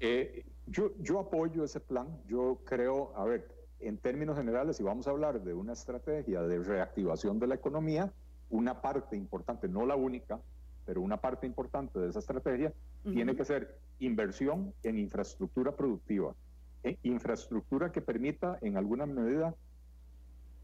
Eh, 0.00 0.44
yo, 0.66 0.92
yo 1.00 1.18
apoyo 1.18 1.64
ese 1.64 1.80
plan. 1.80 2.08
Yo 2.26 2.60
creo, 2.64 3.12
a 3.16 3.24
ver, 3.24 3.48
en 3.80 3.98
términos 3.98 4.36
generales, 4.38 4.78
si 4.78 4.82
vamos 4.82 5.06
a 5.06 5.10
hablar 5.10 5.42
de 5.42 5.52
una 5.52 5.74
estrategia 5.74 6.42
de 6.42 6.58
reactivación 6.60 7.38
de 7.38 7.48
la 7.48 7.54
economía, 7.54 8.12
una 8.48 8.80
parte 8.80 9.16
importante, 9.16 9.68
no 9.68 9.84
la 9.84 9.96
única, 9.96 10.40
pero 10.86 11.00
una 11.00 11.20
parte 11.20 11.46
importante 11.46 11.98
de 11.98 12.08
esa 12.08 12.18
estrategia 12.18 12.72
tiene 13.04 13.36
que 13.36 13.44
ser 13.44 13.78
inversión 13.98 14.74
en 14.82 14.98
infraestructura 14.98 15.76
productiva, 15.76 16.34
e 16.82 16.98
infraestructura 17.02 17.92
que 17.92 18.00
permita 18.00 18.58
en 18.60 18.76
alguna 18.76 19.06
medida 19.06 19.54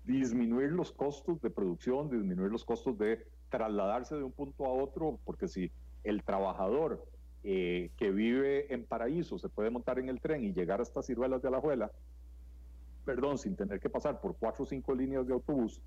disminuir 0.08 0.72
los 0.72 0.90
costos 0.90 1.40
de 1.42 1.50
producción, 1.50 2.08
disminuir 2.08 2.50
los 2.50 2.64
costos 2.64 2.96
de 2.98 3.26
trasladarse 3.50 4.16
de 4.16 4.24
un 4.24 4.32
punto 4.32 4.64
a 4.64 4.70
otro, 4.70 5.20
porque 5.24 5.48
si 5.48 5.70
el 6.02 6.24
trabajador 6.24 7.04
eh, 7.44 7.90
que 7.98 8.10
vive 8.10 8.72
en 8.72 8.84
Paraíso 8.84 9.38
se 9.38 9.50
puede 9.50 9.68
montar 9.70 9.98
en 9.98 10.08
el 10.08 10.20
tren 10.20 10.44
y 10.44 10.54
llegar 10.54 10.80
hasta 10.80 11.02
Ciruelas 11.02 11.42
de 11.42 11.48
Alajuela, 11.48 11.92
perdón, 13.04 13.36
sin 13.36 13.54
tener 13.54 13.80
que 13.80 13.90
pasar 13.90 14.20
por 14.20 14.34
cuatro 14.36 14.64
o 14.64 14.66
cinco 14.66 14.94
líneas 14.94 15.26
de 15.26 15.34
autobús, 15.34 15.82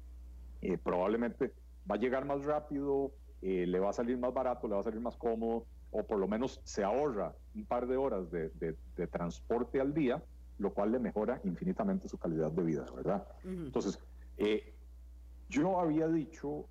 eh, 0.62 0.78
probablemente 0.78 1.52
va 1.90 1.96
a 1.96 2.00
llegar 2.00 2.24
más 2.24 2.46
rápido, 2.46 3.12
eh, 3.42 3.66
le 3.66 3.80
va 3.80 3.90
a 3.90 3.94
salir 3.94 4.20
más 4.20 4.34
barato, 4.34 4.68
le 4.68 4.76
va 4.76 4.82
a 4.82 4.84
salir 4.84 5.02
más 5.02 5.18
cómodo, 5.18 5.66
o 5.92 6.04
por 6.04 6.20
lo 6.20 6.28
menos 6.28 6.62
se 6.64 6.84
ahorra 6.84 7.34
un 7.56 7.66
par 7.66 7.88
de 7.88 7.98
horas 7.98 8.30
de, 8.32 8.78
transporte 9.12 9.82
al 9.82 9.96
día, 9.96 10.24
lo 10.60 10.74
cual 10.74 10.92
le 10.92 11.00
mejora 11.00 11.42
infinitamente 11.44 12.08
su 12.08 12.20
calidad 12.20 12.52
de 12.52 12.64
vida, 12.64 12.86
¿verdad? 12.96 13.28
Entonces, 13.44 14.00
eh, 14.46 14.74
yo 15.50 15.80
había 15.80 16.08
dicho 16.08 16.66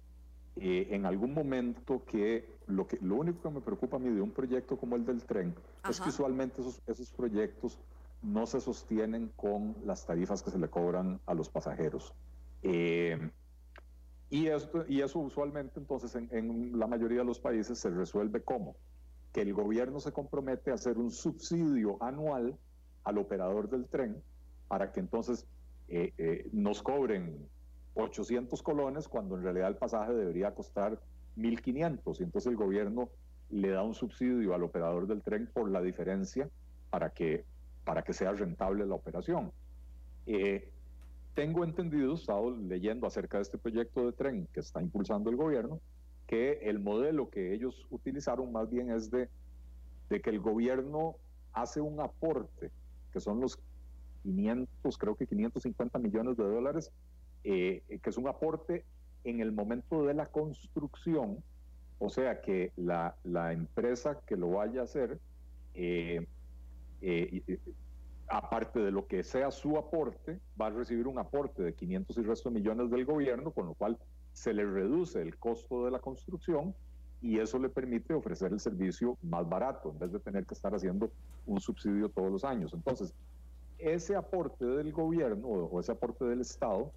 en 0.56 1.06
algún 1.06 1.32
momento 1.32 2.04
que 2.04 2.58
lo, 2.66 2.86
que 2.86 2.98
lo 3.00 3.16
único 3.16 3.40
que 3.42 3.50
me 3.50 3.60
preocupa 3.60 3.96
a 3.96 4.00
mí 4.00 4.10
de 4.10 4.20
un 4.20 4.30
proyecto 4.30 4.76
como 4.76 4.96
el 4.96 5.06
del 5.06 5.24
tren 5.24 5.54
es 5.88 6.00
que 6.00 6.10
usualmente 6.10 6.60
esos, 6.60 6.82
esos 6.86 7.10
proyectos 7.12 7.78
no 8.22 8.46
se 8.46 8.60
sostienen 8.60 9.32
con 9.36 9.74
las 9.84 10.06
tarifas 10.06 10.42
que 10.42 10.50
se 10.50 10.58
le 10.58 10.68
cobran 10.68 11.20
a 11.26 11.34
los 11.34 11.48
pasajeros. 11.48 12.14
Eh, 12.62 13.30
y, 14.28 14.48
esto, 14.48 14.84
y 14.86 15.00
eso 15.00 15.18
usualmente 15.18 15.80
entonces 15.80 16.14
en, 16.14 16.78
la 16.78 16.86
mayoría 16.86 17.18
de 17.18 17.24
los 17.24 17.40
países 17.40 17.78
se 17.78 17.90
resuelve 17.90 18.42
como 18.42 18.76
que 19.32 19.42
el 19.42 19.54
gobierno 19.54 20.00
se 20.00 20.12
compromete 20.12 20.70
a 20.70 20.74
hacer 20.74 20.98
un 20.98 21.10
subsidio 21.10 22.02
anual 22.02 22.58
al 23.04 23.18
operador 23.18 23.70
del 23.70 23.86
tren 23.86 24.22
para 24.68 24.92
que 24.92 25.00
entonces 25.00 25.46
eh, 25.88 26.12
eh, 26.18 26.48
nos 26.52 26.82
cobren 26.82 27.48
800 27.94 28.62
colones 28.62 29.08
cuando 29.08 29.36
en 29.36 29.42
realidad 29.42 29.68
el 29.68 29.76
pasaje 29.76 30.12
debería 30.12 30.54
costar 30.54 31.00
1.500 31.36 32.20
y 32.20 32.22
entonces 32.22 32.50
el 32.50 32.56
gobierno 32.56 33.08
le 33.50 33.70
da 33.70 33.82
un 33.82 33.94
subsidio 33.94 34.54
al 34.54 34.62
operador 34.62 35.06
del 35.06 35.22
tren 35.22 35.48
por 35.52 35.70
la 35.70 35.80
diferencia 35.80 36.48
para 36.90 37.10
que 37.10 37.44
para 37.84 38.02
que 38.02 38.12
sea 38.12 38.32
rentable 38.32 38.86
la 38.86 38.94
operación. 38.94 39.52
Eh, 40.26 40.70
tengo 41.34 41.64
entendido, 41.64 42.12
he 42.12 42.14
estado 42.14 42.50
leyendo 42.50 43.06
acerca 43.06 43.38
de 43.38 43.42
este 43.42 43.58
proyecto 43.58 44.04
de 44.04 44.12
tren 44.12 44.46
que 44.52 44.60
está 44.60 44.82
impulsando 44.82 45.30
el 45.30 45.36
gobierno, 45.36 45.80
que 46.26 46.60
el 46.62 46.78
modelo 46.78 47.30
que 47.30 47.54
ellos 47.54 47.86
utilizaron 47.90 48.52
más 48.52 48.70
bien 48.70 48.90
es 48.90 49.10
de 49.10 49.28
de 50.10 50.20
que 50.20 50.30
el 50.30 50.40
gobierno 50.40 51.16
hace 51.52 51.80
un 51.80 52.00
aporte, 52.00 52.70
que 53.12 53.20
son 53.20 53.40
los 53.40 53.58
500, 54.24 54.98
creo 54.98 55.14
que 55.14 55.26
550 55.26 55.98
millones 55.98 56.36
de 56.36 56.44
dólares, 56.44 56.92
eh, 57.44 57.82
que 58.02 58.10
es 58.10 58.16
un 58.16 58.28
aporte 58.28 58.84
en 59.24 59.40
el 59.40 59.52
momento 59.52 60.04
de 60.04 60.14
la 60.14 60.26
construcción, 60.26 61.42
o 61.98 62.08
sea 62.08 62.40
que 62.40 62.72
la, 62.76 63.16
la 63.24 63.52
empresa 63.52 64.20
que 64.26 64.36
lo 64.36 64.50
vaya 64.50 64.80
a 64.80 64.84
hacer, 64.84 65.18
eh, 65.74 66.26
eh, 67.02 67.58
aparte 68.28 68.80
de 68.80 68.90
lo 68.90 69.06
que 69.06 69.22
sea 69.22 69.50
su 69.50 69.76
aporte, 69.76 70.38
va 70.60 70.66
a 70.66 70.70
recibir 70.70 71.06
un 71.06 71.18
aporte 71.18 71.62
de 71.62 71.74
500 71.74 72.16
y 72.16 72.22
resto 72.22 72.50
millones 72.50 72.90
del 72.90 73.04
gobierno, 73.04 73.50
con 73.50 73.66
lo 73.66 73.74
cual 73.74 73.98
se 74.32 74.54
le 74.54 74.64
reduce 74.64 75.20
el 75.20 75.36
costo 75.36 75.84
de 75.84 75.90
la 75.90 75.98
construcción 75.98 76.74
y 77.20 77.38
eso 77.38 77.58
le 77.58 77.68
permite 77.68 78.14
ofrecer 78.14 78.52
el 78.52 78.60
servicio 78.60 79.18
más 79.22 79.46
barato 79.48 79.90
en 79.90 79.98
vez 79.98 80.12
de 80.12 80.20
tener 80.20 80.46
que 80.46 80.54
estar 80.54 80.74
haciendo 80.74 81.10
un 81.46 81.60
subsidio 81.60 82.08
todos 82.08 82.30
los 82.30 82.44
años. 82.44 82.72
Entonces, 82.72 83.12
ese 83.78 84.14
aporte 84.16 84.64
del 84.64 84.92
gobierno 84.92 85.46
o 85.46 85.80
ese 85.80 85.92
aporte 85.92 86.24
del 86.24 86.40
Estado 86.40 86.92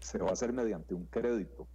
se 0.00 0.18
va 0.18 0.28
a 0.28 0.32
hacer 0.32 0.52
mediante 0.52 0.94
un 0.94 1.06
crédito. 1.06 1.66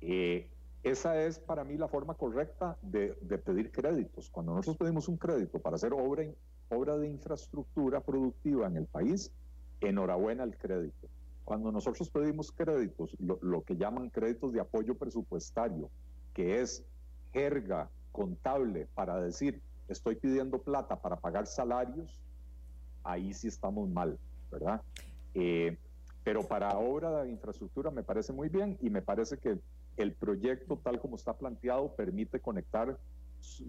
Eh, 0.00 0.48
esa 0.82 1.20
es 1.22 1.38
para 1.38 1.64
mí 1.64 1.76
la 1.76 1.88
forma 1.88 2.14
correcta 2.14 2.76
de, 2.82 3.14
pedir 3.44 3.70
créditos. 3.70 4.30
Cuando 4.30 4.54
nosotros 4.54 4.76
pedimos 4.76 5.08
un 5.08 5.16
crédito 5.16 5.58
para 5.58 5.76
hacer 5.76 5.92
obra, 5.92 6.24
obra 6.68 6.96
de 6.96 7.08
infraestructura 7.08 8.00
productiva 8.00 8.66
en 8.66 8.76
el 8.76 8.86
país, 8.86 9.32
enhorabuena 9.80 10.44
el 10.44 10.56
crédito. 10.56 11.08
Cuando 11.44 11.72
nosotros 11.72 12.10
pedimos 12.10 12.52
créditos, 12.52 13.16
lo, 13.18 13.38
lo 13.42 13.62
que 13.62 13.76
llaman 13.76 14.10
créditos 14.10 14.52
de 14.52 14.60
apoyo 14.60 14.94
presupuestario, 14.94 15.90
que 16.34 16.60
es 16.60 16.84
jerga 17.32 17.90
contable 18.12 18.86
para 18.94 19.20
decir 19.20 19.62
estoy 19.88 20.16
pidiendo 20.16 20.58
plata 20.58 21.00
para 21.00 21.16
pagar 21.16 21.46
salarios, 21.46 22.20
ahí 23.02 23.32
sí 23.32 23.48
estamos 23.48 23.88
mal, 23.88 24.18
¿verdad? 24.50 24.82
Eh, 25.34 25.78
pero 26.28 26.46
para 26.46 26.76
obra 26.76 27.22
de 27.22 27.30
infraestructura 27.30 27.90
me 27.90 28.02
parece 28.02 28.34
muy 28.34 28.50
bien 28.50 28.76
y 28.82 28.90
me 28.90 29.00
parece 29.00 29.38
que 29.38 29.58
el 29.96 30.12
proyecto 30.12 30.76
tal 30.76 31.00
como 31.00 31.16
está 31.16 31.32
planteado 31.32 31.96
permite 31.96 32.38
conectar 32.38 32.98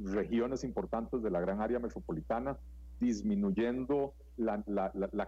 regiones 0.04 0.66
importantes 0.66 1.24
de 1.24 1.30
la 1.30 1.40
gran 1.40 1.62
área 1.62 1.80
metropolitana, 1.80 2.58
disminuyendo 3.00 4.14
la, 4.36 4.62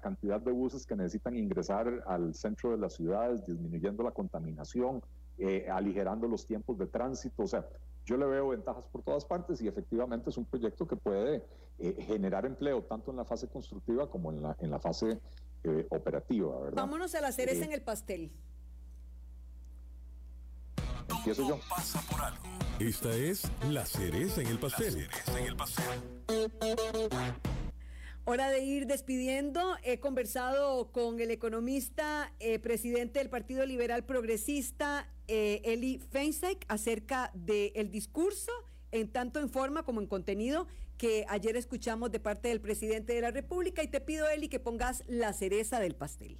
cantidad 0.02 0.42
de 0.42 0.52
buses 0.52 0.86
que 0.86 0.98
necesitan 0.98 1.38
ingresar 1.38 2.04
al 2.06 2.36
centro 2.36 2.72
de 2.72 2.80
las 2.80 2.96
ciudades, 2.96 3.46
disminuyendo 3.46 4.04
la 4.04 4.12
contaminación, 4.12 5.02
eh, 5.38 5.70
aligerando 5.72 6.28
los 6.28 6.46
tiempos 6.46 6.78
de 6.80 6.88
tránsito. 6.88 7.44
O 7.44 7.48
sea, 7.48 7.66
yo 8.04 8.18
le 8.18 8.26
veo 8.26 8.50
ventajas 8.50 8.84
por 8.92 9.04
todas 9.04 9.24
partes 9.24 9.62
y 9.62 9.70
efectivamente 9.70 10.32
es 10.32 10.38
un 10.38 10.44
proyecto 10.44 10.86
que 10.86 10.98
puede 10.98 11.46
eh, 11.80 11.96
generar 12.02 12.46
empleo 12.46 12.84
tanto 12.84 13.10
en 13.10 13.16
la 13.16 13.24
fase 13.24 13.48
constructiva 13.48 14.10
como 14.10 14.32
en 14.34 14.42
la, 14.42 14.58
en 14.60 14.70
la 14.70 14.80
fase 14.80 15.22
eh, 15.64 15.88
operativa, 15.90 16.60
¿verdad? 16.60 16.76
Vámonos 16.76 17.16
a 17.16 17.22
la 17.22 17.32
cereza 17.32 17.62
eh, 17.62 17.66
en 17.66 17.72
el 17.74 17.82
pastel. 17.82 18.32
Empiezo 21.10 21.48
yo. 21.48 21.60
Pasa 21.70 22.02
por 22.10 22.22
algo. 22.22 22.44
Esta 22.80 23.16
es 23.16 23.52
la 23.70 23.86
cereza 23.86 24.42
en 24.42 24.48
el 24.48 24.60
pastel. 24.60 24.86
La 24.86 24.92
cereza 24.92 25.40
en 25.40 25.46
el 25.46 25.56
pastel. 25.56 26.02
Hora 28.24 28.50
de 28.50 28.64
ir 28.64 28.88
despidiendo. 28.88 29.76
He 29.84 30.00
conversado 30.00 30.92
con 30.92 31.20
el 31.20 31.32
economista, 31.32 32.32
presidente 32.62 33.20
del 33.20 33.30
Partido 33.30 33.66
Liberal 33.66 34.06
Progresista, 34.06 35.08
eh, 35.34 35.62
Eli 35.64 35.98
Feinstein 35.98 36.58
acerca 36.68 37.32
del 37.34 37.90
discurso, 37.90 38.52
en 38.92 39.10
tanto 39.10 39.40
en 39.40 39.50
forma 39.50 39.84
como 39.84 40.02
en 40.02 40.08
contenido, 40.08 40.68
que 41.02 41.26
ayer 41.30 41.56
escuchamos 41.58 42.12
de 42.12 42.20
parte 42.20 42.50
del 42.50 42.62
presidente 42.62 43.14
de 43.14 43.22
la 43.22 43.32
República. 43.32 43.82
Y 43.82 43.88
te 43.88 44.00
pido, 44.00 44.30
Eli, 44.30 44.50
que 44.50 44.60
pongas 44.60 45.04
la 45.08 45.34
cereza 45.34 45.80
del 45.80 45.96
pastel. 45.96 46.38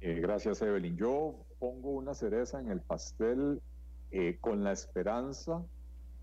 Eh, 0.00 0.18
gracias, 0.20 0.60
Evelyn. 0.60 0.96
Yo 0.96 1.36
pongo 1.60 1.90
una 1.90 2.14
cereza 2.14 2.58
en 2.58 2.72
el 2.72 2.80
pastel 2.80 3.62
eh, 4.10 4.38
con 4.40 4.64
la 4.64 4.72
esperanza 4.72 5.64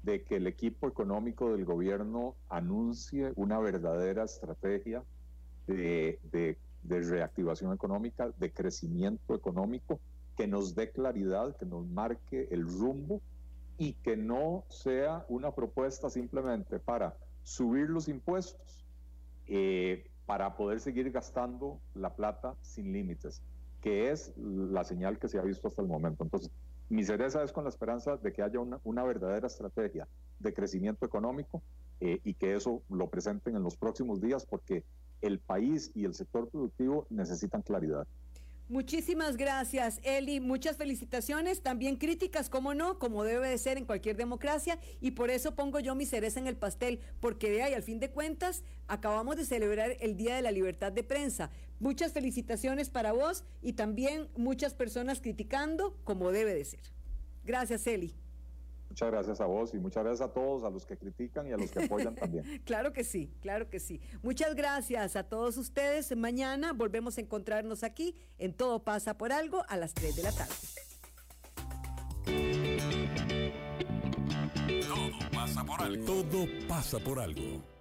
de 0.03 0.23
que 0.23 0.35
el 0.35 0.47
equipo 0.47 0.89
económico 0.89 1.53
del 1.53 1.63
gobierno 1.63 2.35
anuncie 2.49 3.31
una 3.37 3.59
verdadera 3.59 4.25
estrategia 4.25 5.01
de, 5.67 6.19
de 6.33 6.57
reactivación 6.99 7.71
económica, 7.71 8.29
de 8.37 8.51
crecimiento 8.51 9.35
económico 9.35 10.01
que 10.35 10.47
nos 10.47 10.75
dé 10.75 10.91
claridad, 10.91 11.55
que 11.55 11.65
nos 11.65 11.87
marque 11.87 12.49
el 12.51 12.67
rumbo 12.67 13.21
y 13.79 13.93
que 13.93 14.17
no 14.17 14.65
sea 14.67 15.25
una 15.29 15.55
propuesta 15.55 16.09
simplemente 16.09 16.79
para 16.79 17.15
subir 17.43 17.89
los 17.89 18.09
impuestos 18.09 18.85
eh, 19.47 20.05
para 20.25 20.55
poder 20.55 20.81
seguir 20.81 21.09
gastando 21.11 21.79
la 21.95 22.13
plata 22.13 22.55
sin 22.61 22.91
límites, 22.91 23.41
que 23.81 24.11
es 24.11 24.33
la 24.37 24.83
señal 24.83 25.17
que 25.17 25.29
se 25.29 25.39
ha 25.39 25.41
visto 25.41 25.67
hasta 25.67 25.81
el 25.81 25.87
momento. 25.87 26.23
Entonces, 26.23 26.51
mi 26.89 27.03
cereza 27.03 27.41
es 27.41 27.53
con 27.53 27.63
la 27.63 27.69
esperanza 27.69 28.17
de 28.17 28.33
que 28.33 28.43
haya 28.43 28.59
una, 28.59 29.03
verdadera 29.03 29.47
estrategia 29.47 30.07
de 30.39 30.53
crecimiento 30.53 31.05
económico 31.05 31.63
eh, 32.01 32.19
y 32.23 32.33
que 32.33 32.55
eso 32.55 32.83
lo 32.89 33.09
presenten 33.09 33.55
en 33.55 33.63
los 33.63 33.77
próximos 33.77 34.19
días 34.19 34.45
porque 34.45 34.83
el 35.21 35.39
país 35.39 35.91
y 35.95 36.05
el 36.05 36.13
sector 36.13 36.49
productivo 36.49 37.07
necesitan 37.09 37.61
claridad. 37.61 38.05
Muchísimas 38.69 39.35
gracias, 39.35 39.99
Eli. 40.03 40.39
Muchas 40.39 40.77
felicitaciones. 40.77 41.63
También 41.63 41.95
críticas, 41.95 42.51
como 42.51 42.75
no, 42.75 42.99
como 42.99 43.23
debe 43.23 43.49
de 43.49 43.57
ser 43.57 43.79
en 43.79 43.85
cualquier 43.85 44.15
democracia. 44.15 44.77
Y 45.01 45.11
por 45.11 45.31
eso 45.31 45.55
pongo 45.55 45.79
yo 45.79 45.95
mi 45.95 46.05
cereza 46.05 46.39
en 46.39 46.45
el 46.45 46.55
pastel, 46.55 46.99
porque 47.19 47.49
de 47.49 47.63
ahí, 47.63 47.73
al 47.73 47.81
fin 47.81 47.99
de 47.99 48.11
cuentas, 48.11 48.63
acabamos 48.87 49.37
de 49.37 49.45
celebrar 49.45 49.97
el 50.01 50.15
Día 50.17 50.35
de 50.35 50.43
la 50.43 50.51
Libertad 50.51 50.91
de 50.91 51.03
Prensa. 51.03 51.49
Muchas 51.79 52.13
felicitaciones 52.13 52.91
para 52.91 53.11
vos 53.11 53.43
y 53.63 53.73
también 53.73 54.27
muchas 54.37 54.75
personas 54.75 55.19
criticando, 55.19 55.97
como 56.03 56.31
debe 56.31 56.53
de 56.53 56.65
ser. 56.65 56.81
Gracias, 57.43 57.87
Eli. 57.87 58.13
Muchas 58.99 59.11
gracias 59.13 59.39
a 59.39 59.45
vos 59.45 59.73
y 59.73 59.79
muchas 59.79 60.03
gracias 60.03 60.29
a 60.29 60.33
todos, 60.33 60.65
a 60.65 60.69
los 60.69 60.85
que 60.85 60.97
critican 60.97 61.47
y 61.47 61.53
a 61.53 61.57
los 61.57 61.71
que 61.71 61.85
apoyan 61.85 62.15
también. 62.15 62.43
claro 62.65 62.91
que 62.91 63.05
sí, 63.05 63.31
claro 63.39 63.69
que 63.69 63.79
sí. 63.79 64.01
Muchas 64.21 64.55
gracias 64.55 65.15
a 65.15 65.23
todos 65.23 65.55
ustedes. 65.55 66.13
Mañana 66.17 66.73
volvemos 66.73 67.17
a 67.17 67.21
encontrarnos 67.21 67.83
aquí 67.83 68.17
en 68.39 68.53
Todo 68.53 68.83
pasa 68.83 69.17
por 69.17 69.31
algo 69.31 69.63
a 69.69 69.77
las 69.77 69.93
3 69.93 70.17
de 70.17 70.23
la 70.23 70.33
tarde. 70.33 70.53
Todo 74.81 75.29
pasa 75.31 75.63
por 75.63 75.81
algo. 75.81 76.05
Todo 76.05 76.45
pasa 76.67 76.99
por 76.99 77.19
algo. 77.21 77.78